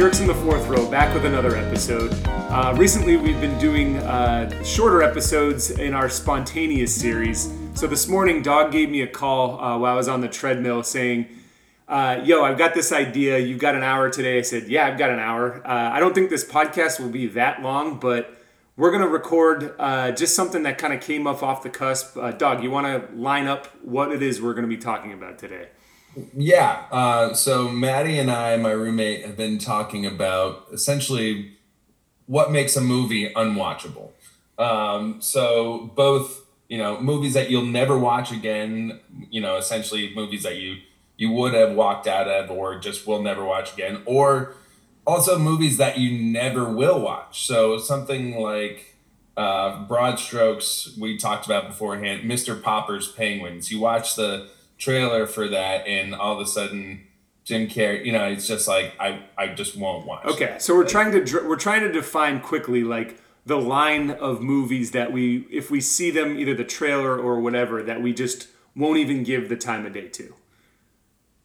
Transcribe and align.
Jerks 0.00 0.20
in 0.20 0.26
the 0.26 0.34
Fourth 0.34 0.66
Row, 0.66 0.90
back 0.90 1.12
with 1.12 1.26
another 1.26 1.56
episode. 1.56 2.10
Uh, 2.26 2.74
recently, 2.78 3.18
we've 3.18 3.38
been 3.38 3.58
doing 3.58 3.98
uh, 3.98 4.64
shorter 4.64 5.02
episodes 5.02 5.72
in 5.72 5.92
our 5.92 6.08
spontaneous 6.08 6.98
series. 6.98 7.52
So 7.74 7.86
this 7.86 8.08
morning, 8.08 8.40
Dog 8.40 8.72
gave 8.72 8.88
me 8.88 9.02
a 9.02 9.06
call 9.06 9.60
uh, 9.60 9.76
while 9.76 9.92
I 9.92 9.96
was 9.96 10.08
on 10.08 10.22
the 10.22 10.28
treadmill 10.28 10.82
saying, 10.84 11.26
uh, 11.86 12.22
Yo, 12.24 12.42
I've 12.42 12.56
got 12.56 12.72
this 12.72 12.92
idea. 12.92 13.40
You've 13.40 13.58
got 13.58 13.74
an 13.74 13.82
hour 13.82 14.08
today. 14.08 14.38
I 14.38 14.40
said, 14.40 14.68
Yeah, 14.68 14.86
I've 14.86 14.96
got 14.96 15.10
an 15.10 15.18
hour. 15.18 15.60
Uh, 15.66 15.90
I 15.92 16.00
don't 16.00 16.14
think 16.14 16.30
this 16.30 16.46
podcast 16.46 16.98
will 16.98 17.10
be 17.10 17.26
that 17.26 17.60
long, 17.60 18.00
but 18.00 18.34
we're 18.78 18.92
going 18.92 19.02
to 19.02 19.08
record 19.08 19.74
uh, 19.78 20.12
just 20.12 20.34
something 20.34 20.62
that 20.62 20.78
kind 20.78 20.94
of 20.94 21.02
came 21.02 21.26
up 21.26 21.42
off 21.42 21.62
the 21.62 21.68
cusp. 21.68 22.16
Dog, 22.38 22.62
you 22.62 22.70
want 22.70 22.86
to 22.86 23.14
line 23.14 23.46
up 23.46 23.66
what 23.84 24.12
it 24.12 24.22
is 24.22 24.40
we're 24.40 24.54
going 24.54 24.64
to 24.64 24.74
be 24.74 24.80
talking 24.80 25.12
about 25.12 25.38
today? 25.38 25.68
Yeah. 26.34 26.86
Uh, 26.90 27.34
so 27.34 27.68
Maddie 27.68 28.18
and 28.18 28.30
I, 28.30 28.56
my 28.56 28.72
roommate, 28.72 29.24
have 29.24 29.36
been 29.36 29.58
talking 29.58 30.06
about 30.06 30.66
essentially 30.72 31.56
what 32.26 32.50
makes 32.50 32.76
a 32.76 32.80
movie 32.80 33.32
unwatchable. 33.34 34.10
Um, 34.58 35.20
so 35.20 35.90
both, 35.94 36.46
you 36.68 36.78
know, 36.78 37.00
movies 37.00 37.34
that 37.34 37.50
you'll 37.50 37.64
never 37.64 37.98
watch 37.98 38.32
again. 38.32 39.00
You 39.30 39.40
know, 39.40 39.56
essentially 39.56 40.12
movies 40.14 40.42
that 40.42 40.56
you 40.56 40.78
you 41.16 41.30
would 41.30 41.54
have 41.54 41.72
walked 41.72 42.06
out 42.06 42.28
of 42.28 42.50
or 42.50 42.78
just 42.78 43.06
will 43.06 43.22
never 43.22 43.44
watch 43.44 43.72
again, 43.72 44.02
or 44.04 44.54
also 45.06 45.38
movies 45.38 45.76
that 45.78 45.98
you 45.98 46.18
never 46.18 46.64
will 46.70 47.00
watch. 47.00 47.46
So 47.46 47.78
something 47.78 48.36
like 48.40 48.96
uh, 49.36 49.84
Broad 49.86 50.18
Strokes 50.18 50.96
we 50.98 51.16
talked 51.16 51.46
about 51.46 51.68
beforehand, 51.68 52.28
Mr. 52.30 52.60
Popper's 52.60 53.10
Penguins. 53.10 53.70
You 53.70 53.80
watch 53.80 54.16
the 54.16 54.48
trailer 54.80 55.26
for 55.26 55.46
that, 55.46 55.86
and 55.86 56.12
all 56.12 56.34
of 56.34 56.40
a 56.40 56.46
sudden, 56.46 57.06
Jim 57.44 57.68
Carrey, 57.68 58.04
you 58.04 58.10
know, 58.12 58.24
it's 58.24 58.48
just 58.48 58.66
like 58.66 58.94
I, 58.98 59.22
I 59.38 59.48
just 59.48 59.76
won't 59.76 60.06
watch. 60.06 60.24
Okay, 60.24 60.56
so 60.58 60.74
we're 60.74 60.88
trying 60.88 61.12
to 61.12 61.46
we're 61.46 61.56
trying 61.56 61.82
to 61.82 61.92
define 61.92 62.40
quickly 62.40 62.82
like 62.82 63.20
the 63.46 63.58
line 63.58 64.10
of 64.10 64.42
movies 64.42 64.90
that 64.90 65.12
we 65.12 65.46
if 65.50 65.70
we 65.70 65.80
see 65.80 66.10
them 66.10 66.38
either 66.38 66.54
the 66.54 66.64
trailer 66.64 67.16
or 67.16 67.40
whatever 67.40 67.82
that 67.82 68.02
we 68.02 68.12
just 68.12 68.48
won't 68.74 68.98
even 68.98 69.22
give 69.22 69.48
the 69.48 69.56
time 69.56 69.86
of 69.86 69.92
day 69.92 70.08
to. 70.08 70.34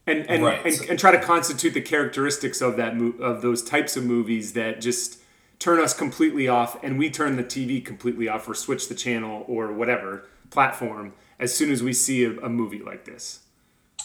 And 0.08 0.30
and, 0.30 0.44
right. 0.44 0.66
and, 0.66 0.90
and 0.90 1.00
try 1.00 1.12
to 1.12 1.20
constitute 1.20 1.74
the 1.74 1.82
characteristics 1.82 2.62
of 2.62 2.78
that 2.78 2.96
mo- 2.96 3.18
of 3.20 3.42
those 3.42 3.64
types 3.64 3.98
of 3.98 4.04
movies 4.04 4.54
that 4.54 4.82
just 4.82 5.20
turn 5.58 5.80
us 5.80 5.94
completely 5.94 6.48
off 6.48 6.82
and 6.84 7.00
we 7.00 7.10
turn 7.10 7.38
the 7.38 7.44
TV 7.44 7.84
completely 7.84 8.28
off 8.28 8.48
or 8.48 8.54
switch 8.54 8.88
the 8.88 8.96
channel 8.96 9.44
or 9.48 9.72
whatever 9.72 10.26
platform 10.52 11.14
as 11.40 11.56
soon 11.56 11.72
as 11.72 11.84
we 11.84 11.94
see 11.94 12.24
a, 12.24 12.32
a 12.40 12.50
movie 12.50 12.82
like 12.82 13.06
this. 13.06 13.42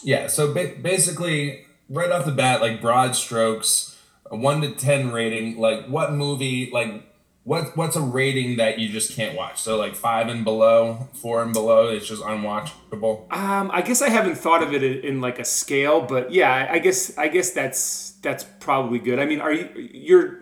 Yeah. 0.03 0.27
So 0.27 0.53
ba- 0.53 0.75
basically, 0.81 1.65
right 1.89 2.11
off 2.11 2.25
the 2.25 2.31
bat, 2.31 2.61
like 2.61 2.81
broad 2.81 3.15
strokes, 3.15 3.97
a 4.29 4.35
one 4.35 4.61
to 4.61 4.71
ten 4.71 5.11
rating. 5.11 5.57
Like 5.57 5.87
what 5.87 6.13
movie? 6.13 6.69
Like 6.71 7.03
what 7.43 7.75
what's 7.75 7.95
a 7.95 8.01
rating 8.01 8.57
that 8.57 8.79
you 8.79 8.89
just 8.89 9.15
can't 9.15 9.35
watch? 9.35 9.59
So 9.61 9.77
like 9.77 9.95
five 9.95 10.27
and 10.27 10.43
below, 10.43 11.09
four 11.13 11.41
and 11.41 11.53
below, 11.53 11.87
it's 11.87 12.07
just 12.07 12.21
unwatchable. 12.21 13.31
Um, 13.33 13.71
I 13.73 13.81
guess 13.81 14.01
I 14.01 14.09
haven't 14.09 14.35
thought 14.35 14.61
of 14.61 14.73
it 14.73 14.83
in, 14.83 14.99
in 14.99 15.21
like 15.21 15.39
a 15.39 15.45
scale, 15.45 16.01
but 16.01 16.31
yeah, 16.31 16.67
I 16.69 16.79
guess 16.79 17.17
I 17.17 17.27
guess 17.27 17.51
that's 17.51 18.11
that's 18.21 18.45
probably 18.59 18.99
good. 18.99 19.19
I 19.19 19.25
mean, 19.25 19.41
are 19.41 19.51
you 19.51 19.69
you're 19.75 20.41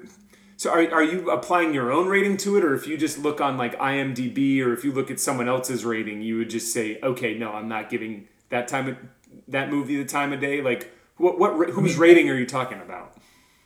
so 0.59 0.71
are, 0.71 0.91
are 0.91 1.03
you 1.03 1.31
applying 1.31 1.73
your 1.73 1.89
own 1.89 2.09
rating 2.09 2.35
to 2.35 2.57
it, 2.57 2.65
or 2.65 2.75
if 2.75 2.85
you 2.85 2.97
just 2.97 3.17
look 3.17 3.39
on 3.39 3.55
like 3.55 3.79
IMDb, 3.79 4.61
or 4.61 4.73
if 4.73 4.83
you 4.83 4.91
look 4.91 5.09
at 5.09 5.17
someone 5.17 5.47
else's 5.47 5.85
rating, 5.85 6.21
you 6.21 6.37
would 6.37 6.49
just 6.49 6.73
say, 6.73 6.99
okay, 7.01 7.33
no, 7.33 7.53
I'm 7.53 7.69
not 7.69 7.89
giving 7.89 8.27
that 8.49 8.67
time 8.67 8.89
of, 8.89 8.97
that 9.47 9.69
movie 9.69 9.95
the 9.95 10.03
time 10.03 10.33
of 10.33 10.41
day. 10.41 10.61
Like, 10.61 10.91
what 11.15 11.39
what 11.39 11.69
whose 11.69 11.95
hmm. 11.95 12.01
rating 12.01 12.29
are 12.29 12.35
you 12.35 12.45
talking 12.45 12.81
about? 12.81 13.15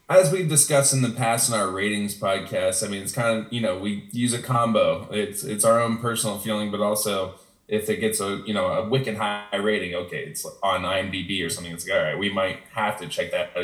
As 0.08 0.32
we've 0.32 0.48
discussed 0.48 0.94
in 0.94 1.02
the 1.02 1.10
past 1.10 1.50
in 1.50 1.56
our 1.56 1.68
ratings 1.72 2.16
podcast, 2.16 2.86
I 2.86 2.90
mean, 2.90 3.02
it's 3.02 3.12
kind 3.12 3.40
of 3.40 3.52
you 3.52 3.60
know 3.60 3.76
we 3.76 4.08
use 4.12 4.34
a 4.34 4.40
combo. 4.40 5.08
It's 5.10 5.44
it's 5.44 5.66
our 5.66 5.82
own 5.82 5.98
personal 5.98 6.38
feeling, 6.38 6.70
but 6.70 6.80
also 6.80 7.40
if 7.68 7.90
it 7.90 8.02
gets 8.02 8.20
a 8.20 8.44
you 8.46 8.54
know 8.54 8.68
a 8.68 8.88
wicked 8.88 9.18
high 9.18 9.56
rating, 9.56 9.96
okay, 9.96 10.26
it's 10.26 10.46
on 10.62 10.84
IMDb 10.84 11.44
or 11.44 11.50
something. 11.50 11.74
It's 11.74 11.88
like 11.88 11.98
all 11.98 12.04
right, 12.04 12.20
we 12.20 12.32
might 12.32 12.60
have 12.76 13.00
to 13.00 13.08
check 13.08 13.32
that 13.32 13.58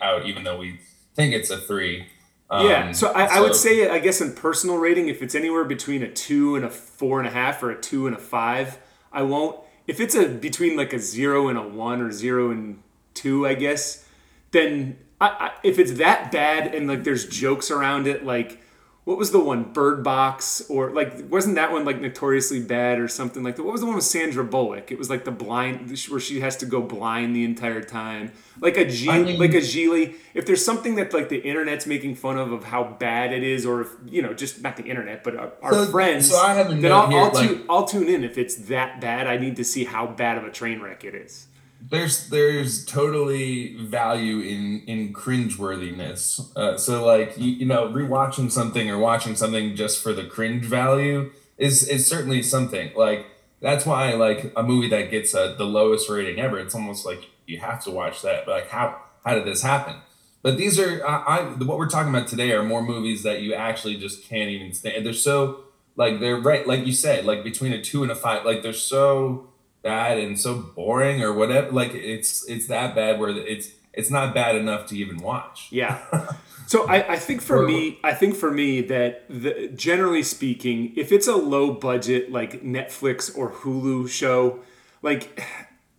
out, 0.00 0.24
even 0.24 0.44
though 0.44 0.58
we 0.58 0.78
think 1.16 1.34
it's 1.34 1.50
a 1.50 1.58
three 1.58 2.06
um, 2.48 2.66
yeah, 2.66 2.92
so 2.92 3.12
I, 3.12 3.26
so 3.26 3.34
I, 3.34 3.40
would 3.40 3.56
say, 3.56 3.88
I 3.88 3.98
guess 3.98 4.20
in 4.20 4.32
personal 4.32 4.76
rating, 4.76 5.08
if 5.08 5.20
it's 5.22 5.34
anywhere 5.34 5.64
between 5.64 6.02
a 6.02 6.10
two 6.10 6.54
and 6.54 6.64
a 6.64 6.70
four 6.70 7.18
and 7.18 7.26
a 7.26 7.30
half 7.30 7.62
or 7.62 7.70
a 7.70 7.80
two 7.80 8.06
and 8.06 8.14
a 8.14 8.18
five, 8.18 8.78
I 9.12 9.22
won't. 9.22 9.58
If 9.86 10.00
it's 10.00 10.14
a 10.14 10.28
between 10.28 10.76
like 10.76 10.92
a 10.92 10.98
zero 10.98 11.48
and 11.48 11.58
a 11.58 11.62
one 11.62 12.00
or 12.00 12.12
zero 12.12 12.50
and 12.50 12.82
two, 13.14 13.46
I 13.46 13.54
guess, 13.54 14.06
then 14.52 14.98
I, 15.20 15.26
I, 15.26 15.50
if 15.64 15.78
it's 15.78 15.94
that 15.94 16.30
bad 16.30 16.72
and 16.72 16.86
like 16.86 17.02
there's 17.02 17.26
jokes 17.26 17.70
around 17.70 18.06
it, 18.06 18.24
like 18.24 18.60
what 19.06 19.18
was 19.18 19.30
the 19.30 19.38
one 19.38 19.62
Bird 19.72 20.02
Box 20.02 20.66
or 20.68 20.90
like 20.90 21.30
wasn't 21.30 21.54
that 21.54 21.70
one 21.70 21.84
like 21.84 22.00
notoriously 22.00 22.60
bad 22.60 22.98
or 22.98 23.06
something 23.06 23.44
like 23.44 23.54
that? 23.54 23.62
What 23.62 23.70
was 23.70 23.80
the 23.80 23.86
one 23.86 23.94
with 23.94 24.04
Sandra 24.04 24.42
Bullock? 24.42 24.90
It 24.90 24.98
was 24.98 25.08
like 25.08 25.24
the 25.24 25.30
blind 25.30 25.96
where 26.08 26.18
she 26.18 26.40
has 26.40 26.56
to 26.56 26.66
go 26.66 26.82
blind 26.82 27.36
the 27.36 27.44
entire 27.44 27.84
time, 27.84 28.32
like 28.60 28.76
a 28.76 28.84
G, 28.84 29.08
I 29.08 29.22
mean, 29.22 29.38
like 29.38 29.54
a 29.54 29.58
Gigli. 29.58 30.16
If 30.34 30.44
there's 30.44 30.64
something 30.64 30.96
that 30.96 31.14
like 31.14 31.28
the 31.28 31.38
internet's 31.38 31.86
making 31.86 32.16
fun 32.16 32.36
of 32.36 32.50
of 32.50 32.64
how 32.64 32.82
bad 32.82 33.32
it 33.32 33.44
is, 33.44 33.64
or 33.64 33.82
if 33.82 33.90
you 34.08 34.22
know 34.22 34.34
just 34.34 34.60
not 34.60 34.76
the 34.76 34.82
internet 34.82 35.22
but 35.22 35.36
our, 35.36 35.52
our 35.62 35.72
so, 35.72 35.86
friends, 35.86 36.28
so 36.28 36.38
I 36.38 36.54
have 36.54 36.68
then 36.82 36.90
I'll, 36.90 37.08
here, 37.08 37.20
I'll, 37.20 37.32
like, 37.32 37.48
tune, 37.48 37.64
I'll 37.70 37.84
tune 37.84 38.08
in 38.08 38.24
if 38.24 38.36
it's 38.36 38.56
that 38.66 39.00
bad. 39.00 39.28
I 39.28 39.36
need 39.36 39.54
to 39.54 39.64
see 39.64 39.84
how 39.84 40.08
bad 40.08 40.36
of 40.36 40.42
a 40.42 40.50
train 40.50 40.80
wreck 40.80 41.04
it 41.04 41.14
is 41.14 41.46
there's 41.80 42.28
there's 42.30 42.84
totally 42.84 43.76
value 43.76 44.40
in 44.40 44.82
in 44.86 45.12
cringeworthiness. 45.12 46.56
Uh, 46.56 46.76
so 46.76 47.04
like 47.04 47.36
you, 47.36 47.52
you 47.52 47.66
know 47.66 47.88
rewatching 47.88 48.50
something 48.50 48.90
or 48.90 48.98
watching 48.98 49.36
something 49.36 49.76
just 49.76 50.02
for 50.02 50.12
the 50.12 50.24
cringe 50.24 50.64
value 50.64 51.30
is 51.58 51.86
is 51.86 52.06
certainly 52.06 52.42
something. 52.42 52.90
Like 52.96 53.26
that's 53.60 53.86
why 53.86 54.12
like 54.14 54.52
a 54.56 54.62
movie 54.62 54.88
that 54.90 55.10
gets 55.10 55.34
a, 55.34 55.54
the 55.56 55.64
lowest 55.64 56.08
rating 56.08 56.38
ever. 56.38 56.58
It's 56.58 56.74
almost 56.74 57.06
like 57.06 57.28
you 57.46 57.58
have 57.58 57.82
to 57.84 57.90
watch 57.90 58.22
that. 58.22 58.46
But 58.46 58.52
like 58.52 58.68
how 58.68 59.00
how 59.24 59.34
did 59.34 59.44
this 59.44 59.62
happen? 59.62 59.96
But 60.42 60.56
these 60.56 60.78
are 60.78 61.06
I, 61.06 61.16
I 61.16 61.42
what 61.42 61.78
we're 61.78 61.88
talking 61.88 62.14
about 62.14 62.28
today 62.28 62.52
are 62.52 62.62
more 62.62 62.82
movies 62.82 63.22
that 63.22 63.42
you 63.42 63.54
actually 63.54 63.96
just 63.96 64.24
can't 64.24 64.50
even 64.50 64.72
stand. 64.72 65.04
They're 65.04 65.12
so 65.12 65.64
like 65.96 66.20
they're 66.20 66.40
right 66.40 66.66
like 66.66 66.86
you 66.86 66.92
said 66.92 67.24
like 67.24 67.42
between 67.42 67.72
a 67.72 67.82
two 67.82 68.02
and 68.02 68.12
a 68.12 68.14
five 68.14 68.44
like 68.44 68.62
they're 68.62 68.72
so 68.72 69.48
bad 69.86 70.18
and 70.18 70.38
so 70.38 70.54
boring 70.54 71.22
or 71.22 71.32
whatever. 71.32 71.70
Like 71.70 71.94
it's 71.94 72.46
it's 72.48 72.66
that 72.66 72.94
bad 72.94 73.18
where 73.18 73.30
it's 73.30 73.70
it's 73.92 74.10
not 74.10 74.34
bad 74.34 74.56
enough 74.56 74.86
to 74.88 74.96
even 74.96 75.18
watch. 75.18 75.68
Yeah. 75.70 76.02
So 76.66 76.84
I, 76.88 77.12
I 77.12 77.16
think 77.16 77.42
for 77.42 77.64
me, 77.64 78.00
I 78.02 78.12
think 78.12 78.34
for 78.34 78.50
me 78.50 78.80
that 78.82 79.24
the, 79.28 79.70
generally 79.74 80.24
speaking, 80.24 80.92
if 80.96 81.12
it's 81.12 81.28
a 81.28 81.36
low 81.36 81.72
budget 81.72 82.32
like 82.32 82.64
Netflix 82.64 83.36
or 83.36 83.52
Hulu 83.52 84.08
show, 84.08 84.60
like 85.00 85.40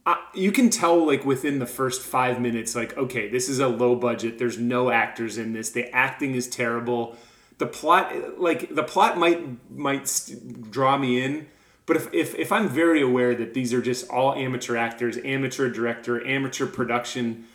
I, 0.06 0.22
you 0.34 0.52
can 0.52 0.70
tell 0.70 1.06
like 1.08 1.24
within 1.24 1.60
the 1.60 1.66
first 1.66 2.02
five 2.02 2.42
minutes, 2.42 2.76
like 2.76 2.98
okay, 2.98 3.30
this 3.30 3.48
is 3.48 3.60
a 3.60 3.68
low 3.70 3.96
budget. 3.96 4.40
There's 4.40 4.58
no 4.58 4.92
actors 4.92 5.38
in 5.38 5.54
this. 5.54 5.70
The 5.70 5.90
acting 5.96 6.36
is 6.36 6.48
terrible. 6.48 7.16
The 7.60 7.68
plot, 7.68 8.38
like 8.38 8.76
the 8.76 8.84
plot, 8.84 9.18
might 9.18 9.70
might 9.72 10.30
draw 10.70 10.98
me 10.98 11.24
in, 11.24 11.48
but 11.88 11.96
if, 11.96 12.14
if, 12.14 12.36
if 12.36 12.52
I'm 12.52 12.68
very 12.68 13.02
aware 13.02 13.34
that 13.34 13.54
these 13.54 13.74
are 13.74 13.82
just 13.82 14.10
all 14.12 14.36
amateur 14.36 14.76
actors, 14.76 15.18
amateur 15.24 15.70
director, 15.70 16.26
amateur 16.28 16.68
production, 16.68 17.46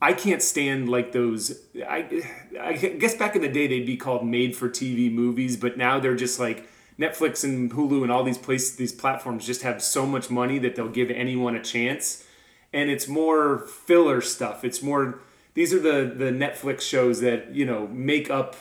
I 0.00 0.12
can't 0.12 0.40
stand 0.40 0.88
like 0.88 1.12
those. 1.12 1.60
I, 1.86 2.22
I 2.58 2.74
guess 2.74 3.16
back 3.16 3.34
in 3.34 3.42
the 3.42 3.48
day 3.48 3.66
they'd 3.66 3.84
be 3.84 3.96
called 3.96 4.24
made 4.24 4.56
for 4.56 4.68
TV 4.70 5.12
movies, 5.12 5.56
but 5.56 5.76
now 5.76 5.98
they're 5.98 6.14
just 6.14 6.38
like 6.38 6.68
Netflix 7.00 7.42
and 7.42 7.72
Hulu 7.72 8.04
and 8.04 8.12
all 8.12 8.22
these 8.22 8.38
places, 8.38 8.76
these 8.76 8.92
platforms 8.92 9.44
just 9.44 9.62
have 9.62 9.82
so 9.82 10.06
much 10.06 10.30
money 10.30 10.58
that 10.60 10.76
they'll 10.76 10.88
give 10.88 11.10
anyone 11.10 11.56
a 11.56 11.62
chance. 11.62 12.24
And 12.72 12.90
it's 12.90 13.08
more 13.08 13.58
filler 13.58 14.20
stuff. 14.20 14.64
It's 14.64 14.82
more, 14.82 15.18
these 15.54 15.74
are 15.74 15.80
the, 15.80 16.14
the 16.14 16.30
Netflix 16.30 16.82
shows 16.82 17.20
that, 17.22 17.54
you 17.54 17.66
know, 17.66 17.88
make 17.88 18.30
up 18.30 18.54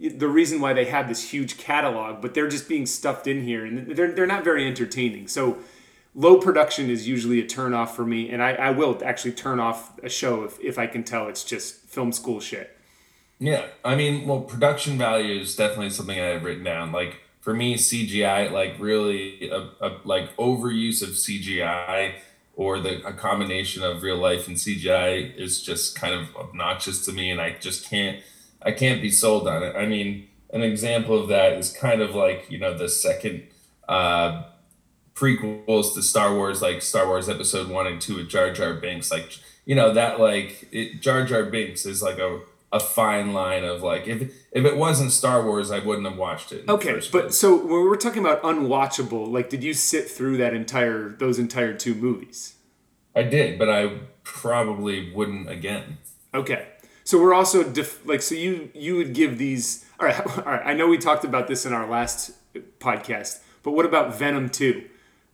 the 0.00 0.28
reason 0.28 0.60
why 0.60 0.72
they 0.72 0.84
have 0.84 1.08
this 1.08 1.30
huge 1.30 1.58
catalog, 1.58 2.22
but 2.22 2.34
they're 2.34 2.48
just 2.48 2.68
being 2.68 2.86
stuffed 2.86 3.26
in 3.26 3.42
here 3.42 3.64
and 3.64 3.96
they're, 3.96 4.12
they're 4.12 4.26
not 4.26 4.44
very 4.44 4.66
entertaining. 4.66 5.26
So 5.28 5.58
low 6.14 6.38
production 6.38 6.88
is 6.90 7.08
usually 7.08 7.40
a 7.40 7.46
turn 7.46 7.74
off 7.74 7.96
for 7.96 8.04
me. 8.04 8.30
And 8.30 8.42
I, 8.42 8.52
I 8.52 8.70
will 8.70 9.00
actually 9.04 9.32
turn 9.32 9.58
off 9.58 9.98
a 10.02 10.08
show 10.08 10.44
if, 10.44 10.60
if 10.60 10.78
I 10.78 10.86
can 10.86 11.02
tell 11.02 11.28
it's 11.28 11.44
just 11.44 11.76
film 11.86 12.12
school 12.12 12.40
shit. 12.40 12.76
Yeah. 13.40 13.66
I 13.84 13.94
mean, 13.96 14.26
well, 14.26 14.40
production 14.40 14.98
value 14.98 15.40
is 15.40 15.54
definitely 15.56 15.90
something 15.90 16.18
I 16.18 16.26
have 16.26 16.44
written 16.44 16.64
down. 16.64 16.92
Like 16.92 17.20
for 17.40 17.54
me, 17.54 17.76
CGI, 17.76 18.50
like 18.50 18.76
really 18.78 19.48
a, 19.48 19.68
a 19.80 19.98
like 20.04 20.36
overuse 20.36 21.02
of 21.02 21.10
CGI 21.10 22.14
or 22.54 22.80
the 22.80 23.06
a 23.06 23.12
combination 23.12 23.82
of 23.84 24.02
real 24.02 24.16
life 24.16 24.48
and 24.48 24.56
CGI 24.56 25.36
is 25.36 25.62
just 25.62 25.96
kind 25.96 26.14
of 26.14 26.34
obnoxious 26.36 27.04
to 27.06 27.12
me. 27.12 27.30
And 27.30 27.40
I 27.40 27.56
just 27.60 27.88
can't, 27.88 28.20
I 28.62 28.72
can't 28.72 29.00
be 29.00 29.10
sold 29.10 29.46
on 29.46 29.62
it. 29.62 29.76
I 29.76 29.86
mean, 29.86 30.28
an 30.52 30.62
example 30.62 31.18
of 31.20 31.28
that 31.28 31.52
is 31.52 31.72
kind 31.72 32.00
of 32.00 32.14
like 32.14 32.46
you 32.50 32.58
know 32.58 32.76
the 32.76 32.88
second 32.88 33.44
uh, 33.88 34.44
prequels 35.14 35.94
to 35.94 36.02
Star 36.02 36.34
Wars, 36.34 36.62
like 36.62 36.82
Star 36.82 37.06
Wars 37.06 37.28
Episode 37.28 37.68
One 37.68 37.86
and 37.86 38.00
Two 38.00 38.16
with 38.16 38.28
Jar 38.28 38.52
Jar 38.52 38.74
Binks. 38.74 39.10
Like 39.10 39.38
you 39.64 39.74
know 39.74 39.92
that 39.92 40.20
like 40.20 40.68
it, 40.72 41.00
Jar 41.00 41.24
Jar 41.24 41.44
Binks 41.44 41.86
is 41.86 42.02
like 42.02 42.18
a 42.18 42.40
a 42.72 42.80
fine 42.80 43.32
line 43.32 43.64
of 43.64 43.82
like 43.82 44.06
if 44.06 44.32
if 44.52 44.64
it 44.64 44.76
wasn't 44.76 45.12
Star 45.12 45.44
Wars, 45.44 45.70
I 45.70 45.78
wouldn't 45.78 46.06
have 46.06 46.16
watched 46.16 46.52
it. 46.52 46.68
Okay, 46.68 47.00
but 47.12 47.34
so 47.34 47.56
when 47.56 47.82
we're 47.88 47.96
talking 47.96 48.24
about 48.24 48.42
unwatchable, 48.42 49.30
like, 49.30 49.50
did 49.50 49.62
you 49.62 49.74
sit 49.74 50.10
through 50.10 50.38
that 50.38 50.54
entire 50.54 51.10
those 51.10 51.38
entire 51.38 51.74
two 51.74 51.94
movies? 51.94 52.56
I 53.14 53.22
did, 53.22 53.58
but 53.58 53.68
I 53.68 53.98
probably 54.22 55.12
wouldn't 55.12 55.48
again. 55.48 55.98
Okay, 56.34 56.68
so 57.08 57.18
we're 57.18 57.32
also 57.32 57.62
def- 57.62 58.04
like, 58.04 58.20
so 58.20 58.34
you 58.34 58.68
you 58.74 58.96
would 58.96 59.14
give 59.14 59.38
these. 59.38 59.86
All 59.98 60.06
right, 60.06 60.20
all 60.36 60.44
right. 60.44 60.60
I 60.62 60.74
know 60.74 60.88
we 60.88 60.98
talked 60.98 61.24
about 61.24 61.48
this 61.48 61.64
in 61.64 61.72
our 61.72 61.88
last 61.88 62.32
podcast, 62.80 63.40
but 63.62 63.70
what 63.70 63.86
about 63.86 64.18
Venom 64.18 64.50
Two? 64.50 64.84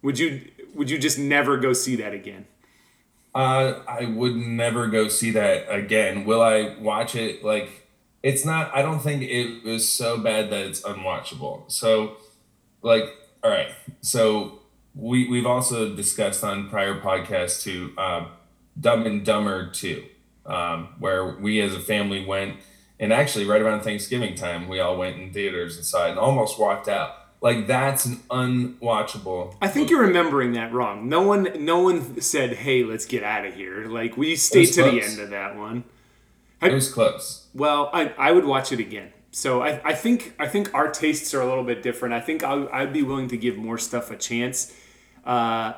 Would 0.01 0.17
you 0.17 0.43
would 0.77 0.89
you 0.89 0.99
just 0.99 1.19
never 1.19 1.57
go 1.57 1.73
see 1.73 1.97
that 1.97 2.15
again? 2.15 2.47
Uh, 3.35 3.81
I 3.89 4.05
would 4.05 4.37
never 4.37 4.87
go 4.87 5.09
see 5.09 5.33
that 5.33 5.69
again. 5.69 6.25
Will 6.25 6.41
I 6.41 6.77
watch 6.79 7.17
it? 7.17 7.43
Like, 7.43 7.89
it's 8.23 8.45
not. 8.45 8.73
I 8.73 8.81
don't 8.81 9.01
think 9.01 9.23
it 9.23 9.65
was 9.65 9.91
so 9.91 10.17
bad 10.17 10.51
that 10.51 10.67
it's 10.67 10.83
unwatchable. 10.83 11.65
So, 11.67 12.19
like, 12.83 13.07
all 13.43 13.51
right. 13.51 13.73
So 14.01 14.61
we 14.95 15.29
we've 15.29 15.45
also 15.45 15.93
discussed 15.93 16.45
on 16.45 16.71
prior 16.71 17.01
podcasts 17.01 17.65
to 17.65 17.93
um, 18.01 18.29
Dumb 18.81 19.07
and 19.07 19.25
Dumber 19.25 19.73
Two, 19.73 20.05
um, 20.47 20.89
where 20.99 21.37
we 21.37 21.61
as 21.61 21.75
a 21.75 21.81
family 21.81 22.25
went, 22.25 22.57
and 23.01 23.13
actually 23.13 23.45
right 23.45 23.61
around 23.61 23.83
Thanksgiving 23.83 24.35
time, 24.35 24.69
we 24.69 24.81
all 24.81 24.97
went 24.97 25.21
in 25.21 25.33
theaters 25.33 25.77
and 25.77 25.85
saw 25.85 26.07
it 26.07 26.11
and 26.11 26.19
almost 26.19 26.59
walked 26.59 26.89
out 26.89 27.25
like 27.45 27.67
that's 27.67 28.07
an 28.07 28.23
unwatchable. 28.31 29.55
I 29.61 29.69
think 29.69 29.85
movie. 29.85 29.91
you're 29.91 30.07
remembering 30.07 30.53
that 30.55 30.73
wrong. 30.73 31.11
No 31.11 31.21
one, 31.21 31.51
no 31.59 31.83
one 31.83 32.19
said, 32.23 32.55
"Hey, 32.55 32.85
let's 32.85 33.05
get 33.05 33.23
out 33.23 33.45
of 33.45 33.55
here." 33.55 33.85
Like 33.85 34.17
we 34.17 34.35
stayed 34.35 34.73
to 34.73 34.81
close. 34.81 34.93
the 34.93 35.03
end 35.03 35.21
of 35.21 35.29
that 35.29 35.55
one. 35.55 35.85
I, 36.63 36.69
it 36.69 36.73
was 36.73 36.91
close. 36.91 37.47
Well, 37.55 37.91
I, 37.93 38.15
I 38.17 38.33
would 38.33 38.47
watch 38.47 38.73
it 38.73 38.81
again. 38.81 39.13
So 39.31 39.61
I, 39.61 39.79
I 39.85 39.93
think 39.93 40.35
I 40.39 40.49
think 40.49 40.73
our 40.73 40.91
tastes 40.91 41.35
are 41.35 41.43
a 41.43 41.47
little 41.47 41.65
bit 41.65 41.83
different. 41.83 42.15
I 42.15 42.21
think 42.23 42.43
i 42.43 42.67
I'd 42.73 42.95
be 42.95 43.03
willing 43.03 43.29
to 43.29 43.37
give 43.37 43.59
more 43.59 43.77
stuff 43.77 44.11
a 44.11 44.17
chance. 44.17 44.75
Uh, 45.27 45.75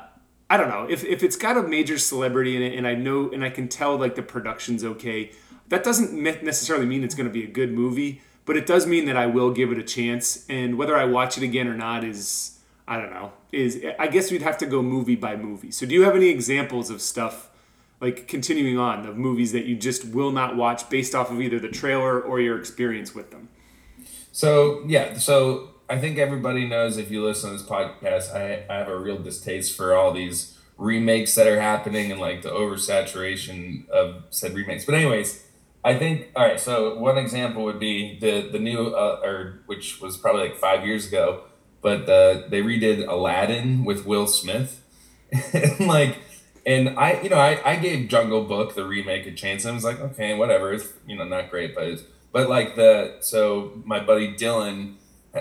I 0.49 0.57
don't 0.57 0.69
know 0.69 0.87
if, 0.89 1.03
if 1.03 1.23
it's 1.23 1.35
got 1.35 1.57
a 1.57 1.63
major 1.63 1.97
celebrity 1.97 2.55
in 2.55 2.61
it, 2.61 2.77
and 2.77 2.87
I 2.87 2.95
know 2.95 3.29
and 3.31 3.43
I 3.43 3.49
can 3.49 3.67
tell 3.67 3.97
like 3.97 4.15
the 4.15 4.23
production's 4.23 4.83
okay. 4.83 5.31
That 5.69 5.83
doesn't 5.83 6.13
necessarily 6.13 6.85
mean 6.85 7.03
it's 7.03 7.15
going 7.15 7.27
to 7.27 7.33
be 7.33 7.43
a 7.43 7.51
good 7.51 7.73
movie 7.73 8.21
but 8.47 8.55
it 8.55 8.65
does 8.65 8.87
mean 8.87 9.05
that 9.05 9.17
I 9.17 9.25
will 9.27 9.51
give 9.51 9.71
it 9.73 9.77
a 9.77 9.83
chance. 9.83 10.45
And 10.49 10.77
whether 10.77 10.97
I 10.97 11.03
watch 11.03 11.37
it 11.37 11.43
again 11.43 11.67
or 11.67 11.75
not 11.75 12.05
is, 12.05 12.57
I 12.87 12.97
don't 12.97 13.11
know, 13.11 13.33
is 13.51 13.85
I 13.99 14.07
guess 14.07 14.31
we'd 14.31 14.41
have 14.41 14.57
to 14.59 14.65
go 14.65 14.81
movie 14.81 15.17
by 15.17 15.35
movie. 15.35 15.69
So 15.69 15.85
do 15.85 15.93
you 15.93 16.03
have 16.03 16.15
any 16.15 16.29
examples 16.29 16.89
of 16.89 17.01
stuff 17.01 17.49
like 17.99 18.27
continuing 18.27 18.79
on 18.79 19.05
of 19.05 19.17
movies 19.17 19.51
that 19.51 19.65
you 19.65 19.75
just 19.75 20.05
will 20.05 20.31
not 20.31 20.55
watch 20.55 20.89
based 20.89 21.13
off 21.13 21.29
of 21.29 21.41
either 21.41 21.59
the 21.59 21.67
trailer 21.67 22.21
or 22.21 22.39
your 22.39 22.57
experience 22.57 23.13
with 23.13 23.31
them? 23.31 23.49
So 24.31 24.81
yeah, 24.87 25.17
so 25.17 25.71
I 25.89 25.97
think 25.97 26.17
everybody 26.17 26.67
knows 26.67 26.97
if 26.97 27.09
you 27.09 27.23
listen 27.23 27.51
to 27.51 27.57
this 27.57 27.65
podcast, 27.65 28.35
I, 28.35 28.65
I 28.69 28.77
have 28.77 28.89
a 28.89 28.97
real 28.97 29.17
distaste 29.17 29.75
for 29.75 29.95
all 29.95 30.11
these 30.11 30.57
remakes 30.77 31.33
that 31.35 31.47
are 31.47 31.59
happening 31.59 32.11
and 32.11 32.19
like 32.19 32.41
the 32.41 32.49
oversaturation 32.49 33.87
of 33.89 34.23
said 34.29 34.53
remakes. 34.53 34.85
But 34.85 34.95
anyways, 34.95 35.43
I 35.83 35.97
think 35.97 36.29
all 36.35 36.45
right. 36.45 36.59
So 36.59 36.97
one 36.99 37.17
example 37.17 37.63
would 37.63 37.79
be 37.79 38.19
the 38.19 38.49
the 38.51 38.59
new 38.59 38.87
uh, 38.87 39.21
or 39.23 39.61
which 39.65 40.01
was 40.01 40.17
probably 40.17 40.49
like 40.49 40.57
five 40.57 40.85
years 40.85 41.07
ago, 41.07 41.43
but 41.81 42.05
the, 42.05 42.45
they 42.49 42.61
redid 42.61 43.07
Aladdin 43.07 43.85
with 43.85 44.05
Will 44.05 44.27
Smith, 44.27 44.83
and 45.53 45.87
like, 45.87 46.17
and 46.65 46.99
I 46.99 47.21
you 47.21 47.29
know 47.29 47.37
I, 47.37 47.61
I 47.63 47.75
gave 47.77 48.09
Jungle 48.09 48.43
Book 48.43 48.75
the 48.75 48.85
remake 48.85 49.25
a 49.25 49.31
chance 49.31 49.63
and 49.63 49.71
I 49.71 49.75
was 49.75 49.85
like 49.85 50.01
okay 50.01 50.33
whatever 50.33 50.73
it's 50.73 50.91
you 51.07 51.15
know 51.15 51.23
not 51.23 51.49
great 51.49 51.73
but 51.73 52.01
but 52.33 52.49
like 52.49 52.75
the 52.75 53.15
so 53.21 53.81
my 53.85 54.01
buddy 54.01 54.35
Dylan 54.35 54.95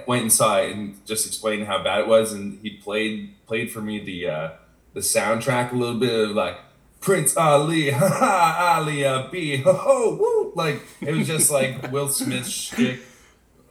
went 0.06 0.22
and 0.22 0.32
saw 0.32 0.58
it 0.58 0.72
and 0.72 1.04
just 1.06 1.26
explained 1.26 1.66
how 1.66 1.82
bad 1.82 2.00
it 2.00 2.06
was 2.06 2.32
and 2.32 2.58
he 2.62 2.70
played 2.70 3.34
played 3.46 3.70
for 3.70 3.80
me 3.80 3.98
the 3.98 4.28
uh, 4.28 4.50
the 4.94 5.00
soundtrack 5.00 5.72
a 5.72 5.76
little 5.76 5.98
bit 5.98 6.28
of 6.28 6.30
like 6.30 6.58
Prince 7.06 7.36
Ali, 7.36 7.90
ha 7.92 8.08
ha, 8.08 8.74
Ali 8.78 9.30
B, 9.30 9.58
ho 9.58 9.72
ho, 9.72 10.16
woo. 10.16 10.52
Like, 10.56 10.82
it 11.00 11.14
was 11.14 11.28
just 11.28 11.52
like 11.52 11.92
Will 11.92 12.08
Smith 12.08 12.48
shtick, 12.48 12.98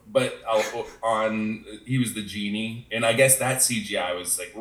but 0.08 0.42
on, 1.04 1.66
he 1.86 1.98
was 1.98 2.14
the 2.14 2.22
genie. 2.22 2.88
And 2.92 3.06
I 3.06 3.12
guess 3.12 3.38
that 3.40 3.58
CGI 3.58 4.18
was 4.18 4.40
like, 4.40 4.56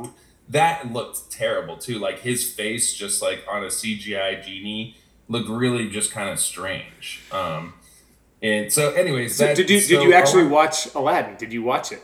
that 0.48 0.92
looked 0.92 1.30
terrible 1.30 1.76
too. 1.76 2.00
Like, 2.00 2.20
his 2.20 2.50
face 2.50 2.92
just 2.94 3.22
like 3.22 3.44
on 3.48 3.62
a 3.62 3.68
CGI 3.68 4.44
genie 4.44 4.96
looked 5.28 5.48
really 5.48 5.88
just 5.88 6.10
kind 6.10 6.30
of 6.30 6.40
strange. 6.40 7.22
Um, 7.30 7.74
and 8.44 8.72
so, 8.72 8.92
anyways, 8.92 9.36
so 9.36 9.54
did 9.54 9.68
you 9.70 9.80
so 9.80 9.94
did 9.94 10.02
you 10.04 10.12
actually 10.14 10.46
watch 10.46 10.94
Aladdin? 10.94 11.36
Did 11.36 11.52
you 11.52 11.62
watch 11.62 11.90
it? 11.92 12.02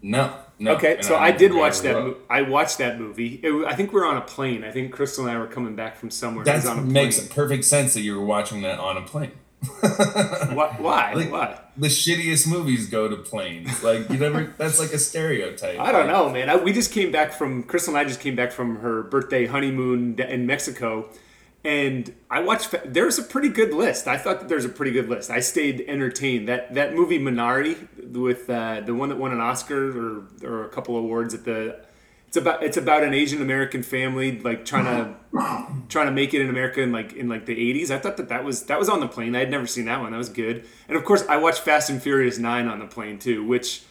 No. 0.00 0.34
No, 0.58 0.72
okay, 0.76 1.02
so 1.02 1.16
I, 1.16 1.26
I 1.26 1.30
did 1.32 1.52
watch 1.52 1.80
that. 1.80 1.92
Mo- 1.92 2.16
I 2.30 2.40
watched 2.40 2.78
that 2.78 2.98
movie. 2.98 3.40
It, 3.42 3.52
I 3.66 3.74
think 3.74 3.92
we 3.92 4.00
are 4.00 4.06
on 4.06 4.16
a 4.16 4.22
plane. 4.22 4.64
I 4.64 4.70
think 4.70 4.90
Crystal 4.90 5.26
and 5.26 5.36
I 5.36 5.38
were 5.38 5.46
coming 5.46 5.76
back 5.76 5.96
from 5.96 6.10
somewhere. 6.10 6.46
That 6.46 6.82
makes 6.82 7.20
perfect 7.28 7.66
sense 7.66 7.92
that 7.92 8.00
you 8.00 8.18
were 8.18 8.24
watching 8.24 8.62
that 8.62 8.78
on 8.78 8.96
a 8.96 9.02
plane. 9.02 9.32
why? 9.80 10.76
Why? 10.78 11.12
Like, 11.14 11.32
why? 11.32 11.60
The 11.76 11.88
shittiest 11.88 12.46
movies 12.46 12.88
go 12.88 13.08
to 13.08 13.16
planes. 13.16 13.82
Like 13.82 14.08
you 14.08 14.16
never. 14.18 14.54
that's 14.56 14.78
like 14.78 14.92
a 14.92 14.98
stereotype. 14.98 15.78
I 15.78 15.92
don't 15.92 16.06
know, 16.06 16.30
man. 16.30 16.48
I, 16.48 16.56
we 16.56 16.72
just 16.72 16.92
came 16.92 17.10
back 17.10 17.32
from 17.32 17.62
Crystal 17.62 17.94
and 17.94 17.98
I 17.98 18.08
just 18.08 18.20
came 18.20 18.36
back 18.36 18.52
from 18.52 18.76
her 18.76 19.02
birthday 19.02 19.46
honeymoon 19.46 20.18
in 20.20 20.46
Mexico, 20.46 21.08
and 21.66 22.14
I 22.30 22.40
watched. 22.40 22.74
There's 22.84 23.18
a 23.18 23.24
pretty 23.24 23.48
good 23.48 23.74
list. 23.74 24.06
I 24.06 24.16
thought 24.16 24.38
that 24.38 24.48
there's 24.48 24.64
a 24.64 24.68
pretty 24.68 24.92
good 24.92 25.08
list. 25.08 25.30
I 25.30 25.40
stayed 25.40 25.84
entertained. 25.88 26.48
That 26.48 26.74
that 26.74 26.94
movie 26.94 27.18
Minari 27.18 28.12
with 28.12 28.48
uh, 28.48 28.82
the 28.82 28.94
one 28.94 29.08
that 29.08 29.18
won 29.18 29.32
an 29.32 29.40
Oscar 29.40 29.90
or 29.90 30.28
or 30.44 30.64
a 30.64 30.68
couple 30.68 30.96
awards 30.96 31.34
at 31.34 31.44
the. 31.44 31.84
It's 32.28 32.36
about 32.36 32.62
it's 32.62 32.76
about 32.76 33.02
an 33.02 33.14
Asian 33.14 33.42
American 33.42 33.82
family 33.82 34.38
like 34.38 34.64
trying 34.64 34.84
to 35.32 35.82
trying 35.88 36.06
to 36.06 36.12
make 36.12 36.34
it 36.34 36.40
in 36.40 36.48
America 36.48 36.80
in 36.80 36.92
like 36.92 37.14
in 37.14 37.28
like 37.28 37.46
the 37.46 37.56
80s. 37.56 37.90
I 37.90 37.98
thought 37.98 38.16
that 38.18 38.28
that 38.28 38.44
was 38.44 38.64
that 38.66 38.78
was 38.78 38.88
on 38.88 39.00
the 39.00 39.08
plane. 39.08 39.34
I 39.34 39.40
had 39.40 39.50
never 39.50 39.66
seen 39.66 39.86
that 39.86 40.00
one. 40.00 40.12
That 40.12 40.18
was 40.18 40.28
good. 40.28 40.64
And 40.86 40.96
of 40.96 41.04
course, 41.04 41.24
I 41.28 41.36
watched 41.36 41.60
Fast 41.60 41.90
and 41.90 42.00
Furious 42.00 42.38
9 42.38 42.68
on 42.68 42.78
the 42.78 42.86
plane 42.86 43.18
too, 43.18 43.44
which 43.44 43.82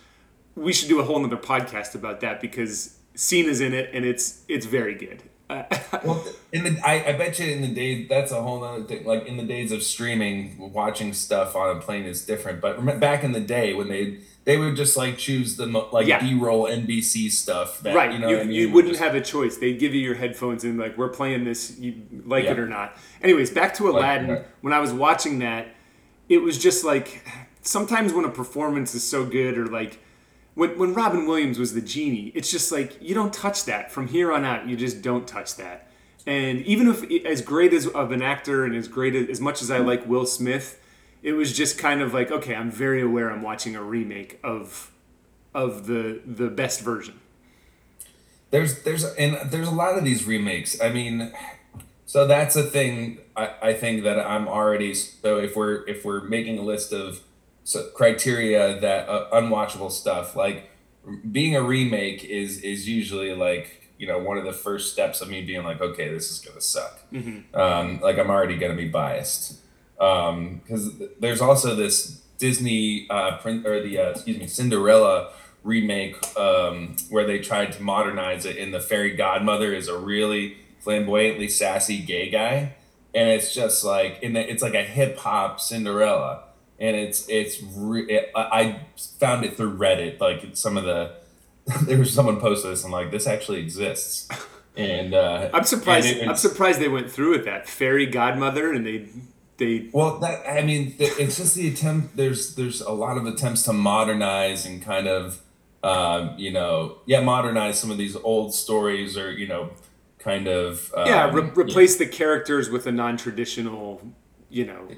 we 0.55 0.71
should 0.71 0.87
do 0.87 1.01
a 1.01 1.03
whole 1.03 1.19
nother 1.19 1.35
podcast 1.35 1.93
about 1.93 2.21
that 2.21 2.39
because 2.39 2.97
Cena's 3.15 3.59
in 3.59 3.73
it 3.73 3.89
and 3.91 4.05
it's 4.05 4.43
it's 4.47 4.65
very 4.65 4.95
good. 4.95 5.23
well, 6.03 6.25
in 6.51 6.63
the 6.63 6.79
I, 6.83 7.09
I 7.09 7.13
bet 7.13 7.37
you 7.37 7.45
in 7.45 7.61
the 7.61 7.67
days 7.67 8.09
that's 8.09 8.31
a 8.31 8.41
whole 8.41 8.63
other 8.63 8.83
thing. 8.83 9.05
Like 9.05 9.27
in 9.27 9.37
the 9.37 9.43
days 9.43 9.71
of 9.71 9.83
streaming, 9.83 10.71
watching 10.73 11.13
stuff 11.13 11.55
on 11.55 11.77
a 11.77 11.79
plane 11.79 12.05
is 12.05 12.25
different. 12.25 12.61
But 12.61 12.99
back 12.99 13.23
in 13.23 13.31
the 13.31 13.39
day 13.39 13.75
when 13.75 13.87
they 13.87 14.21
they 14.45 14.57
would 14.57 14.75
just 14.75 14.97
like 14.97 15.17
choose 15.19 15.55
the 15.55 15.67
like 15.67 16.07
yeah. 16.07 16.19
B-roll 16.19 16.65
NBC 16.65 17.31
stuff. 17.31 17.81
That, 17.81 17.95
right. 17.95 18.11
You 18.11 18.19
know, 18.19 18.29
you, 18.29 18.39
I 18.39 18.43
mean? 18.43 18.51
you 18.53 18.71
wouldn't 18.71 18.93
just, 18.93 19.03
have 19.03 19.13
a 19.13 19.21
choice. 19.21 19.57
They'd 19.57 19.77
give 19.77 19.93
you 19.93 20.01
your 20.01 20.15
headphones 20.15 20.63
and 20.63 20.79
like 20.79 20.97
we're 20.97 21.09
playing 21.09 21.43
this, 21.43 21.77
you 21.77 22.01
like 22.25 22.45
yeah. 22.45 22.51
it 22.51 22.59
or 22.59 22.67
not. 22.67 22.97
Anyways, 23.21 23.51
back 23.51 23.75
to 23.75 23.89
Aladdin. 23.89 24.29
Like, 24.29 24.47
when 24.61 24.73
I 24.73 24.79
was 24.79 24.93
watching 24.93 25.39
that, 25.39 25.67
it 26.27 26.39
was 26.39 26.57
just 26.57 26.83
like 26.83 27.23
sometimes 27.61 28.13
when 28.13 28.25
a 28.25 28.31
performance 28.31 28.95
is 28.95 29.03
so 29.03 29.25
good 29.25 29.57
or 29.57 29.67
like 29.67 29.99
when, 30.55 30.77
when 30.79 30.93
Robin 30.93 31.27
Williams 31.27 31.59
was 31.59 31.73
the 31.73 31.81
genie, 31.81 32.31
it's 32.33 32.49
just 32.49 32.71
like 32.71 33.01
you 33.01 33.13
don't 33.13 33.33
touch 33.33 33.65
that 33.65 33.91
from 33.91 34.07
here 34.07 34.31
on 34.31 34.43
out. 34.43 34.67
You 34.67 34.75
just 34.75 35.01
don't 35.01 35.27
touch 35.27 35.55
that. 35.57 35.89
And 36.25 36.61
even 36.61 36.87
if 36.87 37.03
as 37.25 37.41
great 37.41 37.73
as 37.73 37.85
of 37.87 38.11
an 38.11 38.21
actor 38.21 38.65
and 38.65 38.75
as 38.75 38.87
great 38.87 39.13
as, 39.15 39.29
as 39.29 39.41
much 39.41 39.61
as 39.61 39.69
I 39.69 39.77
like 39.77 40.07
Will 40.07 40.25
Smith, 40.25 40.81
it 41.21 41.33
was 41.33 41.55
just 41.55 41.77
kind 41.77 42.01
of 42.01 42.13
like 42.13 42.31
okay, 42.31 42.55
I'm 42.55 42.71
very 42.71 43.01
aware 43.01 43.29
I'm 43.29 43.43
watching 43.43 43.75
a 43.75 43.83
remake 43.83 44.39
of 44.43 44.91
of 45.53 45.85
the 45.87 46.21
the 46.25 46.47
best 46.47 46.81
version. 46.81 47.19
There's 48.49 48.83
there's 48.83 49.03
and 49.15 49.51
there's 49.51 49.67
a 49.67 49.75
lot 49.75 49.97
of 49.97 50.05
these 50.05 50.25
remakes. 50.25 50.81
I 50.81 50.89
mean, 50.89 51.33
so 52.05 52.25
that's 52.25 52.55
a 52.55 52.63
thing. 52.63 53.19
I, 53.35 53.51
I 53.61 53.73
think 53.73 54.03
that 54.03 54.19
I'm 54.19 54.47
already 54.47 54.93
so 54.93 55.37
if 55.37 55.55
we're 55.55 55.85
if 55.87 56.05
we're 56.05 56.21
making 56.21 56.57
a 56.57 56.63
list 56.63 56.93
of 56.93 57.19
so 57.65 57.89
criteria 57.89 58.79
that 58.79 59.09
uh, 59.09 59.27
unwatchable 59.33 59.91
stuff 59.91 60.35
like 60.35 60.69
being 61.29 61.55
a 61.55 61.61
remake 61.61 62.23
is 62.23 62.61
is 62.61 62.87
usually 62.87 63.35
like 63.35 63.91
you 63.97 64.07
know 64.07 64.17
one 64.17 64.37
of 64.37 64.45
the 64.45 64.53
first 64.53 64.93
steps 64.93 65.19
of 65.19 65.27
me 65.29 65.41
being 65.41 65.63
like 65.63 65.81
okay 65.81 66.07
this 66.09 66.31
is 66.31 66.39
gonna 66.39 66.61
suck. 66.61 66.99
Mm-hmm. 67.11 67.53
um, 67.59 67.99
like 67.99 68.17
i'm 68.17 68.29
already 68.29 68.57
gonna 68.57 68.75
be 68.75 68.87
biased. 68.87 69.59
Because 69.97 70.87
um, 70.87 71.09
there's 71.19 71.41
also 71.41 71.75
this 71.75 72.21
disney 72.37 73.07
uh, 73.09 73.37
print 73.37 73.65
or 73.65 73.81
the 73.81 73.97
uh, 73.97 74.09
excuse 74.11 74.37
me 74.37 74.47
cinderella 74.47 75.31
remake 75.63 76.15
um, 76.37 76.95
where 77.09 77.25
they 77.25 77.39
tried 77.39 77.73
to 77.73 77.81
modernize 77.81 78.45
it 78.45 78.57
and 78.57 78.73
the 78.73 78.79
fairy 78.79 79.15
godmother 79.15 79.73
is 79.73 79.87
a 79.87 79.97
really 79.97 80.57
flamboyantly 80.85 81.47
sassy 81.47 81.97
gay 81.97 82.29
guy. 82.29 82.75
And 83.15 83.29
it's 83.29 83.53
just 83.53 83.83
like 83.83 84.19
in 84.21 84.33
the, 84.33 84.49
it's 84.49 84.61
like 84.61 84.75
a 84.75 84.83
hip-hop 84.83 85.59
cinderella 85.59 86.43
and 86.79 86.95
it's 86.95 87.27
it's 87.29 87.61
re- 87.61 88.05
it, 88.07 88.31
I 88.35 88.81
found 89.19 89.45
it 89.45 89.57
through 89.57 89.77
Reddit. 89.77 90.19
Like 90.19 90.55
some 90.55 90.77
of 90.77 90.83
the 90.83 91.15
there 91.85 91.97
was 91.97 92.13
someone 92.13 92.39
posted 92.39 92.71
this. 92.71 92.83
I'm 92.83 92.91
like, 92.91 93.11
this 93.11 93.27
actually 93.27 93.59
exists, 93.59 94.27
and 94.75 95.13
uh, 95.13 95.49
I'm 95.53 95.63
surprised. 95.63 96.07
And 96.07 96.21
it, 96.21 96.29
I'm 96.29 96.35
surprised 96.35 96.79
they 96.79 96.87
went 96.87 97.11
through 97.11 97.31
with 97.31 97.45
that 97.45 97.67
fairy 97.67 98.05
godmother, 98.05 98.71
and 98.71 98.85
they 98.85 99.07
they 99.57 99.89
well 99.93 100.19
that 100.19 100.43
i 100.49 100.61
mean 100.61 100.93
it's 100.99 101.37
just 101.37 101.55
the 101.55 101.67
attempt 101.67 102.17
there's 102.17 102.55
there's 102.55 102.81
a 102.81 102.91
lot 102.91 103.17
of 103.17 103.25
attempts 103.25 103.63
to 103.63 103.71
modernize 103.71 104.65
and 104.65 104.81
kind 104.81 105.07
of 105.07 105.41
um, 105.83 106.33
you 106.37 106.51
know 106.51 106.97
yeah 107.05 107.21
modernize 107.21 107.79
some 107.79 107.91
of 107.91 107.97
these 107.97 108.15
old 108.15 108.53
stories 108.53 109.17
or 109.17 109.31
you 109.31 109.47
know 109.47 109.69
kind 110.17 110.47
of 110.47 110.91
um, 110.97 111.07
yeah 111.07 111.31
re- 111.31 111.51
replace 111.55 111.97
the 111.97 112.07
characters 112.07 112.69
with 112.69 112.87
a 112.87 112.91
non-traditional 112.91 114.01
you 114.49 114.65
know 114.65 114.89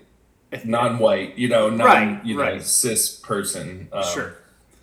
non-white 0.64 1.38
you 1.38 1.48
know 1.48 1.70
non 1.70 1.88
right, 1.88 2.26
you 2.26 2.36
know 2.36 2.42
right. 2.42 2.64
cis 2.64 3.20
person 3.20 3.90
um, 3.92 4.04
sure 4.04 4.38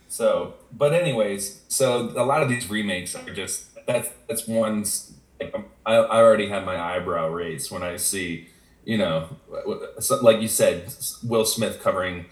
so 0.08 0.54
but 0.72 0.92
anyways 0.92 1.62
so 1.68 2.12
a 2.16 2.24
lot 2.24 2.42
of 2.42 2.48
these 2.48 2.68
remakes 2.68 3.14
are 3.14 3.32
just 3.32 3.66
that's 3.86 4.10
that's 4.28 4.46
one 4.46 4.84
like 5.40 5.54
I, 5.86 5.94
I 5.94 6.16
already 6.18 6.48
have 6.48 6.64
my 6.64 6.78
eyebrow 6.78 7.28
raised 7.28 7.70
when 7.70 7.82
i 7.82 7.96
see 7.96 8.48
you 8.84 8.98
know, 8.98 9.28
like 10.22 10.40
you 10.40 10.48
said, 10.48 10.94
Will 11.22 11.44
Smith 11.44 11.82
covering 11.82 12.26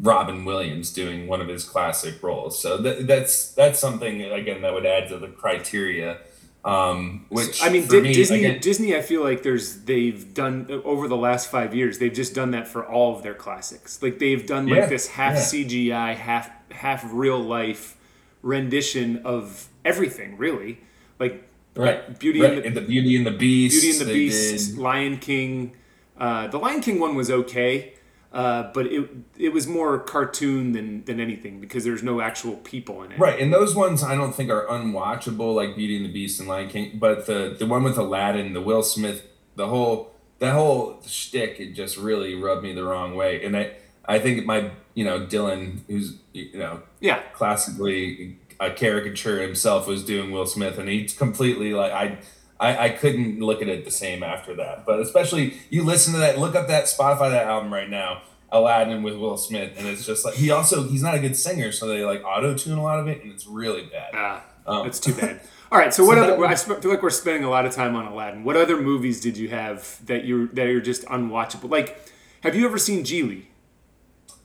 Robin 0.00 0.44
Williams 0.44 0.92
doing 0.92 1.26
one 1.26 1.40
of 1.40 1.48
his 1.48 1.64
classic 1.64 2.22
roles. 2.22 2.60
So 2.60 2.82
th- 2.82 3.06
that's 3.06 3.52
that's 3.52 3.78
something 3.78 4.22
again 4.22 4.62
that 4.62 4.74
would 4.74 4.86
add 4.86 5.08
to 5.08 5.18
the 5.18 5.28
criteria. 5.28 6.18
Um, 6.64 7.26
which 7.28 7.62
I 7.62 7.68
mean, 7.68 7.86
me, 7.88 8.12
Disney. 8.12 8.44
Again, 8.44 8.60
Disney. 8.60 8.96
I 8.96 9.00
feel 9.00 9.22
like 9.22 9.42
there's 9.42 9.82
they've 9.82 10.34
done 10.34 10.82
over 10.84 11.06
the 11.08 11.16
last 11.16 11.50
five 11.50 11.74
years. 11.74 11.98
They've 11.98 12.12
just 12.12 12.34
done 12.34 12.50
that 12.50 12.66
for 12.66 12.84
all 12.84 13.16
of 13.16 13.22
their 13.22 13.34
classics. 13.34 14.02
Like 14.02 14.18
they've 14.18 14.44
done 14.44 14.66
like 14.66 14.80
yeah, 14.80 14.86
this 14.86 15.08
half 15.08 15.34
yeah. 15.34 15.64
CGI, 15.64 16.16
half 16.16 16.50
half 16.72 17.08
real 17.12 17.38
life 17.38 17.96
rendition 18.42 19.22
of 19.24 19.68
everything. 19.84 20.36
Really, 20.36 20.80
like 21.18 21.48
right. 21.76 22.18
Beauty 22.18 22.40
right. 22.40 22.52
and, 22.52 22.62
the, 22.62 22.66
and 22.66 22.76
the 22.76 22.80
Beauty 22.82 23.16
and 23.16 23.26
the 23.26 23.30
Beast. 23.30 23.80
Beauty 23.80 23.98
and 23.98 24.08
the 24.08 24.12
Beast. 24.12 24.76
Lion 24.76 25.18
King. 25.18 25.76
Uh, 26.18 26.48
the 26.48 26.58
Lion 26.58 26.80
King 26.80 26.98
one 26.98 27.14
was 27.14 27.30
okay, 27.30 27.94
uh, 28.32 28.70
but 28.74 28.86
it 28.86 29.08
it 29.38 29.52
was 29.52 29.66
more 29.66 29.98
cartoon 29.98 30.72
than 30.72 31.04
than 31.04 31.18
anything 31.18 31.60
because 31.60 31.84
there's 31.84 32.02
no 32.02 32.20
actual 32.20 32.56
people 32.56 33.02
in 33.02 33.12
it. 33.12 33.18
Right, 33.18 33.40
and 33.40 33.52
those 33.52 33.74
ones 33.74 34.02
I 34.02 34.14
don't 34.14 34.34
think 34.34 34.50
are 34.50 34.66
unwatchable, 34.66 35.54
like 35.54 35.76
Beauty 35.76 35.96
and 35.96 36.04
the 36.04 36.12
Beast 36.12 36.38
and 36.38 36.48
Lion 36.48 36.68
King. 36.68 36.98
But 36.98 37.26
the 37.26 37.56
the 37.58 37.66
one 37.66 37.82
with 37.82 37.96
Aladdin, 37.96 38.52
the 38.52 38.60
Will 38.60 38.82
Smith, 38.82 39.26
the 39.56 39.68
whole 39.68 40.12
that 40.40 40.52
whole 40.52 41.00
shtick, 41.06 41.58
it 41.58 41.72
just 41.72 41.96
really 41.96 42.34
rubbed 42.34 42.62
me 42.62 42.74
the 42.74 42.84
wrong 42.84 43.14
way. 43.14 43.42
And 43.44 43.56
I 43.56 43.72
I 44.04 44.18
think 44.18 44.44
my 44.44 44.72
you 44.94 45.04
know 45.04 45.20
Dylan, 45.20 45.80
who's 45.88 46.18
you 46.34 46.58
know 46.58 46.82
yeah 47.00 47.22
classically 47.32 48.38
a 48.60 48.70
caricature 48.70 49.40
himself, 49.40 49.86
was 49.86 50.04
doing 50.04 50.32
Will 50.32 50.46
Smith, 50.46 50.78
and 50.78 50.88
he 50.88 51.06
completely 51.06 51.72
like 51.72 51.92
I 51.92 52.18
I, 52.60 52.86
I 52.86 52.88
couldn't 52.90 53.40
look 53.40 53.62
at 53.62 53.68
it 53.68 53.84
the 53.84 53.90
same 53.90 54.22
after 54.22 54.54
that. 54.56 54.84
But 54.84 55.00
especially 55.00 55.54
you 55.70 55.84
listen 55.84 56.12
to 56.14 56.18
that, 56.20 56.38
look 56.38 56.54
up 56.54 56.68
that 56.68 56.84
Spotify 56.84 57.30
that 57.30 57.46
album 57.46 57.72
right 57.72 57.88
now, 57.88 58.22
Aladdin 58.50 59.02
with 59.02 59.16
Will 59.16 59.36
Smith, 59.36 59.74
and 59.78 59.86
it's 59.86 60.04
just 60.04 60.24
like 60.24 60.34
he 60.34 60.50
also 60.50 60.88
he's 60.88 61.02
not 61.02 61.14
a 61.14 61.20
good 61.20 61.36
singer, 61.36 61.70
so 61.72 61.86
they 61.86 62.04
like 62.04 62.24
auto 62.24 62.54
tune 62.54 62.78
a 62.78 62.82
lot 62.82 62.98
of 62.98 63.06
it, 63.06 63.22
and 63.22 63.32
it's 63.32 63.46
really 63.46 63.82
bad. 63.86 64.10
Ah, 64.14 64.44
um, 64.66 64.86
it's 64.86 64.98
too 64.98 65.14
bad. 65.14 65.40
All 65.70 65.78
right, 65.78 65.92
so, 65.92 66.02
so 66.02 66.06
what 66.06 66.18
other? 66.18 66.44
I 66.46 66.54
feel 66.54 66.90
like 66.90 67.02
we're 67.02 67.10
spending 67.10 67.44
a 67.44 67.50
lot 67.50 67.66
of 67.66 67.74
time 67.74 67.94
on 67.94 68.06
Aladdin. 68.06 68.42
What 68.42 68.56
other 68.56 68.80
movies 68.80 69.20
did 69.20 69.36
you 69.36 69.50
have 69.50 70.04
that 70.06 70.24
you 70.24 70.48
that 70.48 70.66
are 70.66 70.80
just 70.80 71.04
unwatchable? 71.04 71.70
Like, 71.70 72.00
have 72.42 72.54
you 72.54 72.64
ever 72.64 72.78
seen 72.78 73.04
Gigli? 73.04 73.44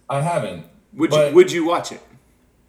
I 0.10 0.22
haven't. 0.22 0.65
Would 0.93 1.13
you 1.13 1.32
Would 1.34 1.51
you 1.51 1.65
watch 1.65 1.93
it? 1.93 2.01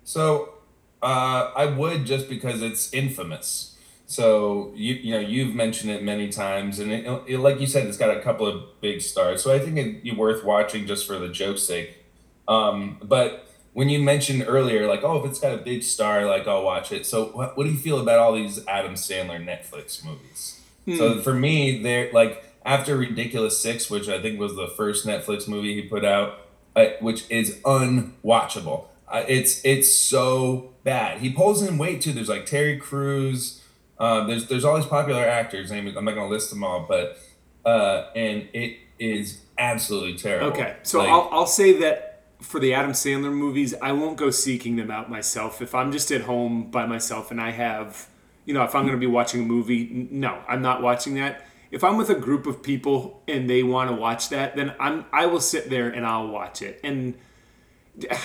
So, 0.05 0.55
uh, 1.03 1.51
I 1.57 1.67
would 1.67 2.07
just 2.07 2.29
because 2.29 2.63
it's 2.63 2.93
infamous. 2.95 3.74
So 4.07 4.73
you 4.75 4.95
you 4.95 5.15
know 5.15 5.21
you've 5.21 5.55
mentioned 5.55 5.91
it 5.91 6.03
many 6.03 6.29
times, 6.29 6.79
and 6.79 6.93
it, 6.93 7.23
it, 7.27 7.39
like 7.39 7.61
you 7.61 7.67
said, 7.67 7.87
it's 7.87 7.97
got 7.97 8.15
a 8.15 8.21
couple 8.21 8.47
of 8.47 8.81
big 8.81 9.01
stars. 9.01 9.43
So 9.43 9.53
I 9.53 9.59
think 9.59 9.79
it'd 9.79 10.03
be 10.03 10.13
worth 10.13 10.45
watching 10.45 10.87
just 10.87 11.07
for 11.07 11.19
the 11.19 11.29
joke's 11.29 11.63
sake. 11.63 12.05
Um, 12.47 12.99
but 13.03 13.49
when 13.73 13.89
you 13.89 14.01
mentioned 14.01 14.45
earlier, 14.47 14.87
like 14.87 15.03
oh, 15.03 15.19
if 15.19 15.31
it's 15.31 15.41
got 15.41 15.55
a 15.55 15.59
big 15.59 15.83
star, 15.83 16.27
like 16.27 16.47
I'll 16.47 16.63
watch 16.63 16.93
it. 16.93 17.07
So 17.07 17.27
what, 17.27 17.57
what 17.57 17.65
do 17.65 17.71
you 17.71 17.79
feel 17.79 17.99
about 17.99 18.19
all 18.19 18.35
these 18.35 18.67
Adam 18.67 18.95
Sandler 18.95 19.43
Netflix 19.43 20.05
movies? 20.05 20.61
Hmm. 20.85 20.97
So 20.97 21.21
for 21.23 21.33
me, 21.33 21.83
they're 21.83 22.13
like 22.13 22.45
after 22.65 22.97
Ridiculous 22.97 23.59
Six, 23.59 23.91
which 23.91 24.09
I 24.09 24.21
think 24.21 24.39
was 24.39 24.55
the 24.55 24.69
first 24.69 25.07
Netflix 25.07 25.49
movie 25.49 25.75
he 25.75 25.83
put 25.83 26.05
out, 26.05 26.41
uh, 26.77 26.87
which 27.01 27.29
is 27.31 27.59
unwatchable. 27.65 28.87
Uh, 29.09 29.25
it's 29.29 29.65
it's 29.65 29.95
so 29.95 30.73
bad. 30.83 31.19
He 31.19 31.31
pulls 31.31 31.63
in 31.63 31.79
weight 31.79 32.01
too. 32.01 32.13
There's 32.13 32.29
like 32.29 32.47
Terry 32.47 32.77
Crews. 32.77 33.63
Uh, 33.99 34.27
there's 34.27 34.47
there's 34.49 34.65
all 34.65 34.77
these 34.77 34.87
popular 34.87 35.25
actors. 35.25 35.71
I'm 35.71 35.85
not 35.85 35.95
going 35.95 36.17
to 36.17 36.27
list 36.27 36.51
them 36.51 36.65
all, 36.65 36.87
but 36.89 37.19
uh, 37.65 38.11
and 38.15 38.49
it 38.53 38.79
is 38.99 39.41
absolutely 39.59 40.17
terrible. 40.17 40.49
Okay, 40.49 40.77
so 40.83 40.99
like, 40.99 41.09
I'll 41.09 41.29
I'll 41.31 41.47
say 41.47 41.79
that 41.81 42.25
for 42.41 42.61
the 42.61 42.75
Adam 42.75 42.93
Sandler 42.93 43.33
movies, 43.33 43.75
I 43.81 43.93
won't 43.93 44.17
go 44.17 44.31
seeking 44.31 44.77
them 44.77 44.91
out 44.91 45.11
myself. 45.11 45.63
If 45.63 45.75
I'm 45.75 45.93
just 45.93 46.11
at 46.11 46.23
home 46.23 46.71
by 46.71 46.87
myself 46.87 47.31
and 47.31 47.41
I 47.41 47.53
have, 47.53 48.09
you 48.45 48.53
know, 48.53 48.65
if 48.65 48.75
I'm 48.75 48.83
going 48.83 48.97
to 48.97 49.01
be 49.01 49.07
watching 49.07 49.43
a 49.43 49.47
movie, 49.47 50.09
no, 50.11 50.43
I'm 50.49 50.61
not 50.61 50.83
watching 50.83 51.15
that. 51.15 51.47
If 51.71 51.83
I'm 51.83 51.97
with 51.97 52.11
a 52.11 52.15
group 52.15 52.47
of 52.47 52.63
people 52.63 53.23
and 53.27 53.49
they 53.49 53.63
want 53.63 53.91
to 53.91 53.97
watch 53.97 54.29
that, 54.29 54.57
then 54.57 54.75
I'm 54.79 55.07
I 55.13 55.27
will 55.27 55.41
sit 55.41 55.71
there 55.71 55.89
and 55.89 56.07
I'll 56.07 56.29
watch 56.29 56.63
it. 56.63 56.81
And 56.85 57.15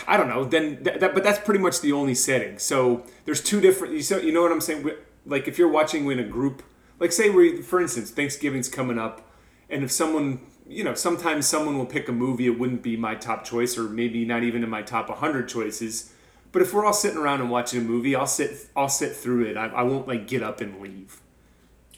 I 0.07 0.17
don't 0.17 0.27
know, 0.27 0.43
then 0.45 0.83
that, 0.83 0.99
that 0.99 1.13
but 1.13 1.23
that's 1.23 1.39
pretty 1.39 1.59
much 1.59 1.81
the 1.81 1.91
only 1.91 2.15
setting. 2.15 2.59
So 2.59 3.05
there's 3.25 3.41
two 3.41 3.61
different. 3.61 3.93
You, 3.93 4.01
so, 4.01 4.17
you 4.17 4.31
know 4.31 4.41
what 4.41 4.51
I'm 4.51 4.61
saying? 4.61 4.89
Like 5.29 5.47
if 5.47 5.57
you're 5.57 5.69
watching 5.69 6.09
in 6.11 6.19
a 6.19 6.23
group, 6.23 6.63
like 6.99 7.11
say 7.11 7.29
we, 7.29 7.61
for 7.61 7.79
instance, 7.79 8.11
Thanksgiving's 8.11 8.67
coming 8.67 8.99
up, 8.99 9.29
and 9.69 9.83
if 9.83 9.91
someone, 9.91 10.41
you 10.67 10.83
know, 10.83 10.93
sometimes 10.93 11.47
someone 11.47 11.77
will 11.77 11.85
pick 11.85 12.09
a 12.09 12.11
movie, 12.11 12.47
it 12.47 12.59
wouldn't 12.59 12.81
be 12.81 12.97
my 12.97 13.15
top 13.15 13.43
choice, 13.45 13.77
or 13.77 13.83
maybe 13.83 14.25
not 14.25 14.43
even 14.43 14.63
in 14.63 14.69
my 14.69 14.81
top 14.81 15.09
100 15.09 15.47
choices. 15.47 16.11
But 16.51 16.63
if 16.63 16.73
we're 16.73 16.85
all 16.85 16.93
sitting 16.93 17.17
around 17.17 17.41
and 17.41 17.49
watching 17.51 17.81
a 17.81 17.83
movie, 17.83 18.15
I'll 18.15 18.27
sit, 18.27 18.67
I'll 18.75 18.89
sit 18.89 19.15
through 19.15 19.45
it. 19.45 19.55
I, 19.55 19.67
I 19.67 19.83
won't 19.83 20.07
like 20.07 20.27
get 20.27 20.41
up 20.41 20.61
and 20.61 20.81
leave. 20.81 21.21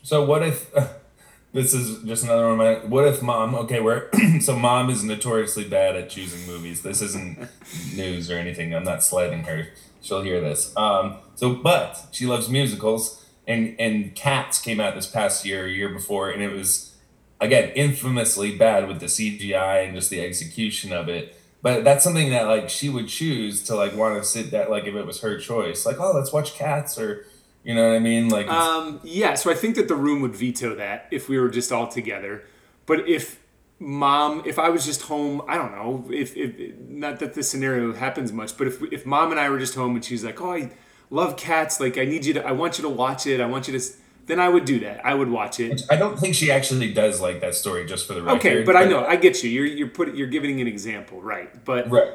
So 0.03 0.25
what 0.25 0.43
if? 0.43 0.75
Uh, 0.75 0.87
this 1.53 1.73
is 1.73 2.03
just 2.03 2.23
another 2.23 2.43
one 2.43 2.53
of 2.53 2.57
my. 2.57 2.87
What 2.87 3.07
if 3.07 3.21
mom? 3.21 3.55
Okay, 3.55 3.79
where 3.79 4.09
so 4.41 4.57
mom 4.57 4.89
is 4.89 5.03
notoriously 5.03 5.63
bad 5.63 5.95
at 5.95 6.09
choosing 6.09 6.45
movies. 6.45 6.81
This 6.81 7.01
isn't 7.01 7.47
news 7.95 8.29
or 8.29 8.37
anything. 8.37 8.75
I'm 8.75 8.83
not 8.83 9.03
slighting 9.03 9.43
her. 9.43 9.69
She'll 10.01 10.23
hear 10.23 10.41
this. 10.41 10.75
Um, 10.75 11.17
so, 11.35 11.53
but 11.53 12.07
she 12.11 12.25
loves 12.25 12.49
musicals 12.49 13.20
and 13.47 13.75
and 13.79 14.15
Cats 14.15 14.59
came 14.59 14.79
out 14.79 14.95
this 14.95 15.07
past 15.07 15.45
year, 15.45 15.67
year 15.67 15.89
before, 15.89 16.29
and 16.29 16.41
it 16.41 16.53
was 16.53 16.95
again 17.39 17.69
infamously 17.71 18.55
bad 18.55 18.87
with 18.87 18.99
the 18.99 19.07
CGI 19.07 19.85
and 19.85 19.95
just 19.95 20.09
the 20.09 20.21
execution 20.21 20.93
of 20.93 21.09
it. 21.09 21.37
But 21.61 21.83
that's 21.83 22.03
something 22.03 22.29
that 22.31 22.43
like 22.43 22.69
she 22.69 22.89
would 22.89 23.07
choose 23.07 23.63
to 23.63 23.75
like 23.75 23.95
want 23.95 24.17
to 24.17 24.27
sit 24.27 24.51
that 24.51 24.69
like 24.69 24.85
if 24.85 24.95
it 24.95 25.05
was 25.05 25.21
her 25.21 25.37
choice, 25.37 25.85
like 25.85 25.99
oh 25.99 26.11
let's 26.13 26.31
watch 26.31 26.53
Cats 26.53 26.97
or 26.97 27.25
you 27.63 27.75
know 27.75 27.89
what 27.89 27.95
I 27.95 27.99
mean 27.99 28.29
like 28.29 28.47
um 28.47 28.99
yeah. 29.03 29.35
So 29.35 29.51
I 29.51 29.55
think 29.55 29.75
that 29.75 29.87
the 29.87 29.95
room 29.95 30.21
would 30.21 30.35
veto 30.35 30.75
that 30.75 31.07
if 31.11 31.29
we 31.29 31.39
were 31.39 31.49
just 31.49 31.71
all 31.71 31.87
together. 31.87 32.43
But 32.85 33.07
if 33.07 33.41
mom 33.81 34.43
if 34.45 34.59
i 34.59 34.69
was 34.69 34.85
just 34.85 35.01
home 35.01 35.41
i 35.47 35.57
don't 35.57 35.71
know 35.71 36.05
if, 36.11 36.37
if 36.37 36.77
not 36.87 37.17
that 37.17 37.33
this 37.33 37.49
scenario 37.49 37.91
happens 37.93 38.31
much 38.31 38.55
but 38.55 38.67
if 38.67 38.79
if 38.93 39.07
mom 39.07 39.31
and 39.31 39.39
i 39.39 39.49
were 39.49 39.57
just 39.57 39.73
home 39.73 39.95
and 39.95 40.05
she's 40.05 40.23
like 40.23 40.39
oh 40.39 40.53
i 40.53 40.71
love 41.11 41.37
cats. 41.37 41.79
Like 41.79 41.99
I 41.99 42.05
need 42.05 42.25
you 42.25 42.33
to, 42.33 42.45
I 42.45 42.53
want 42.53 42.79
you 42.79 42.81
to 42.83 42.89
watch 42.89 43.27
it. 43.27 43.39
I 43.39 43.45
want 43.45 43.67
you 43.67 43.77
to. 43.77 43.85
Then 44.25 44.39
I 44.39 44.49
would 44.49 44.65
do 44.65 44.79
that. 44.79 45.05
I 45.05 45.13
would 45.13 45.29
watch 45.29 45.59
it. 45.59 45.81
I 45.89 45.97
don't 45.97 46.17
think 46.17 46.35
she 46.35 46.51
actually 46.51 46.91
does 46.93 47.21
like 47.21 47.41
that 47.41 47.53
story, 47.53 47.85
just 47.85 48.07
for 48.07 48.13
the 48.13 48.23
record. 48.23 48.37
Okay, 48.39 48.63
but, 48.63 48.73
but 48.73 48.75
I 48.75 48.85
know 48.85 49.05
I 49.05 49.17
get 49.17 49.43
you. 49.43 49.49
You're 49.49 49.65
you're 49.65 49.87
putting 49.89 50.15
you're 50.15 50.27
giving 50.27 50.61
an 50.61 50.67
example, 50.67 51.21
right? 51.21 51.63
But 51.63 51.91
right. 51.91 52.13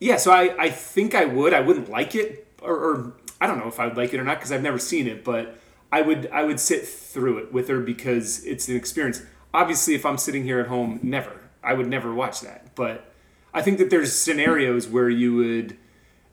Yeah, 0.00 0.16
so 0.16 0.32
I 0.32 0.54
I 0.58 0.70
think 0.70 1.14
I 1.14 1.26
would. 1.26 1.52
I 1.52 1.60
wouldn't 1.60 1.90
like 1.90 2.14
it, 2.14 2.48
or, 2.62 2.74
or 2.74 3.12
I 3.40 3.46
don't 3.46 3.58
know 3.58 3.68
if 3.68 3.78
I 3.78 3.86
would 3.86 3.96
like 3.96 4.14
it 4.14 4.20
or 4.20 4.24
not 4.24 4.38
because 4.38 4.50
I've 4.50 4.62
never 4.62 4.78
seen 4.78 5.06
it, 5.06 5.24
but 5.24 5.58
I 5.92 6.02
would 6.02 6.30
I 6.30 6.44
would 6.44 6.60
sit 6.60 6.86
through 6.86 7.38
it 7.38 7.52
with 7.52 7.68
her 7.68 7.80
because 7.80 8.44
it's 8.44 8.68
an 8.68 8.76
experience. 8.76 9.22
Obviously, 9.52 9.94
if 9.94 10.06
I'm 10.06 10.18
sitting 10.18 10.44
here 10.44 10.60
at 10.60 10.68
home, 10.68 11.00
never. 11.02 11.32
I 11.62 11.74
would 11.74 11.88
never 11.88 12.14
watch 12.14 12.40
that. 12.42 12.74
But 12.74 13.12
I 13.52 13.62
think 13.62 13.78
that 13.78 13.90
there's 13.90 14.14
scenarios 14.14 14.86
where 14.86 15.08
you 15.08 15.34
would 15.34 15.76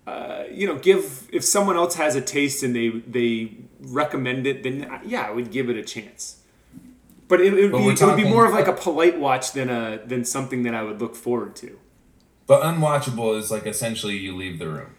uh, 0.07 0.43
you 0.51 0.67
know, 0.67 0.75
give 0.75 1.27
if 1.31 1.43
someone 1.43 1.75
else 1.75 1.95
has 1.95 2.15
a 2.15 2.21
taste 2.21 2.63
and 2.63 2.75
they 2.75 2.89
they 2.89 3.57
recommend 3.81 4.45
it, 4.45 4.63
then 4.63 4.99
yeah, 5.05 5.23
I 5.23 5.31
would 5.31 5.51
give 5.51 5.69
it 5.69 5.77
a 5.77 5.83
chance. 5.83 6.41
But 7.27 7.41
it, 7.41 7.53
it 7.53 7.71
would, 7.71 7.79
be, 7.79 7.87
it 7.89 8.01
would 8.01 8.15
be 8.15 8.23
more 8.23 8.45
of 8.45 8.53
like 8.53 8.67
a 8.67 8.73
polite 8.73 9.19
watch 9.19 9.53
than 9.53 9.69
a 9.69 9.99
than 10.05 10.23
something 10.23 10.63
that 10.63 10.75
I 10.75 10.83
would 10.83 11.01
look 11.01 11.15
forward 11.15 11.55
to. 11.57 11.79
But 12.45 12.61
unwatchable 12.61 13.37
is 13.37 13.49
like 13.49 13.65
essentially 13.65 14.15
you 14.15 14.35
leave 14.35 14.59
the 14.59 14.69
room. 14.69 14.95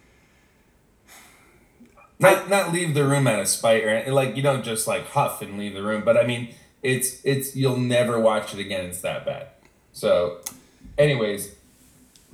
Not 2.19 2.49
not 2.51 2.73
leave 2.73 2.95
the 2.95 3.05
room 3.05 3.27
out 3.27 3.41
of 3.41 3.49
spite 3.49 3.85
or 3.85 4.13
like 4.13 4.37
you 4.37 4.43
don't 4.43 4.65
just 4.65 4.89
like 4.89 5.07
huff 5.09 5.41
and 5.43 5.57
leave 5.57 5.75
the 5.75 5.83
room. 5.83 6.03
But 6.05 6.17
I 6.17 6.27
mean, 6.27 6.55
it's 6.83 7.25
it's 7.25 7.55
you'll 7.55 7.79
never 7.79 8.19
watch 8.19 8.55
it 8.55 8.59
again. 8.59 8.87
It's 8.87 9.03
that 9.03 9.25
bad. 9.25 9.49
So, 9.93 10.41
anyways, 10.99 11.55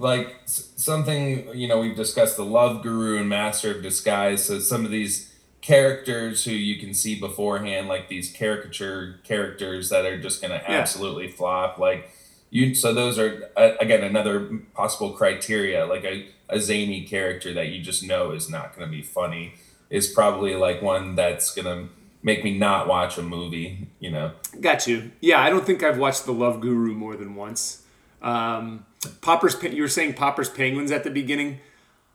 like 0.02 0.36
something 0.46 1.48
you 1.54 1.68
know 1.68 1.80
we've 1.80 1.96
discussed 1.96 2.36
the 2.36 2.44
love 2.44 2.82
guru 2.82 3.18
and 3.18 3.28
master 3.28 3.74
of 3.74 3.82
disguise. 3.82 4.44
So 4.44 4.58
some 4.58 4.84
of 4.84 4.90
these 4.90 5.32
characters 5.60 6.44
who 6.44 6.50
you 6.50 6.80
can 6.80 6.92
see 6.92 7.18
beforehand 7.18 7.86
like 7.86 8.08
these 8.08 8.32
caricature 8.32 9.20
characters 9.22 9.90
that 9.90 10.04
are 10.04 10.20
just 10.20 10.42
going 10.42 10.50
to 10.50 10.56
yeah. 10.56 10.80
absolutely 10.80 11.28
flop 11.28 11.78
like 11.78 12.10
you 12.50 12.74
so 12.74 12.92
those 12.92 13.16
are 13.16 13.48
again 13.56 14.02
another 14.02 14.58
possible 14.74 15.12
criteria. 15.12 15.86
Like 15.86 16.04
a, 16.04 16.28
a 16.48 16.60
zany 16.60 17.04
character 17.04 17.54
that 17.54 17.68
you 17.68 17.80
just 17.80 18.02
know 18.02 18.32
is 18.32 18.50
not 18.50 18.76
going 18.76 18.86
to 18.86 18.90
be 18.90 19.02
funny 19.02 19.54
is 19.88 20.08
probably 20.08 20.56
like 20.56 20.82
one 20.82 21.14
that's 21.14 21.54
going 21.54 21.66
to 21.66 21.92
make 22.24 22.42
me 22.42 22.58
not 22.58 22.88
watch 22.88 23.16
a 23.16 23.22
movie 23.22 23.88
you 24.00 24.10
know? 24.10 24.32
Got 24.60 24.86
you. 24.88 25.12
Yeah 25.20 25.40
i 25.40 25.48
don't 25.48 25.64
think 25.64 25.82
i've 25.82 25.98
watched 25.98 26.26
the 26.26 26.32
love 26.32 26.60
guru 26.60 26.92
more 26.92 27.16
than 27.16 27.36
once 27.36 27.81
um, 28.22 28.86
popper's 29.20 29.60
you 29.62 29.82
were 29.82 29.88
saying 29.88 30.14
popper's 30.14 30.48
penguins 30.48 30.90
at 30.90 31.04
the 31.04 31.10
beginning 31.10 31.58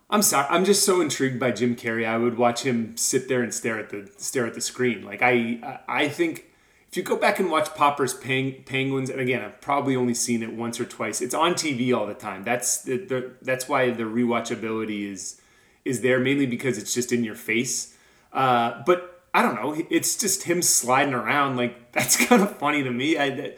i'm 0.10 0.22
sorry 0.22 0.48
i'm 0.50 0.64
just 0.64 0.86
so 0.86 1.02
intrigued 1.02 1.40
by 1.40 1.52
jim 1.52 1.76
carrey 1.76 2.08
i 2.08 2.18
would 2.18 2.38
watch 2.38 2.64
him 2.64 2.96
sit 2.96 3.28
there 3.28 3.44
and 3.44 3.54
stare 3.54 3.78
at 3.78 3.90
the 3.90 4.10
stare 4.18 4.46
at 4.46 4.54
the 4.54 4.62
screen 4.62 5.04
like 5.04 5.22
i 5.22 5.80
i 5.88 6.08
think 6.08 6.48
if 6.90 6.96
you 6.96 7.04
go 7.04 7.18
back 7.18 7.40
and 7.40 7.52
watch 7.52 7.74
Popper's 7.76 8.14
Peng- 8.14 8.64
Penguins, 8.66 9.10
and 9.10 9.20
again, 9.20 9.44
I've 9.44 9.60
probably 9.60 9.96
only 9.96 10.14
seen 10.14 10.42
it 10.42 10.54
once 10.54 10.80
or 10.80 10.86
twice. 10.86 11.22
It's 11.22 11.34
on 11.34 11.54
TV 11.54 11.96
all 11.96 12.08
the 12.08 12.14
time. 12.14 12.44
That's 12.44 12.82
the, 12.82 12.98
the 12.98 13.32
that's 13.42 13.68
why 13.68 13.92
the 13.92 14.04
rewatchability 14.04 15.12
is 15.12 15.42
is 15.84 16.02
there 16.02 16.20
mainly 16.20 16.46
because 16.46 16.78
it's 16.78 16.94
just 16.94 17.12
in 17.12 17.24
your 17.24 17.36
face. 17.36 17.96
Uh, 18.32 18.84
but 18.86 19.22
I 19.34 19.42
don't 19.42 19.56
know. 19.56 19.76
It's 19.90 20.18
just 20.18 20.44
him 20.44 20.62
sliding 20.62 21.14
around 21.14 21.58
like 21.58 21.92
that's 21.92 22.26
kind 22.26 22.42
of 22.42 22.58
funny 22.58 22.84
to 22.84 22.92
me. 22.92 23.18
I 23.18 23.56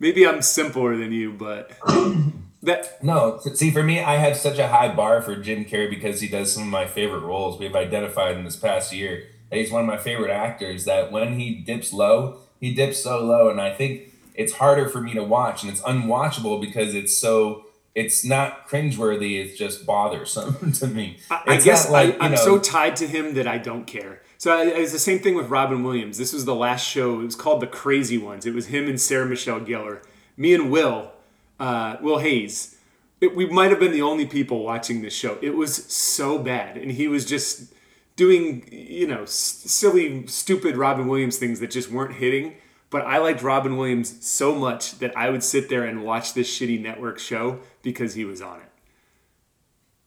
maybe 0.00 0.26
I'm 0.26 0.42
simpler 0.42 0.96
than 0.96 1.12
you, 1.12 1.32
but 1.32 1.70
that 2.62 3.02
no. 3.04 3.38
See, 3.54 3.70
for 3.70 3.84
me, 3.84 4.00
I 4.00 4.16
have 4.16 4.36
such 4.36 4.58
a 4.58 4.66
high 4.66 4.92
bar 4.92 5.22
for 5.22 5.36
Jim 5.36 5.64
Carrey 5.64 5.88
because 5.88 6.20
he 6.20 6.26
does 6.26 6.52
some 6.52 6.64
of 6.64 6.68
my 6.68 6.86
favorite 6.86 7.20
roles. 7.20 7.60
We've 7.60 7.76
identified 7.76 8.36
in 8.36 8.44
this 8.44 8.56
past 8.56 8.92
year 8.92 9.28
that 9.50 9.56
he's 9.58 9.70
one 9.70 9.82
of 9.82 9.86
my 9.86 9.98
favorite 9.98 10.32
actors. 10.32 10.86
That 10.86 11.12
when 11.12 11.38
he 11.38 11.54
dips 11.54 11.92
low 11.92 12.40
he 12.60 12.74
dips 12.74 13.02
so 13.02 13.24
low, 13.24 13.48
and 13.48 13.60
I 13.60 13.74
think 13.74 14.12
it's 14.34 14.52
harder 14.52 14.88
for 14.88 15.00
me 15.00 15.14
to 15.14 15.24
watch, 15.24 15.62
and 15.62 15.72
it's 15.72 15.80
unwatchable 15.80 16.60
because 16.60 16.94
it's 16.94 17.16
so 17.16 17.64
it's 17.94 18.24
not 18.24 18.68
cringeworthy. 18.68 19.42
It's 19.42 19.58
just 19.58 19.86
bothersome 19.86 20.72
to 20.74 20.86
me. 20.86 21.18
I, 21.30 21.42
I 21.46 21.60
guess 21.60 21.90
like, 21.90 22.20
I, 22.20 22.26
am 22.26 22.36
so 22.36 22.58
tied 22.58 22.96
to 22.96 23.06
him 23.06 23.34
that 23.34 23.48
I 23.48 23.58
don't 23.58 23.86
care. 23.86 24.22
So 24.40 24.56
I, 24.56 24.64
it's 24.64 24.92
the 24.92 24.98
same 24.98 25.18
thing 25.18 25.34
with 25.34 25.50
Robin 25.50 25.82
Williams. 25.82 26.16
This 26.16 26.32
was 26.32 26.46
the 26.46 26.54
last 26.54 26.82
show. 26.82 27.20
It 27.20 27.24
was 27.24 27.36
called 27.36 27.60
The 27.60 27.66
Crazy 27.66 28.16
Ones. 28.16 28.46
It 28.46 28.54
was 28.54 28.68
him 28.68 28.88
and 28.88 28.98
Sarah 28.98 29.26
Michelle 29.26 29.60
Gellar. 29.60 30.02
Me 30.34 30.54
and 30.54 30.70
Will, 30.70 31.12
uh, 31.58 31.98
Will 32.00 32.20
Hayes. 32.20 32.78
It, 33.20 33.36
we 33.36 33.44
might 33.44 33.68
have 33.68 33.78
been 33.78 33.92
the 33.92 34.00
only 34.00 34.24
people 34.24 34.64
watching 34.64 35.02
this 35.02 35.12
show. 35.12 35.36
It 35.42 35.56
was 35.56 35.84
so 35.92 36.38
bad, 36.38 36.78
and 36.78 36.92
he 36.92 37.06
was 37.06 37.26
just 37.26 37.74
doing 38.16 38.66
you 38.72 39.06
know 39.06 39.24
silly 39.24 40.26
stupid 40.26 40.76
robin 40.76 41.08
williams 41.08 41.38
things 41.38 41.58
that 41.58 41.70
just 41.70 41.90
weren't 41.90 42.16
hitting 42.16 42.54
but 42.90 43.00
i 43.06 43.16
liked 43.16 43.40
robin 43.40 43.78
williams 43.78 44.22
so 44.22 44.54
much 44.54 44.98
that 44.98 45.16
i 45.16 45.30
would 45.30 45.42
sit 45.42 45.70
there 45.70 45.84
and 45.84 46.04
watch 46.04 46.34
this 46.34 46.46
shitty 46.46 46.78
network 46.78 47.18
show 47.18 47.60
because 47.80 48.12
he 48.12 48.26
was 48.26 48.42
on 48.42 48.58
it 48.58 48.68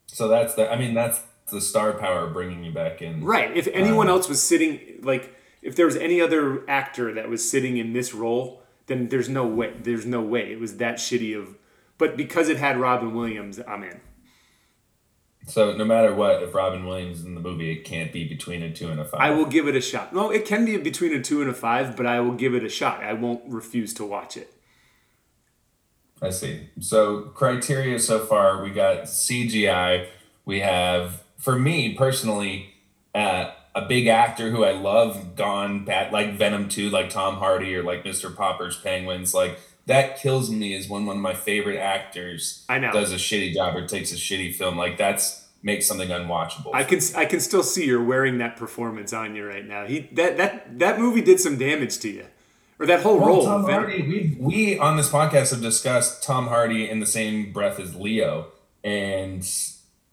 so 0.05 0.27
that's 0.27 0.53
the 0.53 0.71
i 0.71 0.77
mean 0.77 0.93
that's 0.93 1.21
the 1.53 1.61
star 1.61 1.93
power 1.93 2.27
bringing 2.27 2.63
you 2.63 2.71
back 2.71 3.01
in 3.01 3.23
right 3.23 3.55
if 3.55 3.67
anyone 3.67 4.07
um, 4.07 4.15
else 4.15 4.27
was 4.27 4.41
sitting 4.41 4.99
like 5.01 5.35
if 5.61 5.75
there 5.75 5.85
was 5.85 5.95
any 5.95 6.19
other 6.19 6.69
actor 6.69 7.13
that 7.13 7.29
was 7.29 7.49
sitting 7.49 7.77
in 7.77 7.93
this 7.93 8.13
role 8.13 8.61
then 8.87 9.07
there's 9.09 9.29
no 9.29 9.45
way 9.45 9.73
there's 9.81 10.05
no 10.05 10.21
way 10.21 10.51
it 10.51 10.59
was 10.59 10.77
that 10.77 10.95
shitty 10.95 11.37
of 11.37 11.55
but 11.97 12.17
because 12.17 12.49
it 12.49 12.57
had 12.57 12.77
robin 12.77 13.13
williams 13.13 13.59
i'm 13.67 13.83
in 13.83 14.01
so 15.45 15.75
no 15.75 15.83
matter 15.83 16.13
what, 16.13 16.41
if 16.41 16.53
Robin 16.53 16.85
Williams 16.85 17.19
is 17.19 17.25
in 17.25 17.35
the 17.35 17.41
movie, 17.41 17.71
it 17.71 17.83
can't 17.83 18.13
be 18.13 18.27
between 18.27 18.63
a 18.63 18.71
two 18.71 18.89
and 18.89 18.99
a 18.99 19.05
five. 19.05 19.19
I 19.19 19.31
will 19.31 19.45
give 19.45 19.67
it 19.67 19.75
a 19.75 19.81
shot. 19.81 20.13
No, 20.13 20.29
it 20.29 20.45
can 20.45 20.63
be 20.63 20.77
between 20.77 21.13
a 21.13 21.21
two 21.21 21.41
and 21.41 21.49
a 21.49 21.53
five, 21.53 21.97
but 21.97 22.05
I 22.05 22.21
will 22.21 22.35
give 22.35 22.55
it 22.55 22.63
a 22.63 22.69
shot. 22.69 23.03
I 23.03 23.13
won't 23.13 23.41
refuse 23.47 23.93
to 23.95 24.05
watch 24.05 24.37
it. 24.37 24.53
I 26.21 26.29
see. 26.29 26.69
So 26.79 27.23
criteria 27.35 27.99
so 27.99 28.25
far, 28.25 28.63
we 28.63 28.69
got 28.69 29.03
CGI. 29.03 30.07
We 30.45 30.61
have, 30.61 31.23
for 31.43 31.59
me 31.59 31.93
personally, 31.93 32.73
uh, 33.13 33.51
a 33.75 33.85
big 33.85 34.07
actor 34.07 34.49
who 34.49 34.63
I 34.63 34.71
love 34.71 35.35
gone 35.35 35.83
bad, 35.83 36.13
like 36.13 36.37
Venom 36.37 36.69
Two, 36.69 36.89
like 36.89 37.09
Tom 37.09 37.35
Hardy 37.35 37.75
or 37.75 37.83
like 37.83 38.03
Mr. 38.03 38.33
Popper's 38.33 38.77
Penguins, 38.77 39.33
like 39.33 39.59
that 39.85 40.17
kills 40.17 40.49
me 40.49 40.73
is 40.73 40.87
when 40.87 41.05
one 41.05 41.17
of 41.17 41.21
my 41.21 41.33
favorite 41.33 41.77
actors 41.77 42.63
I 42.69 42.79
know. 42.79 42.93
does 42.93 43.11
a 43.11 43.17
shitty 43.17 43.53
job 43.53 43.75
or 43.75 43.85
takes 43.85 44.13
a 44.13 44.15
shitty 44.15 44.55
film. 44.55 44.77
Like 44.77 44.97
that's 44.97 45.45
makes 45.61 45.85
something 45.85 46.09
unwatchable. 46.09 46.71
I 46.73 46.85
can 46.85 46.99
I 47.15 47.25
can 47.25 47.41
still 47.41 47.63
see 47.63 47.85
you're 47.85 48.03
wearing 48.03 48.37
that 48.37 48.55
performance 48.55 49.11
on 49.11 49.35
you 49.35 49.45
right 49.45 49.65
now. 49.65 49.85
He 49.85 50.07
that 50.13 50.37
that 50.37 50.79
that 50.79 50.99
movie 50.99 51.21
did 51.21 51.39
some 51.39 51.57
damage 51.57 51.99
to 51.99 52.09
you. 52.09 52.25
Or 52.79 52.85
that 52.87 53.01
whole 53.01 53.19
well, 53.19 53.27
role. 53.27 53.45
Tom 53.45 53.63
Hardy, 53.65 54.01
we 54.01 54.37
we 54.39 54.79
on 54.79 54.97
this 54.97 55.09
podcast 55.09 55.51
have 55.51 55.61
discussed 55.61 56.23
Tom 56.23 56.47
Hardy 56.47 56.89
in 56.89 56.99
the 57.01 57.05
same 57.05 57.51
breath 57.51 57.79
as 57.79 57.95
Leo 57.95 58.47
and 58.83 59.43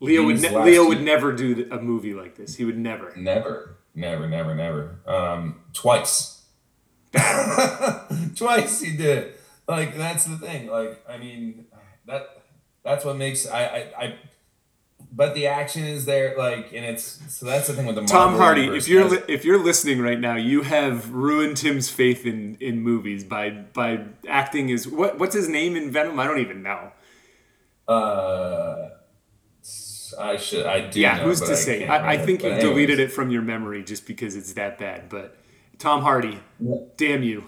Leo 0.00 0.24
would 0.24 0.40
ne- 0.40 0.64
Leo 0.64 0.88
would 0.88 1.02
never 1.02 1.32
do 1.32 1.68
a 1.70 1.78
movie 1.78 2.14
like 2.14 2.36
this. 2.36 2.56
He 2.56 2.64
would 2.64 2.78
never. 2.78 3.12
Never. 3.16 3.76
Never, 3.94 4.28
never, 4.28 4.54
never. 4.54 5.00
Um 5.06 5.60
twice. 5.72 6.42
twice 8.36 8.80
he 8.80 8.96
did 8.96 9.34
like 9.70 9.96
that's 9.96 10.24
the 10.24 10.36
thing. 10.36 10.66
Like 10.68 11.02
I 11.08 11.16
mean, 11.18 11.66
that 12.06 12.42
that's 12.84 13.04
what 13.04 13.16
makes 13.16 13.46
I 13.46 13.64
I. 13.64 13.78
I 14.04 14.14
but 15.12 15.34
the 15.34 15.48
action 15.48 15.82
is 15.82 16.04
there, 16.04 16.36
like, 16.38 16.72
and 16.72 16.84
it's 16.84 17.20
so 17.34 17.44
that's 17.44 17.66
the 17.66 17.72
thing 17.72 17.86
with 17.86 17.96
the 17.96 18.04
Tom 18.04 18.36
Hardy. 18.36 18.66
If 18.66 18.86
you're 18.86 19.08
li- 19.08 19.22
if 19.26 19.44
you're 19.44 19.62
listening 19.62 20.00
right 20.00 20.20
now, 20.20 20.36
you 20.36 20.62
have 20.62 21.10
ruined 21.10 21.56
Tim's 21.56 21.88
faith 21.88 22.26
in 22.26 22.56
in 22.60 22.80
movies 22.80 23.24
by 23.24 23.50
by 23.50 24.04
acting 24.28 24.70
as 24.70 24.86
what 24.86 25.18
what's 25.18 25.34
his 25.34 25.48
name 25.48 25.74
in 25.74 25.90
Venom? 25.90 26.20
I 26.20 26.26
don't 26.26 26.38
even 26.38 26.62
know. 26.62 26.92
Uh, 27.88 28.90
I 30.18 30.36
should 30.36 30.66
I 30.66 30.88
do. 30.88 31.00
Yeah, 31.00 31.18
know, 31.18 31.24
who's 31.24 31.40
to 31.40 31.52
I 31.52 31.54
say? 31.54 31.86
I, 31.86 32.12
I, 32.12 32.18
think 32.18 32.42
you 32.42 32.50
deleted 32.50 33.00
it 33.00 33.12
from 33.12 33.30
your 33.30 33.42
memory 33.42 33.82
just 33.84 34.06
because 34.06 34.36
it's 34.36 34.52
that 34.54 34.78
bad. 34.78 35.08
But 35.08 35.36
Tom 35.78 36.02
Hardy, 36.02 36.38
yeah. 36.58 36.76
damn 36.96 37.22
you 37.22 37.44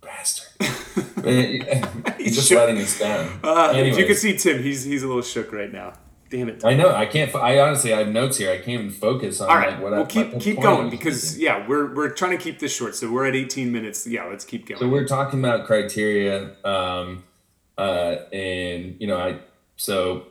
bastard. 0.00 0.48
he's 2.18 2.34
just 2.34 2.48
shook. 2.48 2.58
letting 2.58 2.78
us 2.78 2.98
down. 2.98 3.40
Uh, 3.42 3.72
you 3.76 4.06
can 4.06 4.14
see 4.14 4.36
Tim, 4.36 4.62
he's 4.62 4.84
he's 4.84 5.02
a 5.02 5.06
little 5.06 5.22
shook 5.22 5.52
right 5.52 5.72
now. 5.72 5.94
Damn 6.30 6.48
it. 6.48 6.64
I 6.64 6.74
know. 6.74 6.94
I 6.94 7.04
can't. 7.06 7.34
I 7.34 7.60
honestly, 7.60 7.92
I 7.92 7.98
have 7.98 8.08
notes 8.08 8.38
here. 8.38 8.50
I 8.50 8.56
can't 8.56 8.68
even 8.68 8.90
focus 8.90 9.40
on. 9.40 9.50
All 9.50 9.56
right. 9.56 9.74
Like, 9.74 9.82
what 9.82 9.92
well, 9.92 10.02
I, 10.02 10.06
keep 10.06 10.40
keep 10.40 10.60
going 10.60 10.88
because 10.88 11.38
yeah, 11.38 11.66
we're 11.66 11.94
we're 11.94 12.08
trying 12.08 12.36
to 12.36 12.42
keep 12.42 12.58
this 12.58 12.74
short. 12.74 12.94
So 12.96 13.10
we're 13.10 13.26
at 13.26 13.36
18 13.36 13.70
minutes. 13.70 14.06
Yeah, 14.06 14.24
let's 14.24 14.44
keep 14.44 14.66
going. 14.66 14.80
So 14.80 14.88
we're 14.88 15.06
talking 15.06 15.38
about 15.40 15.66
criteria, 15.66 16.56
um, 16.64 17.24
uh, 17.76 18.16
and 18.32 18.96
you 18.98 19.06
know, 19.06 19.18
I 19.18 19.40
so, 19.82 20.26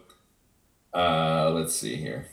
uh, 0.93 1.51
let's 1.53 1.75
see 1.75 1.95
here. 1.95 2.27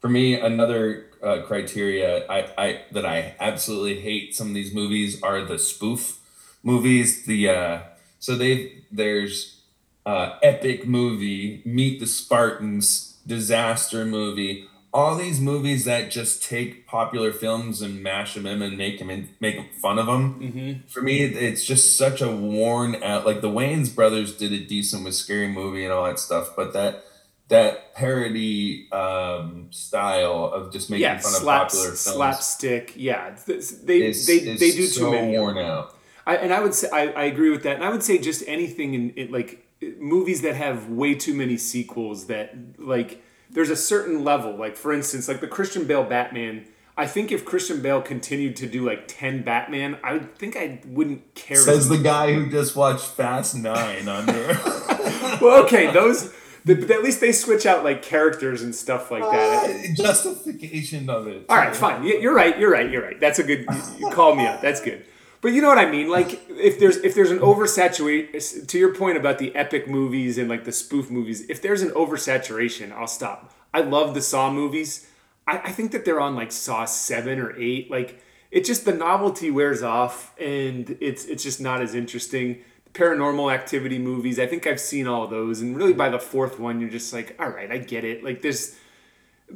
For 0.00 0.08
me, 0.08 0.38
another 0.38 1.06
uh, 1.22 1.42
criteria 1.42 2.26
I, 2.26 2.52
I 2.58 2.80
that 2.92 3.06
I 3.06 3.34
absolutely 3.40 4.00
hate 4.00 4.34
some 4.36 4.48
of 4.48 4.54
these 4.54 4.74
movies 4.74 5.22
are 5.22 5.42
the 5.42 5.58
spoof 5.58 6.20
movies. 6.62 7.24
The 7.24 7.48
uh, 7.48 7.78
so 8.18 8.36
they 8.36 8.84
there's 8.92 9.62
uh, 10.06 10.38
epic 10.42 10.86
movie, 10.86 11.62
Meet 11.64 12.00
the 12.00 12.06
Spartans, 12.06 13.18
disaster 13.26 14.04
movie. 14.04 14.68
All 14.94 15.16
these 15.16 15.40
movies 15.40 15.84
that 15.86 16.10
just 16.12 16.44
take 16.44 16.86
popular 16.86 17.32
films 17.32 17.82
and 17.82 18.00
mash 18.00 18.34
them 18.34 18.46
in 18.46 18.62
and 18.62 18.78
make 18.78 19.00
them 19.00 19.10
in, 19.10 19.28
make 19.40 19.74
fun 19.82 19.98
of 19.98 20.06
them. 20.06 20.40
Mm-hmm. 20.40 20.86
For 20.86 21.02
me, 21.02 21.22
it's 21.22 21.64
just 21.64 21.96
such 21.96 22.22
a 22.22 22.30
worn 22.30 23.02
out. 23.02 23.26
Like 23.26 23.40
the 23.40 23.50
Wayans 23.50 23.92
brothers 23.92 24.36
did 24.36 24.52
a 24.52 24.64
decent 24.64 25.04
with 25.04 25.16
Scary 25.16 25.48
Movie 25.48 25.82
and 25.82 25.92
all 25.92 26.04
that 26.04 26.20
stuff, 26.20 26.50
but 26.56 26.72
that 26.74 27.04
that 27.48 27.94
parody 27.94 28.88
um, 28.92 29.66
style 29.70 30.44
of 30.54 30.72
just 30.72 30.90
making 30.90 31.02
yeah, 31.02 31.18
fun 31.18 31.32
slaps, 31.32 31.74
of 31.74 31.78
popular 31.78 31.84
films. 31.88 32.00
Slapstick, 32.00 32.92
yeah. 32.94 33.36
They 33.46 33.54
is, 33.54 33.84
they, 33.84 33.98
is 33.98 34.26
they 34.60 34.70
do 34.70 34.86
so 34.86 35.06
too 35.06 35.10
many. 35.10 35.36
worn 35.36 35.58
out. 35.58 35.96
I, 36.26 36.36
and 36.36 36.54
I 36.54 36.60
would 36.60 36.74
say 36.74 36.88
I, 36.92 37.08
I 37.08 37.24
agree 37.24 37.50
with 37.50 37.64
that. 37.64 37.74
And 37.74 37.84
I 37.84 37.90
would 37.90 38.02
say 38.02 38.18
just 38.18 38.44
anything 38.46 38.94
in, 38.94 39.10
in 39.10 39.32
like 39.32 39.66
movies 39.98 40.42
that 40.42 40.54
have 40.54 40.88
way 40.88 41.14
too 41.14 41.34
many 41.34 41.56
sequels 41.56 42.28
that 42.28 42.54
like 42.78 43.22
there's 43.50 43.70
a 43.70 43.76
certain 43.76 44.24
level. 44.24 44.56
Like 44.56 44.76
for 44.76 44.92
instance, 44.92 45.28
like 45.28 45.40
the 45.40 45.48
Christian 45.48 45.86
Bale 45.86 46.04
Batman. 46.04 46.66
I 46.96 47.08
think 47.08 47.32
if 47.32 47.44
Christian 47.44 47.82
Bale 47.82 48.00
continued 48.00 48.54
to 48.56 48.68
do 48.68 48.86
like 48.86 49.08
ten 49.08 49.42
Batman, 49.42 49.98
I 50.04 50.12
would 50.12 50.36
think 50.36 50.56
I 50.56 50.80
wouldn't 50.86 51.34
care. 51.34 51.56
Says 51.56 51.88
the 51.88 51.98
guy 51.98 52.32
who 52.32 52.48
just 52.48 52.76
watched 52.76 53.06
Fast 53.06 53.56
Nine 53.56 54.08
on 54.08 54.26
there. 54.26 54.48
well, 55.40 55.64
okay, 55.64 55.92
those 55.92 56.32
the, 56.64 56.74
but 56.74 56.90
at 56.90 57.02
least 57.02 57.20
they 57.20 57.32
switch 57.32 57.66
out 57.66 57.84
like 57.84 58.02
characters 58.02 58.62
and 58.62 58.74
stuff 58.74 59.10
like 59.10 59.22
that. 59.22 59.70
Uh, 59.70 59.94
justification 59.94 61.10
of 61.10 61.26
it. 61.26 61.44
All 61.48 61.56
right, 61.56 61.76
fine. 61.76 62.02
You're 62.04 62.34
right. 62.34 62.58
You're 62.58 62.70
right. 62.70 62.90
You're 62.90 63.02
right. 63.02 63.20
That's 63.20 63.38
a 63.38 63.42
good. 63.42 63.66
You 63.98 64.10
call 64.10 64.34
me 64.34 64.46
out. 64.46 64.62
That's 64.62 64.80
good. 64.80 65.04
But 65.44 65.52
you 65.52 65.60
know 65.60 65.68
what 65.68 65.76
I 65.76 65.90
mean? 65.90 66.08
Like 66.08 66.40
if 66.48 66.80
there's 66.80 66.96
if 66.96 67.14
there's 67.14 67.30
an 67.30 67.40
oversaturation 67.40 68.66
to 68.66 68.78
your 68.78 68.94
point 68.94 69.18
about 69.18 69.38
the 69.38 69.54
epic 69.54 69.86
movies 69.86 70.38
and 70.38 70.48
like 70.48 70.64
the 70.64 70.72
spoof 70.72 71.10
movies, 71.10 71.46
if 71.50 71.60
there's 71.60 71.82
an 71.82 71.90
oversaturation, 71.90 72.90
I'll 72.92 73.06
stop. 73.06 73.52
I 73.74 73.82
love 73.82 74.14
the 74.14 74.22
Saw 74.22 74.50
movies. 74.50 75.06
I, 75.46 75.58
I 75.58 75.70
think 75.70 75.92
that 75.92 76.06
they're 76.06 76.18
on 76.18 76.34
like 76.34 76.50
Saw 76.50 76.86
seven 76.86 77.38
or 77.38 77.54
eight. 77.60 77.90
Like 77.90 78.22
it 78.50 78.64
just 78.64 78.86
the 78.86 78.94
novelty 78.94 79.50
wears 79.50 79.82
off 79.82 80.34
and 80.40 80.96
it's 81.02 81.26
it's 81.26 81.42
just 81.42 81.60
not 81.60 81.82
as 81.82 81.94
interesting 81.94 82.62
paranormal 82.94 83.52
activity 83.52 83.98
movies. 83.98 84.38
I 84.38 84.46
think 84.46 84.66
I've 84.66 84.80
seen 84.80 85.06
all 85.06 85.26
those, 85.26 85.60
and 85.60 85.76
really 85.76 85.92
by 85.92 86.08
the 86.08 86.18
fourth 86.18 86.58
one, 86.58 86.80
you're 86.80 86.88
just 86.88 87.12
like, 87.12 87.36
all 87.38 87.50
right, 87.50 87.70
I 87.70 87.76
get 87.76 88.04
it. 88.04 88.24
Like 88.24 88.40
there's 88.40 88.76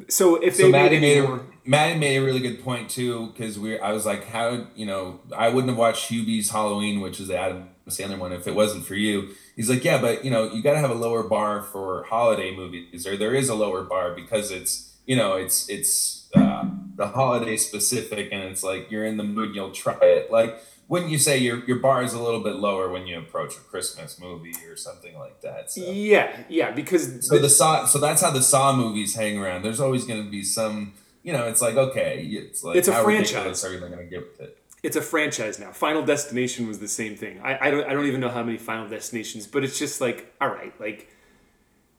so 0.08 0.36
if 0.36 0.56
so 0.56 0.64
they 0.64 0.72
Maddie 0.72 1.00
made, 1.00 1.22
made 1.22 1.30
a 1.30 1.40
Maddie 1.64 1.98
made 1.98 2.16
a 2.16 2.24
really 2.24 2.40
good 2.40 2.62
point 2.62 2.88
too 2.90 3.28
because 3.28 3.58
we 3.58 3.78
I 3.78 3.92
was 3.92 4.06
like 4.06 4.26
how 4.26 4.66
you 4.74 4.86
know 4.86 5.20
I 5.36 5.48
wouldn't 5.48 5.70
have 5.70 5.78
watched 5.78 6.10
Hubie's 6.10 6.50
Halloween 6.50 7.00
which 7.00 7.20
is 7.20 7.28
the 7.28 7.38
Adam 7.38 7.68
Sandler 7.88 8.18
one 8.18 8.32
if 8.32 8.46
it 8.46 8.54
wasn't 8.54 8.84
for 8.86 8.94
you. 8.94 9.30
He's 9.56 9.68
like 9.68 9.84
yeah 9.84 10.00
but 10.00 10.24
you 10.24 10.30
know 10.30 10.52
you 10.52 10.62
got 10.62 10.72
to 10.72 10.78
have 10.78 10.90
a 10.90 10.94
lower 10.94 11.22
bar 11.22 11.62
for 11.62 12.04
holiday 12.04 12.54
movies 12.54 13.06
or 13.06 13.16
there 13.16 13.34
is 13.34 13.48
a 13.48 13.54
lower 13.54 13.82
bar 13.82 14.14
because 14.14 14.50
it's 14.50 14.96
you 15.06 15.16
know 15.16 15.36
it's 15.36 15.68
it's 15.68 16.28
uh, 16.34 16.64
the 16.96 17.08
holiday 17.08 17.56
specific 17.56 18.28
and 18.32 18.42
it's 18.42 18.62
like 18.62 18.90
you're 18.90 19.04
in 19.04 19.16
the 19.16 19.24
mood 19.24 19.54
you'll 19.54 19.70
try 19.70 19.98
it. 20.00 20.30
Like 20.30 20.60
wouldn't 20.88 21.10
you 21.10 21.18
say 21.18 21.36
your 21.38 21.64
your 21.66 21.78
bar 21.78 22.02
is 22.02 22.14
a 22.14 22.22
little 22.22 22.40
bit 22.40 22.56
lower 22.56 22.90
when 22.90 23.06
you 23.06 23.18
approach 23.18 23.56
a 23.56 23.60
Christmas 23.60 24.18
movie 24.18 24.54
or 24.66 24.76
something 24.76 25.18
like 25.18 25.40
that? 25.42 25.70
So. 25.70 25.82
Yeah, 25.82 26.34
yeah, 26.48 26.70
because 26.70 27.26
so 27.28 27.38
the 27.38 27.48
Saw, 27.48 27.84
so 27.84 27.98
that's 27.98 28.22
how 28.22 28.30
the 28.30 28.42
Saw 28.42 28.74
movies 28.74 29.14
hang 29.14 29.38
around. 29.38 29.62
There's 29.62 29.80
always 29.80 30.04
going 30.06 30.24
to 30.24 30.30
be 30.30 30.42
some, 30.42 30.94
you 31.22 31.32
know, 31.32 31.46
it's 31.46 31.60
like 31.60 31.76
okay, 31.76 32.20
it's 32.22 32.64
like 32.64 32.76
it's 32.76 32.88
a 32.88 32.94
how 32.94 33.04
franchise. 33.04 33.64
Are 33.64 33.78
going 33.78 33.96
to 33.96 34.04
get 34.04 34.20
with 34.20 34.40
it? 34.40 34.58
It's 34.82 34.96
a 34.96 35.02
franchise 35.02 35.58
now. 35.58 35.72
Final 35.72 36.02
Destination 36.02 36.66
was 36.68 36.78
the 36.78 36.88
same 36.88 37.16
thing. 37.16 37.40
I, 37.42 37.68
I 37.68 37.70
don't 37.70 37.84
I 37.84 37.92
don't 37.92 38.06
even 38.06 38.20
know 38.20 38.30
how 38.30 38.42
many 38.42 38.56
Final 38.56 38.88
Destinations, 38.88 39.46
but 39.46 39.64
it's 39.64 39.78
just 39.78 40.00
like 40.00 40.34
all 40.40 40.48
right, 40.48 40.72
like 40.80 41.10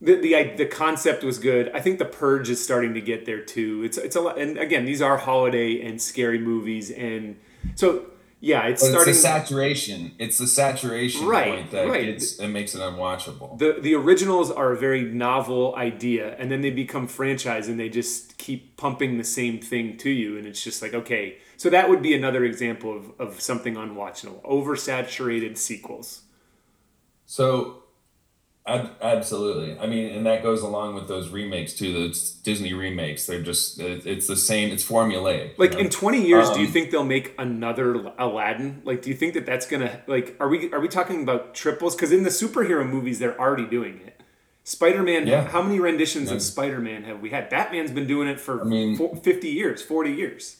the 0.01 0.15
the 0.15 0.53
the 0.57 0.65
concept 0.65 1.23
was 1.23 1.37
good. 1.37 1.69
I 1.75 1.81
think 1.81 1.99
the 1.99 2.05
Purge 2.05 2.49
is 2.49 2.63
starting 2.63 2.95
to 2.95 3.01
get 3.01 3.25
there 3.25 3.43
too. 3.43 3.83
It's 3.83 3.99
it's 3.99 4.15
a 4.15 4.21
lot, 4.21 4.39
and 4.39 4.57
again, 4.57 4.85
these 4.85 5.01
are 5.01 5.17
holiday 5.17 5.79
and 5.85 6.01
scary 6.01 6.39
movies, 6.39 6.89
and 6.89 7.37
so 7.75 8.05
yeah, 8.41 8.67
it's 8.67 8.81
But 8.81 8.89
starting. 8.91 9.11
It's 9.11 9.21
the 9.21 9.27
saturation. 9.27 10.11
It's 10.17 10.37
the 10.37 10.47
saturation 10.47 11.27
Right, 11.27 11.55
point 11.55 11.71
that 11.71 11.87
right. 11.87 12.05
gets, 12.05 12.39
it 12.39 12.47
makes 12.47 12.73
it 12.73 12.79
unwatchable. 12.79 13.57
the 13.57 13.77
the 13.81 13.95
originals 13.95 14.49
are 14.51 14.71
a 14.71 14.77
very 14.77 15.03
novel 15.03 15.75
idea, 15.75 16.35
and 16.37 16.49
then 16.49 16.61
they 16.61 16.69
become 16.69 17.07
franchise, 17.07 17.67
and 17.67 17.79
they 17.79 17.89
just 17.89 18.37
keep 18.37 18.77
pumping 18.77 19.17
the 19.17 19.23
same 19.25 19.59
thing 19.59 19.97
to 19.97 20.09
you, 20.09 20.37
and 20.37 20.47
it's 20.47 20.63
just 20.63 20.81
like 20.81 20.93
okay. 20.93 21.37
So 21.57 21.69
that 21.69 21.89
would 21.89 22.01
be 22.01 22.15
another 22.15 22.45
example 22.45 22.95
of, 22.95 23.11
of 23.19 23.41
something 23.41 23.75
unwatchable, 23.75 24.41
oversaturated 24.43 25.57
sequels. 25.57 26.21
So, 27.25 27.78
ab- 28.65 28.91
absolutely. 29.01 29.77
I 29.79 29.87
mean, 29.87 30.13
and 30.13 30.25
that 30.25 30.43
goes 30.43 30.61
along 30.61 30.95
with 30.95 31.07
those 31.07 31.29
remakes 31.29 31.73
too. 31.73 31.93
Those 31.93 32.31
Disney 32.31 32.73
remakes. 32.73 33.25
They're 33.25 33.41
just 33.41 33.79
it- 33.79 34.05
it's 34.05 34.27
the 34.27 34.35
same. 34.35 34.71
It's 34.71 34.83
formulaic. 34.87 35.47
you 35.49 35.53
Like 35.57 35.73
know? 35.73 35.79
in 35.79 35.89
twenty 35.89 36.25
years, 36.25 36.49
do 36.51 36.59
you 36.59 36.67
Um, 36.67 36.71
think 36.73 36.91
they'll 36.91 37.03
make 37.03 37.33
another 37.37 38.11
Aladdin? 38.19 38.81
Like, 38.85 39.01
do 39.01 39.09
you 39.09 39.15
think 39.15 39.33
that 39.33 39.45
that's 39.45 39.65
gonna 39.67 40.01
like? 40.07 40.35
Are 40.39 40.47
we 40.49 40.71
are 40.71 40.79
we 40.79 40.87
talking 40.87 41.23
about 41.23 41.55
triples? 41.55 41.95
Because 41.95 42.11
in 42.11 42.23
the 42.23 42.29
superhero 42.29 42.87
movies, 42.87 43.19
they're 43.19 43.39
already 43.39 43.65
doing 43.65 44.01
it. 44.05 44.21
Spider 44.63 45.01
Man. 45.01 45.25
Yeah. 45.25 45.47
How 45.47 45.63
many 45.63 45.79
renditions 45.79 46.29
Yeah. 46.29 46.35
of 46.35 46.41
Spider 46.43 46.79
Man 46.79 47.03
have 47.03 47.21
we 47.21 47.31
had? 47.31 47.49
Batman's 47.49 47.91
been 47.91 48.05
doing 48.07 48.27
it 48.27 48.39
for 48.39 48.61
I 48.61 48.65
mean- 48.65 48.97
fifty 49.23 49.49
years, 49.49 49.81
forty 49.81 50.11
years. 50.11 50.57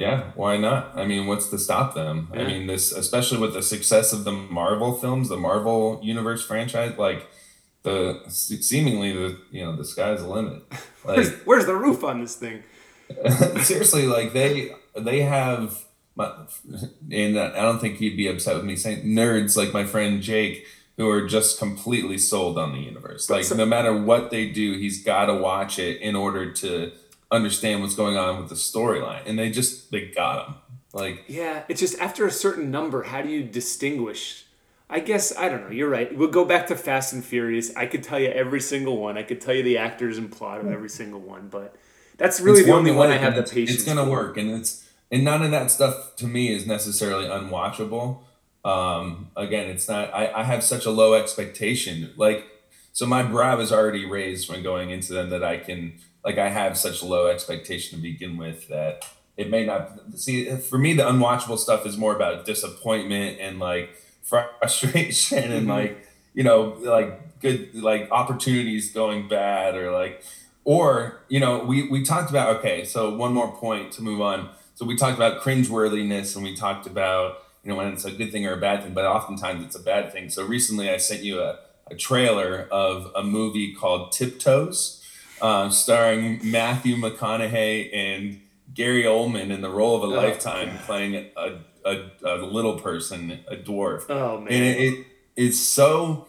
Yeah, 0.00 0.30
why 0.34 0.56
not? 0.56 0.96
I 0.96 1.04
mean, 1.04 1.26
what's 1.26 1.48
to 1.50 1.58
stop 1.58 1.94
them? 1.94 2.30
Yeah. 2.32 2.40
I 2.40 2.44
mean, 2.46 2.66
this 2.66 2.90
especially 2.90 3.36
with 3.38 3.52
the 3.52 3.62
success 3.62 4.14
of 4.14 4.24
the 4.24 4.32
Marvel 4.32 4.94
films, 4.94 5.28
the 5.28 5.36
Marvel 5.36 6.00
Universe 6.02 6.42
franchise, 6.42 6.96
like 6.96 7.28
the 7.82 8.22
seemingly 8.28 9.12
the 9.12 9.38
you 9.50 9.62
know 9.62 9.76
the 9.76 9.84
sky's 9.84 10.22
the 10.22 10.28
limit. 10.28 10.62
Where's, 11.02 11.30
Like 11.30 11.38
where's 11.44 11.66
the 11.66 11.74
roof 11.76 12.02
on 12.02 12.22
this 12.22 12.34
thing? 12.34 12.62
seriously, 13.62 14.06
like 14.06 14.32
they 14.32 14.74
they 14.96 15.20
have, 15.20 15.84
my, 16.14 16.32
and 17.10 17.38
I 17.38 17.60
don't 17.60 17.78
think 17.78 17.96
he'd 17.98 18.16
be 18.16 18.26
upset 18.28 18.56
with 18.56 18.64
me 18.64 18.76
saying 18.76 19.04
nerds 19.04 19.54
like 19.54 19.72
my 19.74 19.84
friend 19.84 20.22
Jake 20.22 20.64
who 20.96 21.08
are 21.10 21.26
just 21.26 21.58
completely 21.58 22.16
sold 22.18 22.58
on 22.58 22.72
the 22.72 22.78
universe. 22.80 23.28
Like 23.28 23.44
So- 23.44 23.54
no 23.56 23.66
matter 23.66 23.94
what 23.94 24.30
they 24.30 24.48
do, 24.48 24.78
he's 24.78 25.02
got 25.04 25.26
to 25.26 25.34
watch 25.34 25.78
it 25.78 26.00
in 26.00 26.14
order 26.16 26.52
to 26.52 26.92
understand 27.30 27.80
what's 27.80 27.94
going 27.94 28.16
on 28.16 28.38
with 28.38 28.48
the 28.48 28.54
storyline, 28.54 29.22
and 29.26 29.38
they 29.38 29.50
just 29.50 29.90
they 29.90 30.06
got 30.08 30.46
them. 30.46 30.56
Like 30.92 31.24
Yeah, 31.28 31.62
it's 31.68 31.80
just 31.80 31.98
after 32.00 32.26
a 32.26 32.30
certain 32.30 32.70
number, 32.70 33.04
how 33.04 33.22
do 33.22 33.28
you 33.28 33.42
distinguish? 33.42 34.46
I 34.88 34.98
guess 34.98 35.36
I 35.36 35.48
don't 35.48 35.62
know. 35.62 35.70
You're 35.70 35.88
right. 35.88 36.14
We'll 36.16 36.28
go 36.28 36.44
back 36.44 36.66
to 36.66 36.76
Fast 36.76 37.12
and 37.12 37.24
Furious. 37.24 37.74
I 37.76 37.86
could 37.86 38.02
tell 38.02 38.18
you 38.18 38.28
every 38.28 38.60
single 38.60 38.96
one. 38.96 39.16
I 39.16 39.22
could 39.22 39.40
tell 39.40 39.54
you 39.54 39.62
the 39.62 39.78
actors 39.78 40.18
and 40.18 40.30
plot 40.32 40.60
of 40.60 40.70
every 40.70 40.88
single 40.88 41.20
one, 41.20 41.48
but 41.48 41.76
that's 42.16 42.40
really 42.40 42.60
it's 42.60 42.68
the 42.68 42.74
only 42.74 42.90
one 42.90 43.10
I 43.10 43.16
have 43.16 43.36
the 43.36 43.44
patience. 43.44 43.70
It's 43.70 43.84
gonna 43.84 44.04
for. 44.04 44.10
work, 44.10 44.36
and 44.36 44.50
it's 44.50 44.88
and 45.12 45.24
none 45.24 45.42
of 45.42 45.52
that 45.52 45.70
stuff 45.70 46.16
to 46.16 46.26
me 46.26 46.52
is 46.52 46.66
necessarily 46.66 47.26
unwatchable. 47.26 48.22
Um, 48.64 49.30
again, 49.36 49.68
it's 49.68 49.88
not. 49.88 50.12
I, 50.12 50.32
I 50.32 50.42
have 50.42 50.62
such 50.62 50.86
a 50.86 50.90
low 50.90 51.14
expectation. 51.14 52.12
Like, 52.16 52.44
so 52.92 53.06
my 53.06 53.22
brow 53.22 53.58
is 53.60 53.72
already 53.72 54.04
raised 54.04 54.50
when 54.50 54.62
going 54.62 54.90
into 54.90 55.12
them 55.12 55.30
that 55.30 55.44
I 55.44 55.58
can 55.58 55.94
like 56.24 56.38
I 56.38 56.48
have 56.48 56.76
such 56.76 57.02
low 57.02 57.26
expectation 57.28 57.98
to 57.98 58.02
begin 58.02 58.36
with 58.36 58.68
that 58.68 59.04
it 59.36 59.48
may 59.50 59.64
not 59.64 59.92
see 60.16 60.54
for 60.56 60.78
me 60.78 60.92
the 60.92 61.02
unwatchable 61.04 61.58
stuff 61.58 61.86
is 61.86 61.96
more 61.96 62.14
about 62.14 62.44
disappointment 62.44 63.38
and 63.40 63.58
like 63.58 63.90
frustration 64.22 65.52
and 65.52 65.66
Mhm. 65.66 65.70
like 65.70 66.06
you 66.34 66.44
know 66.44 66.76
like 66.82 67.40
good 67.40 67.74
like 67.74 68.08
opportunities 68.10 68.92
going 68.92 69.28
bad 69.28 69.74
or 69.74 69.90
like 69.92 70.22
or 70.64 71.22
you 71.28 71.40
know 71.40 71.64
we 71.64 71.88
we 71.88 72.02
talked 72.04 72.30
about 72.30 72.56
okay 72.56 72.84
so 72.84 73.14
one 73.14 73.32
more 73.32 73.50
point 73.52 73.92
to 73.92 74.02
move 74.02 74.20
on. 74.20 74.50
So 74.74 74.86
we 74.86 74.96
talked 74.96 75.16
about 75.16 75.42
cringeworthiness 75.42 76.34
and 76.36 76.44
we 76.44 76.54
talked 76.56 76.86
about 76.86 77.38
you 77.64 77.70
know 77.70 77.76
when 77.76 77.88
it's 77.88 78.04
a 78.04 78.10
good 78.12 78.30
thing 78.32 78.46
or 78.46 78.52
a 78.54 78.56
bad 78.60 78.82
thing 78.82 78.94
but 78.94 79.04
oftentimes 79.04 79.64
it's 79.64 79.76
a 79.76 79.82
bad 79.82 80.12
thing. 80.12 80.28
So 80.30 80.44
recently 80.44 80.90
i 80.90 80.96
sent 80.98 81.22
you 81.22 81.40
a, 81.40 81.58
a 81.90 81.94
trailer 81.94 82.68
of 82.70 83.10
a 83.16 83.22
movie 83.22 83.74
called 83.74 84.12
tiptoes 84.12 84.99
uh, 85.42 85.68
starring 85.70 86.38
matthew 86.42 86.96
mcconaughey 86.96 87.90
and 87.94 88.40
gary 88.74 89.04
oldman 89.04 89.50
in 89.50 89.60
the 89.62 89.70
role 89.70 89.96
of 89.96 90.02
a 90.02 90.06
Oh, 90.14 90.16
lifetime 90.16 90.68
God. 90.68 90.80
playing 90.84 91.26
a, 91.36 91.58
a, 91.84 92.10
a 92.24 92.36
little 92.44 92.78
person 92.78 93.40
a 93.48 93.56
dwarf. 93.56 94.04
Oh 94.08 94.38
man. 94.38 94.52
and 94.52 94.64
it, 94.64 94.78
it 94.80 95.06
it's 95.36 95.58
so 95.58 96.26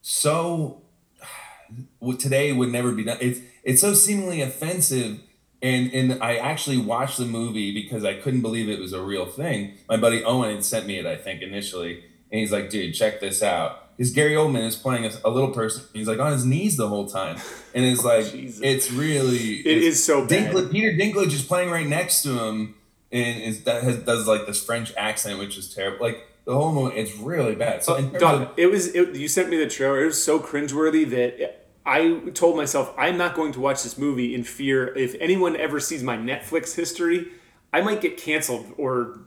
so 0.00 0.82
today 2.18 2.52
would 2.52 2.70
never 2.72 2.92
be 2.92 3.04
done. 3.04 3.18
It's 3.20 3.40
it's 3.62 3.80
so 3.80 3.94
seemingly 3.94 4.40
offensive. 4.40 5.20
And 5.62 5.92
and 5.94 6.22
i 6.22 6.36
actually 6.36 6.76
watched 6.78 7.16
the 7.16 7.24
movie 7.24 7.72
because 7.72 8.04
i 8.04 8.12
couldn't 8.14 8.42
believe 8.42 8.68
it 8.68 8.78
was 8.80 8.92
a 8.92 9.00
real 9.02 9.24
thing. 9.26 9.74
My 9.88 9.96
buddy 9.96 10.22
owen 10.24 10.54
had 10.54 10.64
sent 10.64 10.86
me 10.86 10.98
it 10.98 11.06
i 11.06 11.16
think 11.16 11.40
initially. 11.42 12.04
And 12.30 12.40
he's 12.40 12.52
like 12.52 12.68
dude 12.70 12.94
check 12.94 13.20
this 13.20 13.42
out 13.42 13.83
because 13.96 14.12
gary 14.12 14.32
oldman 14.34 14.66
is 14.66 14.76
playing 14.76 15.04
a, 15.04 15.10
a 15.24 15.30
little 15.30 15.50
person 15.50 15.84
he's 15.92 16.08
like 16.08 16.18
on 16.18 16.32
his 16.32 16.44
knees 16.44 16.76
the 16.76 16.88
whole 16.88 17.06
time 17.06 17.36
and 17.74 17.84
it's 17.84 18.00
oh, 18.04 18.08
like 18.08 18.30
Jesus. 18.30 18.60
it's 18.62 18.90
really 18.90 19.56
It 19.60 19.78
it's, 19.78 19.86
is 19.86 20.04
so 20.04 20.26
bad. 20.26 20.52
Dinklage, 20.52 20.70
Peter 20.70 20.92
Dinklage 20.92 21.32
is 21.32 21.42
playing 21.42 21.70
right 21.70 21.86
next 21.86 22.22
to 22.22 22.38
him, 22.38 22.74
and 23.12 23.42
is 23.42 23.64
that 23.64 23.82
has, 23.82 23.98
does 23.98 24.26
like 24.26 24.46
this 24.46 24.64
French 24.64 24.92
accent, 24.96 25.38
which 25.38 25.58
is 25.58 25.74
terrible. 25.74 26.04
Like 26.04 26.26
the 26.44 26.54
whole 26.54 26.72
movie, 26.72 26.96
it's 26.96 27.16
really 27.16 27.54
bad. 27.54 27.82
So 27.82 27.96
oh, 27.96 28.00
terms 28.00 28.20
Dog, 28.20 28.42
of, 28.42 28.50
it 28.56 28.66
was. 28.66 28.94
It, 28.94 29.14
you 29.16 29.28
sent 29.28 29.50
me 29.50 29.56
the 29.56 29.68
trailer. 29.68 30.02
It 30.02 30.06
was 30.06 30.22
so 30.22 30.38
cringeworthy 30.38 31.08
that 31.10 31.66
I 31.84 32.20
told 32.32 32.56
myself 32.56 32.94
I'm 32.96 33.18
not 33.18 33.34
going 33.34 33.52
to 33.52 33.60
watch 33.60 33.82
this 33.82 33.98
movie 33.98 34.34
in 34.34 34.44
fear. 34.44 34.94
If 34.96 35.14
anyone 35.20 35.56
ever 35.56 35.80
sees 35.80 36.02
my 36.02 36.16
Netflix 36.16 36.74
history, 36.74 37.28
I 37.72 37.80
might 37.80 38.00
get 38.00 38.16
canceled 38.16 38.72
or 38.78 39.20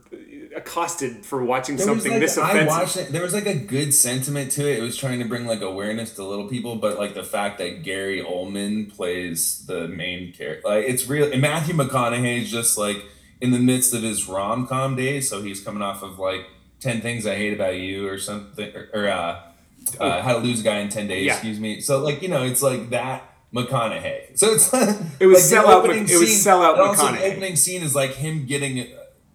accosted 0.56 1.24
for 1.24 1.44
watching 1.44 1.76
there 1.76 1.86
something 1.86 2.12
like, 2.12 2.20
this 2.20 2.38
I 2.38 2.64
watched 2.64 2.96
it. 2.96 3.12
There 3.12 3.22
was 3.22 3.32
like 3.34 3.46
a 3.46 3.54
good 3.54 3.94
sentiment 3.94 4.52
to 4.52 4.68
it. 4.70 4.78
It 4.78 4.82
was 4.82 4.96
trying 4.96 5.18
to 5.20 5.24
bring 5.24 5.46
like 5.46 5.60
awareness 5.60 6.14
to 6.14 6.24
little 6.24 6.48
people, 6.48 6.76
but 6.76 6.98
like 6.98 7.14
the 7.14 7.22
fact 7.24 7.58
that 7.58 7.82
Gary 7.82 8.22
Oldman 8.22 8.94
plays 8.94 9.64
the 9.66 9.88
main 9.88 10.32
character, 10.32 10.68
like 10.68 10.84
it's 10.86 11.08
real. 11.08 11.30
And 11.32 11.40
Matthew 11.42 11.74
McConaughey 11.74 12.42
is 12.42 12.50
just 12.50 12.76
like 12.78 13.04
in 13.40 13.50
the 13.52 13.58
midst 13.58 13.94
of 13.94 14.02
his 14.02 14.28
rom 14.28 14.66
com 14.66 14.96
days, 14.96 15.28
so 15.28 15.42
he's 15.42 15.60
coming 15.60 15.82
off 15.82 16.02
of 16.02 16.18
like 16.18 16.46
Ten 16.80 17.00
Things 17.00 17.26
I 17.26 17.34
Hate 17.36 17.52
About 17.54 17.76
You 17.76 18.08
or 18.08 18.18
something, 18.18 18.74
or, 18.74 18.88
or 18.94 19.08
uh, 19.08 19.40
uh, 20.00 20.22
How 20.22 20.34
to 20.34 20.38
Lose 20.38 20.60
a 20.60 20.64
Guy 20.64 20.78
in 20.78 20.88
Ten 20.88 21.06
Days. 21.08 21.26
Yeah. 21.26 21.34
Excuse 21.34 21.60
me. 21.60 21.80
So 21.80 21.98
like 22.00 22.22
you 22.22 22.28
know, 22.28 22.42
it's 22.44 22.62
like 22.62 22.90
that. 22.90 23.24
McConaughey. 23.54 24.38
So 24.38 24.52
it's 24.52 24.70
like 24.74 24.90
It 25.20 25.26
was 25.26 25.50
like, 25.50 25.64
sellout 25.64 25.86
Mc- 25.86 26.10
it 26.10 26.18
was 26.18 26.42
scene- 26.42 26.52
sellout 26.52 26.72
and 26.72 26.82
also 26.82 27.10
The 27.12 27.24
opening 27.24 27.56
scene 27.56 27.80
is 27.82 27.94
like 27.94 28.10
him 28.10 28.44
getting 28.44 28.86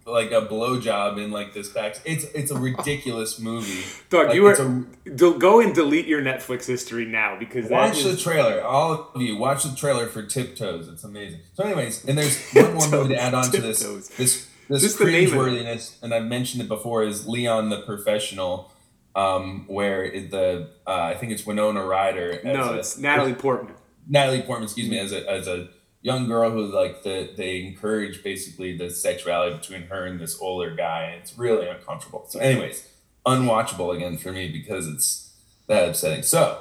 like 0.06 0.32
a 0.32 0.42
blowjob 0.42 1.18
in 1.24 1.32
like 1.32 1.54
this 1.54 1.70
back. 1.70 1.96
It's 2.06 2.26
it's 2.26 2.52
a 2.52 2.58
ridiculous 2.58 3.40
movie. 3.40 3.84
Doug, 4.10 4.28
Like, 4.28 4.36
you 4.36 4.44
were 4.44 4.54
a- 4.54 5.10
del- 5.10 5.38
go 5.38 5.60
and 5.62 5.74
delete 5.74 6.06
your 6.08 6.22
Netflix 6.22 6.66
history 6.66 7.06
now 7.06 7.38
because 7.40 7.70
that 7.70 7.72
watch 7.90 8.04
the 8.04 8.18
trailer. 8.18 8.62
All 8.64 9.12
of 9.16 9.22
you 9.22 9.38
watch 9.38 9.64
the 9.64 9.76
trailer 9.76 10.08
for 10.08 10.24
Tiptoes. 10.24 10.88
It's 10.88 11.04
amazing. 11.04 11.40
So, 11.54 11.64
anyways, 11.64 12.06
and 12.06 12.18
there's 12.18 12.38
one 12.54 12.74
more 12.74 12.90
movie 12.90 13.16
to 13.16 13.22
add 13.22 13.34
on 13.34 13.46
to 13.52 13.62
this. 13.62 13.80
This 14.18 14.50
this 14.70 14.82
Just 14.82 14.98
the 15.00 15.06
name 15.06 15.28
of 15.28 15.34
it. 15.34 15.38
cringeworthiness, 15.38 16.02
and 16.02 16.14
I've 16.14 16.26
mentioned 16.26 16.64
it 16.64 16.68
before, 16.70 17.04
is 17.04 17.28
Leon 17.28 17.70
the 17.70 17.82
Professional, 17.82 18.72
um, 19.16 19.66
where 19.68 20.10
the 20.10 20.70
uh, 20.88 20.92
I 21.02 21.16
think 21.16 21.32
it's 21.32 21.46
Winona 21.46 21.86
Ryder. 21.86 22.32
as 22.32 22.44
no, 22.44 22.70
a- 22.70 22.78
it's 22.78 22.98
Natalie 22.98 23.34
Portman. 23.34 23.76
Natalie 24.08 24.42
Portman, 24.42 24.66
excuse 24.66 24.90
me, 24.90 25.00
as 25.00 25.12
a 25.14 25.30
as 25.30 25.48
a 25.48 25.70
young 26.04 26.28
girl 26.28 26.52
who 26.52 26.68
like 26.68 27.02
the 27.02 27.32
they 27.36 27.64
encourage 27.64 28.24
basically 28.24 28.78
the 28.78 28.92
sexuality 28.92 29.58
between 29.58 29.84
her 29.84 30.06
and 30.06 30.20
this 30.20 30.40
older 30.40 30.76
guy, 30.76 31.04
and 31.06 31.22
it's 31.22 31.38
really 31.38 31.68
uncomfortable. 31.68 32.26
So, 32.30 32.40
anyways, 32.40 32.88
unwatchable 33.26 33.96
again 33.96 34.18
for 34.18 34.32
me 34.32 34.50
because 34.50 34.88
it's 34.88 35.34
that 35.68 35.90
upsetting. 35.90 36.24
So 36.24 36.60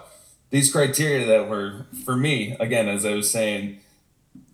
these 0.51 0.73
criteria 0.73 1.27
that 1.27 1.49
were 1.49 1.87
for 2.05 2.17
me 2.17 2.57
again, 2.59 2.89
as 2.89 3.05
I 3.05 3.15
was 3.15 3.31
saying, 3.31 3.81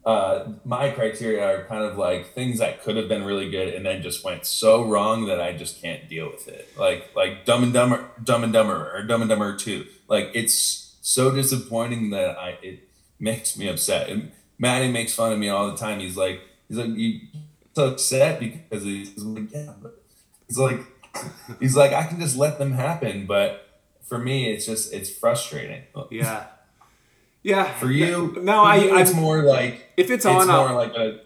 uh, 0.07 0.53
my 0.65 0.91
criteria 0.91 1.45
are 1.45 1.65
kind 1.65 1.85
of 1.85 1.99
like 1.99 2.33
things 2.33 2.59
that 2.59 2.83
could 2.83 2.97
have 2.97 3.09
been 3.09 3.25
really 3.25 3.51
good 3.51 3.75
and 3.75 3.85
then 3.85 4.01
just 4.03 4.25
went 4.25 4.47
so 4.47 4.85
wrong 4.85 5.27
that 5.27 5.39
I 5.39 5.53
just 5.53 5.83
can't 5.83 6.09
deal 6.09 6.31
with 6.31 6.49
it. 6.49 6.67
Like 6.79 7.15
like 7.15 7.45
Dumb 7.45 7.63
and 7.63 7.75
Dumber, 7.75 8.11
Dumb 8.25 8.43
and 8.43 8.53
Dumber, 8.53 8.91
or 8.95 9.03
Dumb 9.03 9.21
and 9.21 9.29
Dumber 9.29 9.55
Two. 9.57 9.87
Like 10.09 10.31
it's 10.33 10.97
so 11.03 11.31
disappointing 11.31 12.09
that 12.11 12.39
I 12.39 12.59
it 12.63 12.89
makes 13.21 13.59
me 13.59 13.69
upset. 13.69 14.09
Maddie 14.59 14.91
makes 14.91 15.15
fun 15.15 15.33
of 15.33 15.39
me 15.39 15.49
all 15.49 15.71
the 15.71 15.77
time. 15.77 16.01
He's 16.01 16.17
like 16.17 16.41
he's 16.69 16.79
like 16.79 16.91
you 16.97 17.21
so 17.75 17.89
upset 17.89 18.41
because 18.41 18.85
he's 18.85 19.17
like 19.19 19.53
yeah, 19.53 19.73
but 19.81 20.03
he's 20.47 20.59
like 20.59 20.81
he's 21.61 21.77
like 21.77 21.93
I 21.93 22.05
can 22.05 22.21
just 22.21 22.37
let 22.37 22.59
them 22.59 22.73
happen, 22.73 23.27
but 23.27 23.67
for 24.05 24.19
me 24.19 24.51
it's 24.51 24.67
just 24.67 24.93
it's 24.93 25.11
frustrating. 25.11 25.83
Yeah. 26.11 26.47
Yeah. 27.45 27.73
For 27.75 27.91
you, 27.91 28.37
no, 28.43 28.65
I. 28.65 28.77
You, 28.77 28.99
it's 28.99 29.15
I'm, 29.15 29.21
more 29.21 29.43
like 29.45 29.93
if 29.97 30.11
it's, 30.11 30.25
it's 30.25 30.27
on, 30.27 30.49
more 30.49 30.69
I'll, 30.69 30.75
like 30.75 30.93
a 30.97 31.21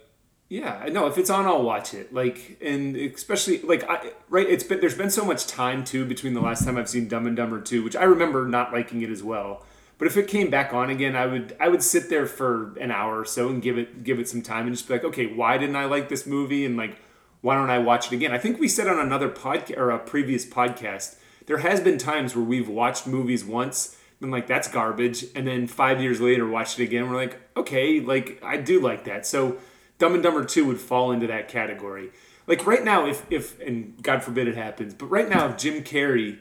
yeah, 0.52 0.86
no, 0.92 1.06
if 1.06 1.16
it's 1.16 1.30
on, 1.30 1.46
I'll 1.46 1.62
watch 1.62 1.94
it. 1.94 2.12
Like, 2.12 2.58
and 2.60 2.94
especially 2.94 3.62
like, 3.62 3.88
I 3.88 4.12
right, 4.28 4.46
it's 4.46 4.62
been 4.62 4.80
there's 4.80 4.94
been 4.94 5.08
so 5.08 5.24
much 5.24 5.46
time 5.46 5.82
too 5.82 6.04
between 6.04 6.34
the 6.34 6.42
last 6.42 6.66
time 6.66 6.76
I've 6.76 6.90
seen 6.90 7.08
Dumb 7.08 7.26
and 7.26 7.34
Dumber 7.34 7.58
two, 7.62 7.82
which 7.82 7.96
I 7.96 8.02
remember 8.02 8.46
not 8.46 8.70
liking 8.70 9.00
it 9.00 9.08
as 9.08 9.22
well. 9.22 9.64
But 9.98 10.06
if 10.06 10.16
it 10.16 10.26
came 10.26 10.50
back 10.50 10.72
on 10.74 10.90
again, 10.90 11.14
I 11.14 11.26
would 11.26 11.56
I 11.60 11.68
would 11.68 11.82
sit 11.82 12.08
there 12.10 12.26
for 12.26 12.76
an 12.78 12.90
hour 12.90 13.20
or 13.20 13.24
so 13.24 13.48
and 13.48 13.62
give 13.62 13.78
it 13.78 14.02
give 14.02 14.18
it 14.18 14.28
some 14.28 14.42
time 14.42 14.66
and 14.66 14.74
just 14.74 14.88
be 14.88 14.94
like, 14.94 15.04
okay, 15.04 15.26
why 15.26 15.58
didn't 15.58 15.76
I 15.76 15.84
like 15.84 16.08
this 16.08 16.26
movie? 16.26 16.64
And 16.64 16.76
like, 16.76 16.98
why 17.40 17.54
don't 17.54 17.70
I 17.70 17.78
watch 17.78 18.06
it 18.06 18.14
again? 18.14 18.32
I 18.32 18.38
think 18.38 18.58
we 18.58 18.68
said 18.68 18.88
on 18.88 18.98
another 18.98 19.28
podcast 19.28 19.76
or 19.76 19.90
a 19.90 19.98
previous 19.98 20.44
podcast, 20.44 21.16
there 21.46 21.58
has 21.58 21.80
been 21.80 21.98
times 21.98 22.34
where 22.34 22.44
we've 22.44 22.68
watched 22.68 23.06
movies 23.06 23.44
once 23.44 23.96
been 24.22 24.30
like 24.30 24.46
that's 24.46 24.68
garbage 24.68 25.26
and 25.34 25.46
then 25.46 25.66
five 25.66 26.00
years 26.00 26.20
later 26.20 26.48
watched 26.48 26.80
it 26.80 26.84
again 26.84 27.10
we're 27.10 27.16
like 27.16 27.38
okay 27.56 28.00
like 28.00 28.40
i 28.42 28.56
do 28.56 28.80
like 28.80 29.04
that 29.04 29.26
so 29.26 29.58
dumb 29.98 30.14
and 30.14 30.22
dumber 30.22 30.44
2 30.44 30.64
would 30.64 30.80
fall 30.80 31.12
into 31.12 31.26
that 31.26 31.48
category 31.48 32.10
like 32.46 32.64
right 32.66 32.84
now 32.84 33.04
if 33.04 33.26
if 33.30 33.60
and 33.60 34.00
god 34.02 34.22
forbid 34.22 34.48
it 34.48 34.56
happens 34.56 34.94
but 34.94 35.06
right 35.06 35.28
now 35.28 35.48
if 35.48 35.58
jim 35.58 35.82
carrey 35.82 36.38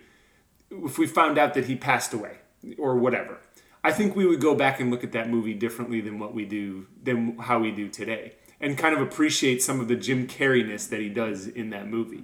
if 0.70 0.98
we 0.98 1.06
found 1.06 1.38
out 1.38 1.54
that 1.56 1.66
he 1.66 1.76
passed 1.76 2.14
away 2.14 2.38
or 2.78 2.96
whatever 2.96 3.40
i 3.84 3.92
think 3.92 4.16
we 4.16 4.26
would 4.26 4.40
go 4.42 4.56
back 4.56 4.80
and 4.80 4.90
look 4.92 5.04
at 5.04 5.12
that 5.12 5.30
movie 5.30 5.54
differently 5.54 6.02
than 6.02 6.20
what 6.20 6.34
we 6.34 6.46
do 6.46 6.86
than 7.04 7.38
how 7.38 7.60
we 7.60 7.72
do 7.72 7.88
today 7.90 8.34
and 8.60 8.78
kind 8.78 8.96
of 8.96 9.02
appreciate 9.02 9.62
some 9.62 9.80
of 9.80 9.88
the 9.88 9.96
jim 9.96 10.28
carreyness 10.28 10.88
that 10.90 11.00
he 11.00 11.10
does 11.10 11.48
in 11.48 11.70
that 11.72 11.88
movie 11.88 12.24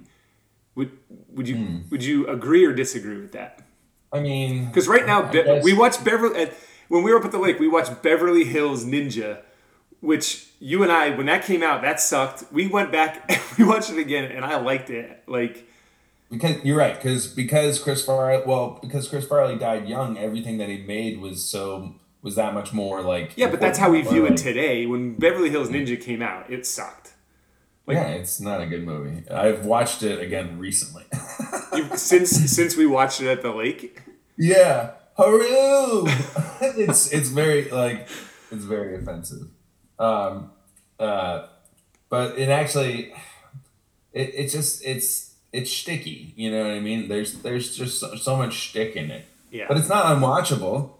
would 0.74 0.90
would 1.30 1.48
you 1.48 1.56
Hmm. 1.56 1.76
would 1.90 2.04
you 2.04 2.26
agree 2.26 2.64
or 2.64 2.72
disagree 2.72 3.16
with 3.20 3.32
that 3.32 3.62
I 4.10 4.20
mean, 4.20 4.64
because 4.68 4.88
right 4.88 5.04
now, 5.04 5.30
Be- 5.30 5.60
we 5.62 5.74
watched 5.74 6.02
Beverly. 6.02 6.48
When 6.88 7.02
we 7.02 7.12
were 7.12 7.18
up 7.18 7.26
at 7.26 7.30
the 7.30 7.38
lake, 7.38 7.58
we 7.60 7.68
watched 7.68 8.02
Beverly 8.02 8.42
Hills 8.44 8.86
Ninja, 8.86 9.42
which 10.00 10.48
you 10.60 10.82
and 10.82 10.90
I, 10.90 11.10
when 11.10 11.26
that 11.26 11.44
came 11.44 11.62
out, 11.62 11.82
that 11.82 12.00
sucked. 12.00 12.44
We 12.50 12.68
went 12.68 12.90
back 12.90 13.22
and 13.28 13.38
we 13.58 13.64
watched 13.64 13.90
it 13.90 13.98
again, 13.98 14.32
and 14.32 14.46
I 14.46 14.56
liked 14.56 14.88
it. 14.88 15.24
Like, 15.26 15.68
because 16.30 16.62
you're 16.64 16.76
right 16.76 16.94
because 16.94 17.26
because 17.26 17.78
Chris 17.78 18.04
Farley 18.04 18.42
well 18.46 18.78
because 18.82 19.08
Chris 19.08 19.26
Farley 19.26 19.56
died 19.56 19.88
young 19.88 20.18
everything 20.18 20.58
that 20.58 20.68
he 20.68 20.78
made 20.78 21.20
was 21.20 21.44
so 21.44 21.94
was 22.22 22.34
that 22.34 22.54
much 22.54 22.72
more 22.72 23.02
like 23.02 23.32
yeah, 23.36 23.48
but 23.48 23.60
that's 23.60 23.78
how 23.78 23.90
we 23.90 24.02
view 24.02 24.26
it 24.26 24.36
today. 24.36 24.86
When 24.86 25.14
Beverly 25.14 25.50
Hills 25.50 25.68
Ninja 25.68 26.00
came 26.00 26.22
out, 26.22 26.50
it 26.50 26.66
sucked. 26.66 27.14
Like- 27.86 27.96
yeah, 27.96 28.08
it's 28.08 28.40
not 28.40 28.60
a 28.60 28.66
good 28.66 28.84
movie. 28.84 29.28
I've 29.30 29.64
watched 29.64 30.02
it 30.02 30.20
again 30.20 30.58
recently. 30.58 31.04
You, 31.74 31.96
since 31.96 32.30
since 32.30 32.76
we 32.76 32.86
watched 32.86 33.20
it 33.20 33.28
at 33.28 33.42
the 33.42 33.52
lake, 33.52 34.00
yeah, 34.38 34.92
Haru. 35.16 36.06
it's 36.60 37.12
it's 37.12 37.28
very 37.28 37.70
like 37.70 38.08
it's 38.50 38.64
very 38.64 38.96
offensive. 38.96 39.48
Um, 39.98 40.50
uh, 40.98 41.46
but 42.08 42.38
it 42.38 42.48
actually 42.48 43.12
it, 44.12 44.32
it's 44.34 44.52
just 44.52 44.84
it's 44.84 45.27
it's 45.52 45.72
sticky. 45.72 46.32
You 46.36 46.50
know 46.50 46.62
what 46.62 46.72
I 46.72 46.80
mean? 46.80 47.08
There's 47.08 47.34
there's 47.42 47.76
just 47.76 48.00
so, 48.00 48.14
so 48.16 48.36
much 48.36 48.54
shtick 48.54 48.96
in 48.96 49.10
it. 49.10 49.24
yeah. 49.50 49.66
But 49.68 49.76
it's 49.78 49.88
not 49.88 50.06
unwatchable. 50.16 50.90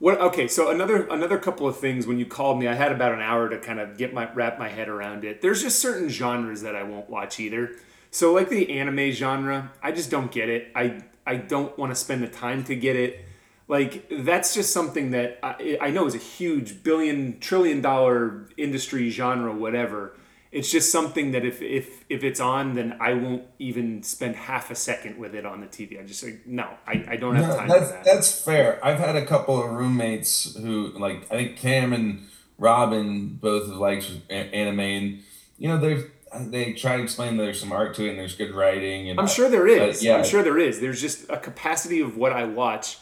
What? 0.00 0.20
Okay, 0.20 0.48
so 0.48 0.70
another 0.70 1.06
another 1.06 1.38
couple 1.38 1.66
of 1.66 1.78
things. 1.78 2.06
When 2.06 2.18
you 2.18 2.26
called 2.26 2.58
me, 2.58 2.66
I 2.68 2.74
had 2.74 2.92
about 2.92 3.12
an 3.12 3.20
hour 3.20 3.48
to 3.48 3.58
kind 3.58 3.80
of 3.80 3.96
get 3.96 4.12
my 4.12 4.30
wrap 4.34 4.58
my 4.58 4.68
head 4.68 4.88
around 4.88 5.24
it. 5.24 5.40
There's 5.40 5.62
just 5.62 5.78
certain 5.78 6.08
genres 6.08 6.62
that 6.62 6.76
I 6.76 6.82
won't 6.82 7.08
watch 7.08 7.40
either. 7.40 7.72
So 8.10 8.32
like 8.32 8.48
the 8.48 8.70
anime 8.78 9.12
genre, 9.12 9.72
I 9.82 9.92
just 9.92 10.10
don't 10.10 10.30
get 10.30 10.48
it. 10.48 10.70
I 10.74 11.02
I 11.26 11.36
don't 11.36 11.76
want 11.78 11.90
to 11.90 11.96
spend 11.96 12.22
the 12.22 12.28
time 12.28 12.64
to 12.64 12.76
get 12.76 12.96
it. 12.96 13.24
Like 13.66 14.10
that's 14.10 14.52
just 14.52 14.72
something 14.74 15.12
that 15.12 15.38
I, 15.42 15.78
I 15.80 15.90
know 15.90 16.06
is 16.06 16.14
a 16.14 16.18
huge 16.18 16.82
billion 16.82 17.40
trillion 17.40 17.80
dollar 17.80 18.46
industry 18.58 19.08
genre, 19.10 19.54
whatever. 19.54 20.16
It's 20.54 20.70
just 20.70 20.92
something 20.92 21.32
that 21.32 21.44
if 21.44 21.60
if 21.60 22.04
if 22.08 22.22
it's 22.22 22.38
on, 22.40 22.74
then 22.74 22.96
I 23.00 23.12
won't 23.14 23.42
even 23.58 24.02
spend 24.04 24.36
half 24.36 24.70
a 24.70 24.74
second 24.76 25.18
with 25.18 25.34
it 25.34 25.44
on 25.44 25.60
the 25.60 25.66
TV. 25.66 26.00
I 26.00 26.06
just 26.06 26.22
like 26.22 26.46
no, 26.46 26.68
I, 26.86 27.04
I 27.08 27.16
don't 27.16 27.34
have 27.34 27.48
No, 27.48 27.56
time 27.56 27.68
that's 27.68 27.86
for 27.88 27.92
that. 27.92 28.04
that's 28.04 28.42
fair. 28.44 28.78
I've 28.84 28.98
had 29.00 29.16
a 29.16 29.26
couple 29.26 29.62
of 29.62 29.70
roommates 29.70 30.56
who 30.56 30.92
like 30.96 31.24
I 31.30 31.34
think 31.34 31.56
Cam 31.56 31.92
and 31.92 32.28
Robin 32.56 33.30
both 33.34 33.66
liked 33.68 34.10
anime, 34.30 34.80
and 34.80 35.22
you 35.58 35.68
know 35.68 35.76
they 35.78 36.04
they 36.40 36.72
try 36.72 36.96
to 36.96 37.02
explain 37.02 37.36
that 37.36 37.42
there's 37.44 37.60
some 37.60 37.72
art 37.72 37.94
to 37.96 38.06
it 38.06 38.10
and 38.10 38.18
there's 38.18 38.34
good 38.36 38.52
writing. 38.54 39.10
And 39.10 39.20
I'm 39.20 39.26
sure 39.28 39.48
there 39.48 39.66
is. 39.68 40.02
Yeah. 40.02 40.16
I'm 40.16 40.24
sure 40.24 40.42
there 40.42 40.58
is. 40.58 40.80
There's 40.80 41.00
just 41.00 41.28
a 41.30 41.36
capacity 41.36 42.00
of 42.00 42.16
what 42.16 42.32
I 42.32 42.44
watch. 42.44 42.98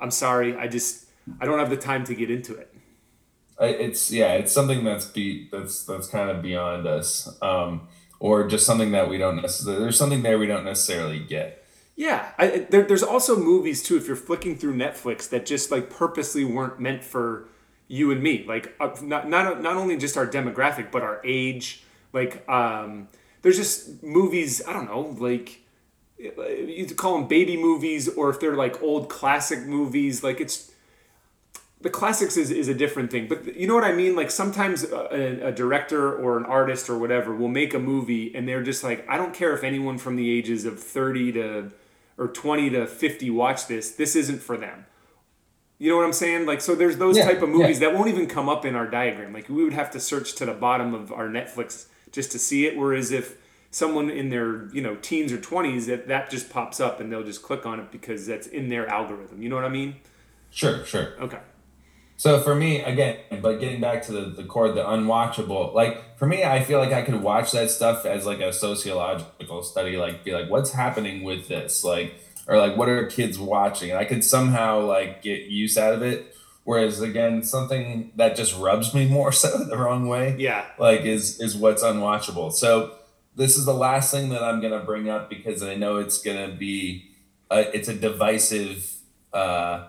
I'm 0.00 0.10
sorry. 0.10 0.56
I 0.56 0.68
just 0.68 1.06
I 1.40 1.44
don't 1.44 1.58
have 1.58 1.70
the 1.70 1.76
time 1.76 2.04
to 2.04 2.14
get 2.14 2.30
into 2.30 2.54
it. 2.56 2.73
It's 3.60 4.10
yeah, 4.10 4.32
it's 4.32 4.52
something 4.52 4.84
that's 4.84 5.06
be 5.06 5.48
that's 5.50 5.84
that's 5.84 6.08
kind 6.08 6.30
of 6.30 6.42
beyond 6.42 6.86
us, 6.86 7.36
um, 7.40 7.88
or 8.18 8.48
just 8.48 8.66
something 8.66 8.90
that 8.92 9.08
we 9.08 9.18
don't 9.18 9.36
necessarily. 9.36 9.82
There's 9.82 9.98
something 9.98 10.22
there 10.22 10.38
we 10.38 10.46
don't 10.46 10.64
necessarily 10.64 11.20
get. 11.20 11.64
Yeah, 11.96 12.32
I, 12.36 12.66
there, 12.70 12.82
there's 12.82 13.04
also 13.04 13.38
movies 13.38 13.82
too. 13.82 13.96
If 13.96 14.08
you're 14.08 14.16
flicking 14.16 14.56
through 14.56 14.74
Netflix, 14.74 15.28
that 15.28 15.46
just 15.46 15.70
like 15.70 15.88
purposely 15.88 16.44
weren't 16.44 16.80
meant 16.80 17.04
for 17.04 17.48
you 17.86 18.10
and 18.10 18.22
me. 18.22 18.44
Like 18.46 18.74
uh, 18.80 18.90
not 19.02 19.28
not 19.28 19.62
not 19.62 19.76
only 19.76 19.96
just 19.96 20.16
our 20.16 20.26
demographic, 20.26 20.90
but 20.90 21.02
our 21.02 21.20
age. 21.24 21.84
Like 22.12 22.48
um, 22.48 23.08
there's 23.42 23.56
just 23.56 24.02
movies. 24.02 24.62
I 24.66 24.72
don't 24.72 24.86
know, 24.86 25.14
like 25.18 25.60
you 26.18 26.86
call 26.96 27.18
them 27.18 27.28
baby 27.28 27.56
movies, 27.56 28.08
or 28.08 28.30
if 28.30 28.40
they're 28.40 28.56
like 28.56 28.82
old 28.82 29.08
classic 29.08 29.60
movies. 29.60 30.24
Like 30.24 30.40
it's 30.40 30.72
the 31.84 31.90
classics 31.90 32.38
is, 32.38 32.50
is 32.50 32.66
a 32.66 32.74
different 32.74 33.10
thing 33.10 33.28
but 33.28 33.54
you 33.56 33.68
know 33.68 33.74
what 33.74 33.84
i 33.84 33.92
mean? 33.92 34.16
Like 34.16 34.30
sometimes 34.30 34.84
a, 34.84 35.48
a 35.48 35.52
director 35.52 36.12
or 36.12 36.38
an 36.38 36.46
artist 36.46 36.88
or 36.88 36.98
whatever 36.98 37.34
will 37.34 37.48
make 37.48 37.74
a 37.74 37.78
movie 37.78 38.34
and 38.34 38.48
they're 38.48 38.62
just 38.62 38.82
like 38.82 39.06
i 39.08 39.16
don't 39.16 39.34
care 39.34 39.54
if 39.54 39.62
anyone 39.62 39.98
from 39.98 40.16
the 40.16 40.28
ages 40.36 40.64
of 40.64 40.82
30 40.82 41.32
to 41.32 41.72
or 42.16 42.28
20 42.28 42.70
to 42.70 42.86
50 42.86 43.30
watch 43.30 43.66
this 43.68 43.92
this 43.92 44.16
isn't 44.16 44.40
for 44.40 44.56
them. 44.56 44.86
You 45.78 45.90
know 45.90 45.96
what 45.98 46.06
i'm 46.06 46.14
saying? 46.14 46.46
Like 46.46 46.62
so 46.62 46.74
there's 46.74 46.96
those 46.96 47.18
Yeah, 47.18 47.26
type 47.26 47.42
of 47.42 47.50
movies 47.50 47.80
that 47.80 47.92
won't 47.94 48.08
even 48.08 48.26
come 48.26 48.48
up 48.48 48.64
in 48.64 48.74
our 48.74 48.86
diagram. 48.86 49.34
Like 49.34 49.48
we 49.50 49.62
would 49.62 49.74
have 49.74 49.90
to 49.90 50.00
search 50.00 50.34
to 50.36 50.46
the 50.46 50.54
bottom 50.54 50.94
of 50.94 51.12
our 51.12 51.28
netflix 51.28 51.86
just 52.10 52.32
to 52.32 52.38
see 52.38 52.66
it 52.66 52.78
whereas 52.78 53.12
if 53.12 53.36
someone 53.70 54.08
in 54.08 54.30
their 54.30 54.68
you 54.72 54.80
know 54.80 54.94
teens 54.96 55.32
or 55.32 55.38
20s 55.38 55.84
that 55.86 56.08
that 56.08 56.30
just 56.30 56.48
pops 56.48 56.80
up 56.80 56.98
and 57.00 57.12
they'll 57.12 57.24
just 57.32 57.42
click 57.42 57.66
on 57.66 57.78
it 57.78 57.90
because 57.92 58.26
that's 58.26 58.46
in 58.46 58.70
their 58.70 58.88
algorithm. 58.88 59.42
You 59.42 59.50
know 59.50 59.56
what 59.56 59.66
i 59.66 59.74
mean? 59.80 59.96
Sure, 60.50 60.82
sure. 60.86 61.08
okay 61.20 61.40
So 62.16 62.40
for 62.40 62.54
me, 62.54 62.80
again, 62.80 63.18
but 63.42 63.58
getting 63.58 63.80
back 63.80 64.02
to 64.04 64.12
the, 64.12 64.20
the 64.20 64.44
core, 64.44 64.70
the 64.70 64.84
unwatchable, 64.84 65.74
like 65.74 66.16
for 66.16 66.26
me, 66.26 66.44
I 66.44 66.62
feel 66.62 66.78
like 66.78 66.92
I 66.92 67.02
could 67.02 67.20
watch 67.22 67.52
that 67.52 67.70
stuff 67.70 68.06
as 68.06 68.24
like 68.24 68.40
a 68.40 68.52
sociological 68.52 69.62
study, 69.62 69.96
like 69.96 70.24
be 70.24 70.32
like, 70.32 70.48
what's 70.48 70.70
happening 70.72 71.24
with 71.24 71.48
this? 71.48 71.82
Like, 71.82 72.14
or 72.46 72.56
like, 72.56 72.76
what 72.76 72.88
are 72.88 73.06
kids 73.06 73.38
watching? 73.38 73.90
And 73.90 73.98
I 73.98 74.04
could 74.04 74.22
somehow 74.22 74.80
like 74.80 75.22
get 75.22 75.42
use 75.42 75.76
out 75.76 75.94
of 75.94 76.02
it. 76.02 76.36
Whereas 76.62 77.00
again, 77.00 77.42
something 77.42 78.12
that 78.16 78.36
just 78.36 78.56
rubs 78.58 78.94
me 78.94 79.06
more 79.10 79.32
so 79.32 79.64
the 79.64 79.76
wrong 79.76 80.06
way, 80.06 80.36
yeah 80.38 80.66
like 80.78 81.02
is, 81.02 81.40
is 81.40 81.56
what's 81.56 81.82
unwatchable. 81.82 82.52
So 82.52 82.94
this 83.34 83.56
is 83.56 83.64
the 83.64 83.74
last 83.74 84.12
thing 84.12 84.30
that 84.30 84.42
I'm 84.42 84.60
going 84.60 84.72
to 84.72 84.84
bring 84.84 85.08
up 85.08 85.28
because 85.28 85.62
I 85.62 85.74
know 85.74 85.96
it's 85.96 86.22
going 86.22 86.48
to 86.48 86.56
be, 86.56 87.10
a, 87.50 87.76
it's 87.76 87.88
a 87.88 87.94
divisive, 87.94 88.94
uh, 89.32 89.88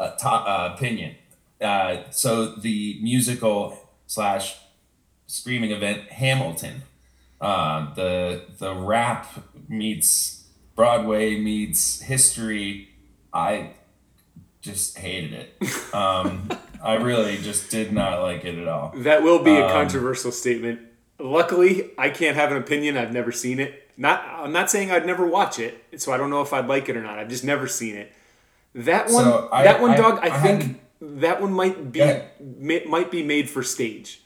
uh, 0.00 0.10
to, 0.16 0.28
uh, 0.28 0.72
opinion. 0.74 1.14
Uh, 1.60 2.04
so 2.10 2.46
the 2.46 2.98
musical 3.02 3.88
slash 4.06 4.56
screaming 5.26 5.70
event 5.72 6.10
Hamilton, 6.10 6.82
uh, 7.40 7.92
the 7.94 8.42
the 8.58 8.74
rap 8.74 9.26
meets 9.68 10.44
Broadway 10.74 11.36
meets 11.38 12.00
history. 12.00 12.88
I 13.32 13.70
just 14.60 14.98
hated 14.98 15.32
it. 15.32 15.54
Um, 15.92 16.48
I 16.82 16.94
really 16.94 17.36
just 17.38 17.68
did 17.70 17.92
not 17.92 18.22
like 18.22 18.44
it 18.44 18.56
at 18.56 18.68
all. 18.68 18.92
That 18.98 19.24
will 19.24 19.40
be 19.42 19.50
a 19.56 19.66
Um, 19.66 19.72
controversial 19.72 20.30
statement. 20.30 20.78
Luckily, 21.18 21.90
I 21.98 22.10
can't 22.10 22.36
have 22.36 22.52
an 22.52 22.58
opinion. 22.58 22.96
I've 22.96 23.12
never 23.12 23.32
seen 23.32 23.58
it. 23.58 23.90
Not 23.96 24.24
I'm 24.24 24.52
not 24.52 24.70
saying 24.70 24.92
I'd 24.92 25.04
never 25.04 25.26
watch 25.26 25.58
it, 25.58 25.84
so 26.00 26.12
I 26.12 26.16
don't 26.16 26.30
know 26.30 26.42
if 26.42 26.52
I'd 26.52 26.68
like 26.68 26.88
it 26.88 26.96
or 26.96 27.02
not. 27.02 27.18
I've 27.18 27.28
just 27.28 27.42
never 27.44 27.66
seen 27.66 27.96
it. 27.96 28.12
That 28.74 29.10
one, 29.10 29.24
so 29.24 29.48
I, 29.52 29.64
that 29.64 29.80
one, 29.80 29.90
I, 29.90 29.96
dog. 29.96 30.20
I, 30.22 30.26
I 30.28 30.40
think 30.40 30.80
that 31.00 31.40
one 31.40 31.52
might 31.52 31.92
be 31.92 32.00
may, 32.40 32.84
might 32.84 33.10
be 33.10 33.22
made 33.22 33.48
for 33.48 33.62
stage. 33.62 34.22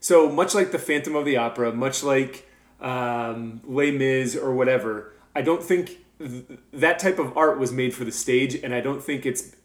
So 0.00 0.28
much 0.28 0.54
like 0.54 0.72
the 0.72 0.78
Phantom 0.78 1.16
of 1.16 1.24
the 1.24 1.36
Opera, 1.36 1.72
much 1.72 2.02
like 2.02 2.48
um, 2.80 3.60
Les 3.64 3.90
Mis 3.90 4.36
or 4.36 4.54
whatever, 4.54 5.12
I 5.34 5.42
don't 5.42 5.62
think 5.62 5.98
th- 6.18 6.44
that 6.72 6.98
type 6.98 7.18
of 7.18 7.36
art 7.36 7.58
was 7.58 7.72
made 7.72 7.94
for 7.94 8.04
the 8.04 8.12
stage, 8.12 8.54
and 8.54 8.74
I 8.74 8.80
don't 8.80 9.02
think 9.02 9.24
it's 9.26 9.56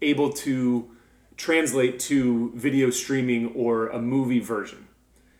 able 0.00 0.32
to 0.32 0.90
translate 1.36 1.98
to 1.98 2.52
video 2.54 2.90
streaming 2.90 3.52
or 3.54 3.88
a 3.88 4.00
movie 4.00 4.40
version. 4.40 4.88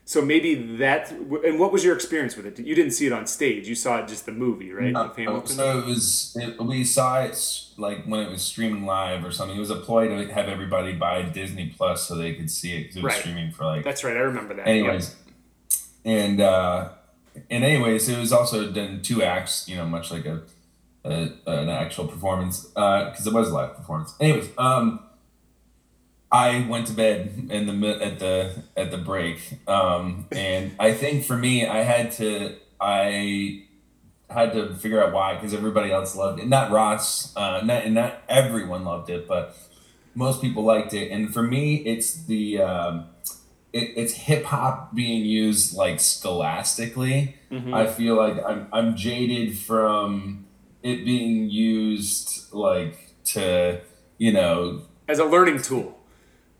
So 0.05 0.21
maybe 0.21 0.55
that. 0.79 1.11
And 1.11 1.59
what 1.61 1.73
was 1.73 1.85
your 1.85 1.95
experience 1.95 2.37
with 2.37 2.47
it? 2.47 2.59
You 2.59 2.75
didn't 2.75 2.91
see 2.91 3.07
it 3.07 3.13
on 3.13 3.27
stage. 3.27 3.69
You 3.69 3.75
saw 3.75 3.99
it 3.99 4.09
just 4.09 4.27
the 4.27 4.33
movie, 4.33 4.73
right? 4.73 4.93
No, 4.93 5.13
so 5.45 5.79
it 5.79 5.87
was. 5.87 6.37
It, 6.41 6.61
we 6.61 6.85
saw 6.85 7.23
it 7.23 7.39
like 7.77 8.05
when 8.05 8.21
it 8.21 8.31
was 8.31 8.43
streaming 8.43 8.85
live 8.85 9.25
or 9.25 9.31
something. 9.31 9.57
It 9.57 9.61
was 9.61 9.71
a 9.71 9.77
ploy 9.77 10.09
to 10.09 10.33
have 10.33 10.49
everybody 10.49 10.93
buy 10.93 11.23
Disney 11.23 11.73
Plus 11.77 12.09
so 12.09 12.17
they 12.17 12.35
could 12.35 12.51
see 12.51 12.77
it 12.77 12.83
because 12.83 12.97
it 12.97 13.03
was 13.05 13.13
right. 13.13 13.21
streaming 13.21 13.53
for 13.53 13.65
like. 13.65 13.85
That's 13.85 14.03
right. 14.03 14.17
I 14.17 14.21
remember 14.21 14.55
that. 14.55 14.67
Anyways, 14.67 15.15
yep. 15.25 15.35
and 16.05 16.41
uh, 16.41 16.89
and 17.49 17.63
anyways, 17.63 18.09
it 18.09 18.19
was 18.19 18.33
also 18.33 18.73
done 18.73 19.03
two 19.03 19.23
acts. 19.23 19.69
You 19.69 19.77
know, 19.77 19.87
much 19.87 20.11
like 20.11 20.27
a, 20.27 20.43
a 21.05 21.31
an 21.47 21.69
actual 21.69 22.09
performance 22.09 22.65
because 22.65 23.27
uh, 23.27 23.31
it 23.31 23.33
was 23.33 23.51
a 23.51 23.55
live 23.55 23.77
performance. 23.77 24.15
Anyways, 24.19 24.49
um 24.59 24.99
I 26.33 26.67
went 26.67 26.87
to 26.87 26.95
bed 26.95 27.49
in 27.51 27.67
the 27.67 28.03
at 28.03 28.19
the 28.19 28.63
at 28.75 28.91
the 28.91 28.97
break, 28.97 29.59
um, 29.69 30.27
and 30.33 30.75
I 30.81 30.95
think 30.95 31.27
for 31.27 31.37
me, 31.37 31.67
I 31.67 31.83
had 31.83 32.11
to 32.13 32.57
I 32.81 33.65
had 34.31 34.55
to 34.55 34.75
figure 34.75 35.05
out 35.05 35.13
why 35.13 35.35
because 35.35 35.53
everybody 35.53 35.93
else 35.93 36.17
loved 36.17 36.41
it. 36.41 36.49
Not 36.49 36.71
Ross, 36.71 37.37
uh, 37.37 37.61
not 37.63 37.85
and 37.85 37.95
not 37.95 38.23
everyone 38.31 38.83
loved 38.83 39.11
it, 39.11 39.29
but 39.29 39.55
most 40.15 40.41
people 40.41 40.65
liked 40.65 40.95
it. 40.95 41.11
And 41.11 41.33
for 41.35 41.43
me, 41.43 41.77
it's 41.77 42.25
the 42.25 42.63
um, 42.63 43.07
it, 43.75 43.93
it's 43.97 44.15
hip 44.15 44.45
hop 44.45 44.95
being 44.95 45.27
used 45.27 45.77
like 45.77 46.01
scholastically. 46.01 47.37
Mm-hmm. 47.51 47.75
I 47.75 47.87
feel 47.87 48.17
like 48.17 48.43
I'm 48.43 48.69
I'm 48.73 48.97
jaded 48.97 49.59
from 49.59 50.47
it 50.83 51.05
being 51.05 51.51
used 51.51 52.53
like 52.55 53.15
to 53.25 53.83
you 54.17 54.33
know 54.33 54.83
as 55.09 55.19
a 55.19 55.27
learning 55.27 55.61
tool 55.61 55.99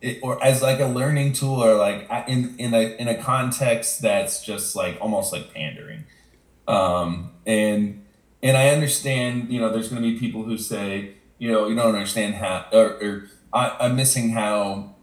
it, 0.03 0.19
or 0.23 0.43
as 0.45 0.61
like 0.61 0.81
a 0.81 0.87
learning 0.87 1.33
tool 1.33 1.65
or 1.65 1.75
like 1.77 2.09
in 2.29 2.55
in 2.59 2.75
a 2.75 2.97
in 2.99 3.09
a 3.09 3.15
context 3.15 4.03
that's 4.03 4.45
just 4.45 4.77
like 4.77 4.99
almost 5.01 5.33
like 5.33 5.55
pandering. 5.55 6.05
Um 6.69 7.33
and 7.47 8.03
and 8.43 8.57
i 8.57 8.69
understand 8.69 9.53
you 9.53 9.61
know 9.61 9.71
there's 9.71 9.89
going 9.89 10.03
to 10.03 10.09
be 10.09 10.19
people 10.19 10.43
who 10.43 10.59
say 10.59 11.15
you 11.39 11.51
know 11.51 11.69
you 11.69 11.75
don't 11.75 11.95
understand 11.95 12.35
how 12.35 12.67
or, 12.73 12.87
or 13.03 13.31
I, 13.53 13.77
i'm 13.81 13.97
missing 13.97 14.31
how 14.31 14.95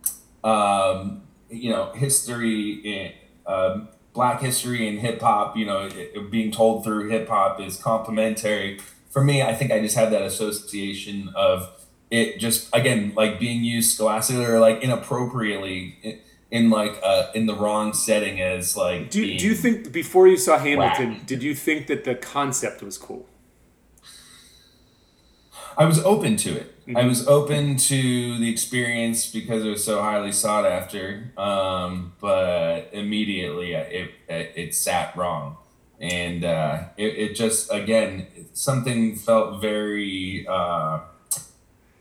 um 0.44 1.24
you 1.50 1.72
know 1.72 1.92
history 1.94 2.72
in, 2.72 3.14
um, 3.48 3.90
black 4.14 4.42
history 4.42 4.88
and 4.88 5.00
hip 5.00 5.22
hop 5.22 5.58
you 5.58 5.66
know 5.66 5.90
it, 5.92 6.32
being 6.32 6.52
told 6.52 6.84
through 6.84 7.10
hip 7.10 7.28
hop 7.28 7.60
is 7.60 7.78
complementary. 7.78 8.80
For 9.10 9.24
me 9.24 9.42
i 9.42 9.54
think 9.56 9.72
i 9.72 9.80
just 9.80 9.96
have 9.96 10.12
that 10.12 10.22
association 10.22 11.32
of 11.36 11.79
it 12.12 12.40
just 12.40 12.70
again 12.74 13.14
like 13.16 13.40
being 13.40 13.64
used 13.64 13.96
scholastically 13.96 14.46
or 14.46 14.60
like 14.60 14.82
inappropriately 14.82 15.98
in, 16.02 16.20
in 16.52 16.70
like 16.70 17.00
uh 17.04 17.28
in 17.36 17.46
the 17.46 17.54
wrong 17.54 17.94
setting 17.94 18.42
as 18.42 18.76
like 18.76 19.10
do, 19.10 19.22
do 19.38 19.46
you 19.46 19.56
think 19.56 19.92
before 19.92 20.28
you 20.28 20.38
saw 20.38 20.58
hamilton 20.58 21.22
did 21.26 21.44
you 21.44 21.54
think 21.54 21.88
that 21.88 22.04
the 22.04 22.16
concept 22.16 22.82
was 22.82 22.98
cool? 22.98 23.28
I 25.78 25.86
was 25.86 26.04
open 26.04 26.36
to 26.38 26.58
it. 26.58 26.76
Mm-hmm. 26.82 26.98
i 26.98 27.06
was 27.06 27.28
open 27.28 27.78
to 27.78 28.38
the 28.38 28.50
experience 28.50 29.32
because 29.32 29.64
it 29.64 29.70
was 29.70 29.84
so 29.84 30.02
highly 30.02 30.32
sought 30.32 30.66
after 30.66 31.32
um 31.38 32.14
but 32.20 32.90
immediately 32.92 33.74
it 33.74 34.12
it, 34.28 34.52
it 34.56 34.76
sat 34.76 35.16
wrong. 35.16 35.58
And 36.02 36.44
uh 36.44 36.86
it, 36.98 37.18
it 37.18 37.36
just 37.36 37.72
again 37.72 38.26
something 38.54 39.16
felt 39.16 39.62
very 39.62 40.48
uh 40.50 41.02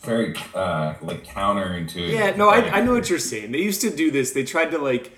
very 0.01 0.35
uh 0.55 0.95
like 1.03 1.25
counterintuitive. 1.25 2.11
Yeah, 2.11 2.37
no, 2.37 2.49
I, 2.49 2.79
I 2.79 2.81
know 2.81 2.93
what 2.93 3.11
you're 3.11 3.19
saying. 3.19 3.53
They 3.53 3.63
used 3.63 3.81
to 3.81 3.91
do 3.91 4.11
this. 4.11 4.33
They 4.33 4.45
tried 4.45 4.71
to 4.71 4.79
like 4.79 5.13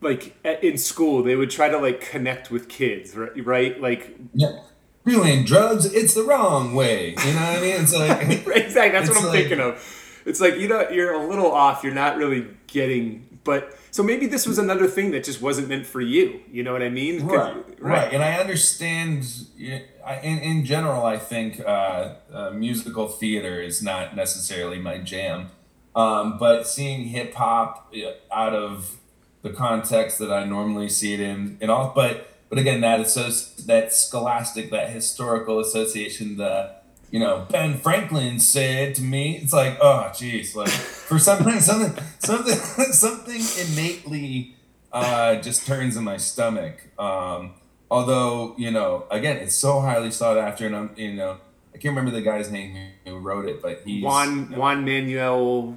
like 0.00 0.36
in 0.44 0.76
school 0.78 1.22
they 1.22 1.36
would 1.36 1.50
try 1.50 1.68
to 1.68 1.78
like 1.78 2.00
connect 2.00 2.50
with 2.50 2.68
kids, 2.68 3.16
right? 3.16 3.46
right? 3.46 3.80
Like 3.80 4.16
yeah. 4.34 4.60
Feeling 5.04 5.44
drugs, 5.44 5.92
it's 5.92 6.14
the 6.14 6.22
wrong 6.22 6.74
way. 6.74 7.10
You 7.10 7.34
know 7.34 7.40
what 7.40 7.58
I 7.58 7.60
mean? 7.60 7.80
It's 7.80 7.92
like 7.92 8.46
exactly. 8.56 8.90
That's 8.92 9.08
what 9.08 9.18
I'm 9.18 9.24
like, 9.24 9.32
thinking 9.32 9.60
of. 9.60 10.22
It's 10.24 10.40
like 10.40 10.58
you 10.58 10.68
know 10.68 10.88
you're 10.90 11.12
a 11.12 11.26
little 11.26 11.50
off. 11.50 11.82
You're 11.82 11.94
not 11.94 12.16
really 12.16 12.46
getting, 12.68 13.31
but 13.44 13.76
so 13.90 14.02
maybe 14.02 14.26
this 14.26 14.46
was 14.46 14.58
another 14.58 14.86
thing 14.86 15.10
that 15.12 15.24
just 15.24 15.42
wasn't 15.42 15.68
meant 15.68 15.86
for 15.86 16.00
you. 16.00 16.40
You 16.50 16.62
know 16.62 16.72
what 16.72 16.82
I 16.82 16.88
mean? 16.88 17.26
Right, 17.26 17.54
right. 17.54 17.64
right. 17.80 18.12
And 18.12 18.22
I 18.22 18.34
understand. 18.34 19.26
In, 19.58 20.38
in 20.38 20.64
general, 20.64 21.04
I 21.06 21.16
think 21.16 21.60
uh, 21.60 22.14
uh, 22.32 22.50
musical 22.50 23.08
theater 23.08 23.60
is 23.62 23.82
not 23.82 24.16
necessarily 24.16 24.78
my 24.78 24.98
jam. 24.98 25.50
Um, 25.94 26.38
but 26.38 26.66
seeing 26.66 27.04
hip 27.08 27.34
hop 27.34 27.94
out 28.32 28.54
of 28.54 28.96
the 29.42 29.50
context 29.50 30.18
that 30.18 30.32
I 30.32 30.44
normally 30.44 30.88
see 30.88 31.14
it 31.14 31.20
in, 31.20 31.58
and 31.60 31.70
all, 31.70 31.92
but 31.94 32.28
but 32.48 32.58
again, 32.58 32.80
that 32.82 33.00
associ- 33.00 33.64
that 33.66 33.92
scholastic, 33.92 34.70
that 34.70 34.90
historical 34.90 35.58
association, 35.58 36.36
the 36.36 36.74
you 37.12 37.20
know, 37.20 37.46
Ben 37.50 37.76
Franklin 37.76 38.40
said 38.40 38.94
to 38.94 39.02
me, 39.02 39.36
it's 39.36 39.52
like, 39.52 39.76
oh, 39.82 40.10
geez, 40.16 40.56
like 40.56 40.70
for 40.70 41.18
something, 41.18 41.60
something, 41.60 42.02
something, 42.18 42.54
something 42.92 43.40
innately 43.60 44.56
uh, 44.90 45.36
just 45.36 45.66
turns 45.66 45.96
in 45.98 46.04
my 46.04 46.16
stomach. 46.16 46.88
Um, 46.98 47.52
although, 47.90 48.54
you 48.56 48.70
know, 48.70 49.04
again, 49.10 49.36
it's 49.36 49.54
so 49.54 49.80
highly 49.80 50.10
sought 50.10 50.38
after, 50.38 50.66
and 50.66 50.74
I'm, 50.74 50.90
you 50.96 51.12
know, 51.12 51.36
I 51.74 51.78
can't 51.78 51.94
remember 51.94 52.10
the 52.10 52.22
guy's 52.22 52.50
name 52.50 52.92
who 53.04 53.18
wrote 53.18 53.44
it, 53.44 53.60
but 53.60 53.82
he's 53.84 54.02
Juan 54.02 54.50
Juan 54.56 54.84
Manuel. 54.86 55.76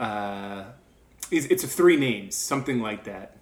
Uh, 0.00 0.64
it's, 1.30 1.46
it's 1.46 1.62
a 1.62 1.68
three 1.68 1.96
names, 1.96 2.34
something 2.34 2.82
like 2.82 3.04
that. 3.04 3.36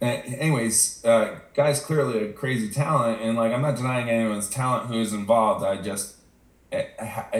Anyways, 0.00 1.02
uh, 1.04 1.40
guy's 1.54 1.80
clearly 1.80 2.28
a 2.28 2.32
crazy 2.32 2.70
talent, 2.70 3.22
and 3.22 3.36
like 3.38 3.52
I'm 3.52 3.62
not 3.62 3.76
denying 3.76 4.10
anyone's 4.10 4.48
talent 4.50 4.88
who 4.88 5.00
is 5.00 5.12
involved. 5.12 5.64
I 5.64 5.80
just 5.80 6.17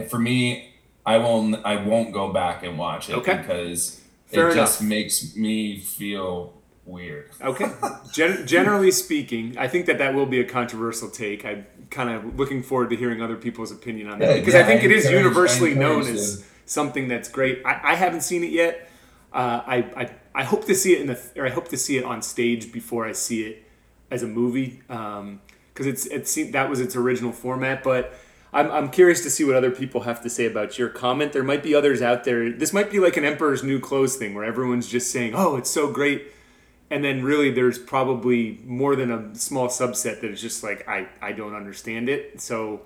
for 0.08 0.18
me, 0.18 0.74
I 1.04 1.18
won't 1.18 1.64
I 1.64 1.76
won't 1.76 2.12
go 2.12 2.32
back 2.32 2.62
and 2.62 2.78
watch 2.78 3.08
it 3.08 3.14
okay. 3.16 3.36
because 3.36 4.00
Fair 4.26 4.48
it 4.48 4.52
enough. 4.52 4.66
just 4.66 4.82
makes 4.82 5.36
me 5.36 5.78
feel 5.78 6.54
weird. 6.84 7.30
Okay. 7.40 7.70
Gen- 8.12 8.46
generally 8.46 8.90
speaking, 8.90 9.56
I 9.58 9.68
think 9.68 9.86
that 9.86 9.98
that 9.98 10.14
will 10.14 10.26
be 10.26 10.40
a 10.40 10.44
controversial 10.44 11.08
take. 11.08 11.44
I'm 11.44 11.66
kind 11.90 12.10
of 12.10 12.38
looking 12.38 12.62
forward 12.62 12.90
to 12.90 12.96
hearing 12.96 13.22
other 13.22 13.36
people's 13.36 13.70
opinion 13.70 14.08
on 14.08 14.18
that 14.18 14.28
yeah, 14.28 14.34
because 14.38 14.54
yeah, 14.54 14.60
I 14.60 14.64
think 14.64 14.82
I 14.82 14.86
it 14.86 14.92
is 14.92 15.10
universally 15.10 15.74
known 15.74 16.02
as 16.02 16.44
something 16.66 17.08
that's 17.08 17.28
great. 17.28 17.62
I, 17.64 17.92
I 17.92 17.94
haven't 17.94 18.22
seen 18.22 18.44
it 18.44 18.50
yet. 18.50 18.90
Uh, 19.32 19.62
I, 19.66 19.76
I 19.96 20.10
I 20.34 20.44
hope 20.44 20.64
to 20.66 20.74
see 20.74 20.94
it 20.94 21.00
in 21.00 21.06
the 21.06 21.20
or 21.36 21.46
I 21.46 21.50
hope 21.50 21.68
to 21.68 21.76
see 21.76 21.98
it 21.98 22.04
on 22.04 22.22
stage 22.22 22.72
before 22.72 23.06
I 23.06 23.12
see 23.12 23.44
it 23.44 23.64
as 24.10 24.22
a 24.22 24.26
movie 24.26 24.80
because 24.86 25.20
um, 25.20 25.40
it's 25.74 26.06
it 26.06 26.28
seemed 26.28 26.54
that 26.54 26.70
was 26.70 26.80
its 26.80 26.96
original 26.96 27.32
format, 27.32 27.82
but 27.82 28.14
I'm, 28.52 28.70
I'm 28.70 28.90
curious 28.90 29.22
to 29.22 29.30
see 29.30 29.44
what 29.44 29.54
other 29.54 29.70
people 29.70 30.02
have 30.02 30.22
to 30.22 30.30
say 30.30 30.46
about 30.46 30.78
your 30.78 30.88
comment. 30.88 31.32
There 31.32 31.44
might 31.44 31.62
be 31.62 31.74
others 31.74 32.00
out 32.00 32.24
there. 32.24 32.50
This 32.50 32.72
might 32.72 32.90
be 32.90 32.98
like 32.98 33.16
an 33.16 33.24
Emperor's 33.24 33.62
New 33.62 33.78
Clothes 33.78 34.16
thing 34.16 34.34
where 34.34 34.44
everyone's 34.44 34.88
just 34.88 35.12
saying, 35.12 35.34
oh, 35.34 35.56
it's 35.56 35.70
so 35.70 35.92
great. 35.92 36.32
And 36.90 37.04
then 37.04 37.22
really 37.22 37.50
there's 37.50 37.78
probably 37.78 38.60
more 38.64 38.96
than 38.96 39.10
a 39.10 39.34
small 39.34 39.68
subset 39.68 40.22
that 40.22 40.30
is 40.30 40.40
just 40.40 40.62
like, 40.62 40.88
I, 40.88 41.08
I 41.20 41.32
don't 41.32 41.54
understand 41.54 42.08
it. 42.08 42.40
So 42.40 42.80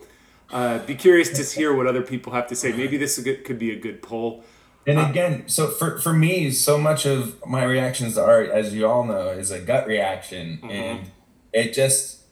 uh, 0.51 0.81
be 0.81 0.97
curious 0.97 1.31
to 1.31 1.57
hear 1.57 1.75
what 1.75 1.87
other 1.87 2.03
people 2.03 2.33
have 2.33 2.49
to 2.49 2.57
say. 2.57 2.73
Maybe 2.73 2.97
this 2.97 3.23
could 3.45 3.59
be 3.59 3.71
a 3.71 3.79
good 3.79 4.03
poll. 4.03 4.45
And 4.85 4.99
uh, 4.99 5.07
again, 5.09 5.45
so 5.47 5.69
for, 5.69 6.01
for 6.01 6.13
me, 6.13 6.51
so 6.51 6.77
much 6.77 7.07
of 7.07 7.41
my 7.47 7.63
reactions 7.63 8.15
to 8.15 8.25
art, 8.25 8.51
as 8.51 8.75
you 8.75 8.89
all 8.89 9.05
know, 9.05 9.29
is 9.29 9.53
a 9.53 9.61
gut 9.61 9.87
reaction. 9.87 10.59
Mm-hmm. 10.59 10.71
And 10.71 11.11
it 11.53 11.73
just, 11.73 12.23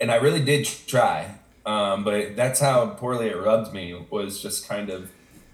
and 0.00 0.10
I 0.10 0.16
really 0.16 0.44
did 0.44 0.64
try 0.64 1.38
um, 1.64 2.04
but 2.04 2.36
that's 2.36 2.60
how 2.60 2.86
poorly 2.86 3.28
it 3.28 3.36
rubbed 3.36 3.72
me. 3.72 4.06
Was 4.10 4.42
just 4.42 4.68
kind 4.68 4.90
of. 4.90 5.10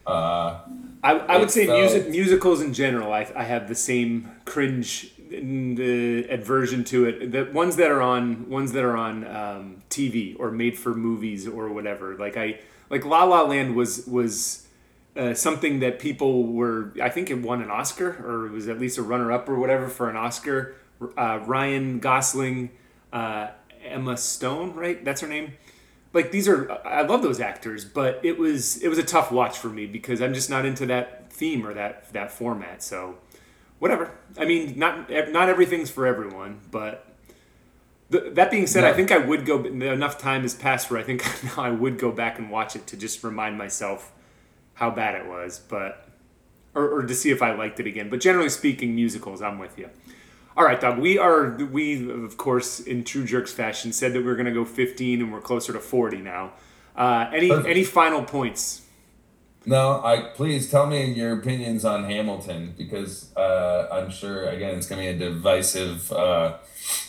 Uh, 0.06 0.60
I, 1.02 1.12
I 1.12 1.36
would 1.36 1.50
say 1.50 1.66
felt, 1.66 1.80
music 1.80 2.08
musicals 2.08 2.62
in 2.62 2.72
general. 2.72 3.12
I, 3.12 3.30
I 3.36 3.44
have 3.44 3.68
the 3.68 3.74
same 3.74 4.30
cringe 4.44 5.12
the 5.28 6.26
aversion 6.30 6.84
to 6.84 7.04
it. 7.04 7.32
The 7.32 7.44
ones 7.52 7.76
that 7.76 7.90
are 7.90 8.00
on 8.00 8.48
ones 8.48 8.72
that 8.72 8.84
are 8.84 8.96
on 8.96 9.26
um, 9.26 9.82
TV 9.90 10.38
or 10.38 10.50
made 10.50 10.78
for 10.78 10.94
movies 10.94 11.46
or 11.46 11.68
whatever. 11.68 12.16
Like 12.16 12.36
I 12.36 12.60
like 12.90 13.04
La 13.04 13.24
La 13.24 13.42
Land 13.42 13.76
was 13.76 14.06
was. 14.06 14.64
Uh, 15.16 15.34
something 15.34 15.80
that 15.80 15.98
people 15.98 16.44
were, 16.44 16.92
I 17.02 17.08
think 17.08 17.28
it 17.28 17.42
won 17.42 17.60
an 17.60 17.72
Oscar 17.72 18.24
or 18.24 18.46
it 18.46 18.52
was 18.52 18.68
at 18.68 18.78
least 18.78 18.98
a 18.98 19.02
runner 19.02 19.32
up 19.32 19.48
or 19.48 19.58
whatever 19.58 19.88
for 19.88 20.08
an 20.08 20.14
Oscar. 20.14 20.76
Uh, 21.16 21.40
Ryan 21.44 21.98
Gosling 21.98 22.70
uh, 23.12 23.48
Emma 23.84 24.16
Stone, 24.16 24.74
right? 24.74 25.04
That's 25.04 25.20
her 25.20 25.26
name. 25.26 25.54
Like 26.18 26.32
these 26.32 26.48
are, 26.48 26.68
I 26.84 27.02
love 27.02 27.22
those 27.22 27.38
actors, 27.38 27.84
but 27.84 28.18
it 28.24 28.40
was 28.40 28.82
it 28.82 28.88
was 28.88 28.98
a 28.98 29.04
tough 29.04 29.30
watch 29.30 29.56
for 29.56 29.68
me 29.68 29.86
because 29.86 30.20
I'm 30.20 30.34
just 30.34 30.50
not 30.50 30.66
into 30.66 30.84
that 30.86 31.32
theme 31.32 31.64
or 31.64 31.72
that 31.74 32.12
that 32.12 32.32
format. 32.32 32.82
So, 32.82 33.18
whatever. 33.78 34.10
I 34.36 34.44
mean, 34.44 34.76
not 34.76 35.08
not 35.08 35.48
everything's 35.48 35.90
for 35.90 36.08
everyone, 36.08 36.58
but 36.72 37.06
that 38.10 38.50
being 38.50 38.66
said, 38.66 38.82
I 38.82 38.94
think 38.94 39.12
I 39.12 39.18
would 39.18 39.46
go. 39.46 39.62
Enough 39.64 40.18
time 40.18 40.42
has 40.42 40.56
passed 40.56 40.90
where 40.90 40.98
I 40.98 41.04
think 41.04 41.24
now 41.44 41.62
I 41.62 41.70
would 41.70 42.00
go 42.00 42.10
back 42.10 42.40
and 42.40 42.50
watch 42.50 42.74
it 42.74 42.88
to 42.88 42.96
just 42.96 43.22
remind 43.22 43.56
myself 43.56 44.10
how 44.74 44.90
bad 44.90 45.14
it 45.14 45.28
was, 45.28 45.60
but 45.60 46.08
or, 46.74 46.88
or 46.98 47.02
to 47.02 47.14
see 47.14 47.30
if 47.30 47.42
I 47.42 47.54
liked 47.54 47.78
it 47.78 47.86
again. 47.86 48.10
But 48.10 48.18
generally 48.20 48.48
speaking, 48.48 48.92
musicals, 48.96 49.40
I'm 49.40 49.60
with 49.60 49.78
you. 49.78 49.88
All 50.58 50.64
right, 50.64 50.80
Doug. 50.80 50.98
We 50.98 51.18
are 51.18 51.50
we 51.50 52.10
of 52.10 52.36
course 52.36 52.80
in 52.80 53.04
true 53.04 53.24
jerks 53.24 53.52
fashion 53.52 53.92
said 53.92 54.12
that 54.12 54.24
we 54.24 54.28
are 54.28 54.34
going 54.34 54.46
to 54.46 54.52
go 54.52 54.64
15 54.64 55.22
and 55.22 55.32
we're 55.32 55.40
closer 55.40 55.72
to 55.72 55.78
40 55.78 56.18
now. 56.18 56.52
Uh, 56.96 57.30
any 57.32 57.48
Perfect. 57.48 57.68
any 57.68 57.84
final 57.84 58.24
points? 58.24 58.84
No, 59.66 60.02
I 60.02 60.32
please 60.34 60.68
tell 60.68 60.88
me 60.88 61.12
your 61.12 61.38
opinions 61.38 61.84
on 61.84 62.04
Hamilton 62.04 62.74
because 62.76 63.32
uh, 63.36 63.86
I'm 63.92 64.10
sure 64.10 64.48
again 64.48 64.74
it's 64.74 64.88
going 64.88 65.00
to 65.00 65.16
be 65.16 65.24
a 65.24 65.28
divisive 65.30 66.10
uh, 66.10 66.56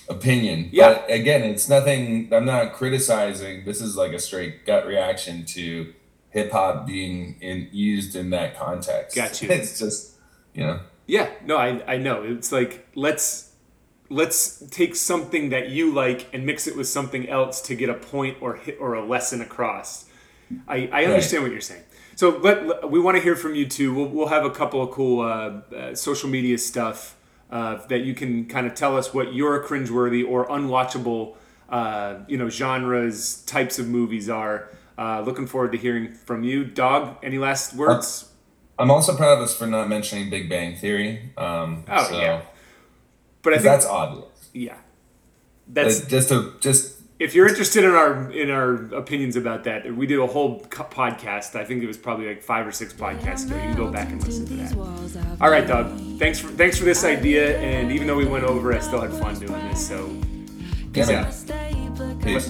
opinion. 0.07 0.69
Yeah. 0.71 0.93
But 0.93 1.09
again, 1.09 1.41
it's 1.41 1.67
nothing. 1.67 2.31
I'm 2.31 2.45
not 2.45 2.73
criticizing. 2.73 3.65
This 3.65 3.81
is 3.81 3.97
like 3.97 4.13
a 4.13 4.19
straight 4.19 4.67
gut 4.67 4.85
reaction 4.85 5.43
to 5.45 5.91
hip 6.29 6.51
hop 6.51 6.85
being 6.85 7.37
in 7.41 7.67
used 7.71 8.15
in 8.15 8.29
that 8.29 8.55
context. 8.59 9.15
Got 9.15 9.41
you. 9.41 9.49
It's 9.51 9.79
just 9.79 10.17
you 10.53 10.67
know. 10.67 10.81
Yeah, 11.09 11.31
no, 11.43 11.57
I, 11.57 11.81
I 11.93 11.97
know. 11.97 12.21
It's 12.21 12.51
like 12.51 12.87
let's 12.93 13.51
let's 14.09 14.63
take 14.69 14.95
something 14.95 15.49
that 15.49 15.69
you 15.69 15.91
like 15.91 16.27
and 16.33 16.45
mix 16.45 16.67
it 16.67 16.77
with 16.77 16.87
something 16.87 17.27
else 17.27 17.61
to 17.61 17.73
get 17.73 17.89
a 17.89 17.95
point 17.95 18.37
or 18.41 18.57
hit 18.57 18.77
or 18.79 18.93
a 18.93 19.03
lesson 19.03 19.41
across. 19.41 20.05
I, 20.67 20.87
I 20.91 21.05
understand 21.05 21.41
right. 21.41 21.49
what 21.49 21.51
you're 21.51 21.61
saying. 21.61 21.81
So 22.15 22.37
let, 22.37 22.65
let 22.65 22.91
we 22.91 22.99
want 22.99 23.17
to 23.17 23.23
hear 23.23 23.35
from 23.35 23.55
you 23.55 23.67
too. 23.67 23.91
We'll, 23.91 24.05
we'll 24.05 24.27
have 24.27 24.45
a 24.45 24.51
couple 24.51 24.83
of 24.83 24.91
cool 24.91 25.21
uh, 25.21 25.75
uh, 25.75 25.95
social 25.95 26.29
media 26.29 26.59
stuff 26.59 27.17
uh, 27.49 27.87
that 27.87 28.01
you 28.01 28.13
can 28.13 28.45
kind 28.45 28.67
of 28.67 28.75
tell 28.75 28.95
us 28.95 29.11
what 29.11 29.33
your 29.33 29.65
cringeworthy 29.65 30.23
or 30.27 30.47
unwatchable 30.47 31.37
uh, 31.69 32.17
you 32.27 32.37
know 32.37 32.49
genres 32.49 33.41
types 33.47 33.79
of 33.79 33.87
movies 33.87 34.29
are. 34.29 34.69
Uh, 34.95 35.21
looking 35.21 35.47
forward 35.47 35.71
to 35.71 35.77
hearing 35.79 36.13
from 36.13 36.43
you, 36.43 36.65
dog. 36.65 37.17
Any 37.23 37.39
last 37.39 37.73
words? 37.73 38.28
I'm 38.79 38.89
also 38.89 39.15
proud 39.15 39.37
of 39.37 39.43
us 39.43 39.55
for 39.55 39.67
not 39.67 39.89
mentioning 39.89 40.29
Big 40.29 40.49
Bang 40.49 40.75
Theory. 40.75 41.31
Um, 41.37 41.83
oh 41.89 42.07
so, 42.09 42.19
yeah, 42.19 42.41
but 43.41 43.53
I 43.53 43.57
think 43.57 43.65
that's 43.65 43.85
obvious. 43.85 44.49
Yeah, 44.53 44.77
that's 45.67 46.01
just 46.01 46.31
a 46.31 46.53
just. 46.61 46.95
If 47.19 47.35
you're 47.35 47.49
interested 47.49 47.83
in 47.83 47.91
our 47.91 48.31
in 48.31 48.49
our 48.49 48.75
opinions 48.95 49.35
about 49.35 49.65
that, 49.65 49.93
we 49.93 50.07
did 50.07 50.19
a 50.19 50.27
whole 50.27 50.61
podcast. 50.61 51.53
I 51.53 51.65
think 51.65 51.83
it 51.83 51.87
was 51.87 51.97
probably 51.97 52.27
like 52.27 52.41
five 52.41 52.65
or 52.65 52.71
six 52.71 52.93
podcasts 52.93 53.45
ago. 53.45 53.55
You 53.55 53.61
can 53.61 53.75
go 53.75 53.91
back 53.91 54.09
and 54.09 54.23
listen 54.23 54.45
to 54.45 54.53
that. 54.53 54.73
All 55.41 55.51
right, 55.51 55.67
dog. 55.67 55.99
Thanks 56.17 56.39
for 56.39 56.47
thanks 56.47 56.77
for 56.77 56.85
this 56.85 57.03
idea. 57.03 57.59
And 57.59 57.91
even 57.91 58.07
though 58.07 58.15
we 58.15 58.25
went 58.25 58.45
over, 58.45 58.73
I 58.73 58.79
still 58.79 59.01
had 59.01 59.11
fun 59.11 59.37
doing 59.37 59.51
this. 59.67 59.85
So 59.85 60.15
peace 60.93 61.09
out. 61.09 61.33
Peace. 62.23 62.45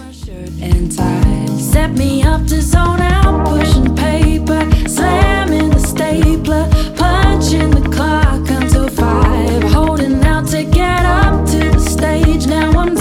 Set 1.72 1.92
me 1.92 2.22
up 2.22 2.46
to 2.46 2.62
zone 2.62 3.02
out, 3.02 3.48
pushing 3.48 3.96
paper, 3.96 4.70
slamming 4.88 5.72
the 5.72 5.79
stapler, 5.90 6.70
punching 6.96 7.72
the 7.72 7.90
clock 7.90 8.48
until 8.50 8.88
five, 8.90 9.64
holding 9.64 10.24
out 10.24 10.48
to 10.48 10.64
get 10.64 11.04
up 11.06 11.46
to 11.48 11.60
the 11.72 11.80
stage. 11.80 12.46
Now 12.48 12.72
I'm 12.72 12.99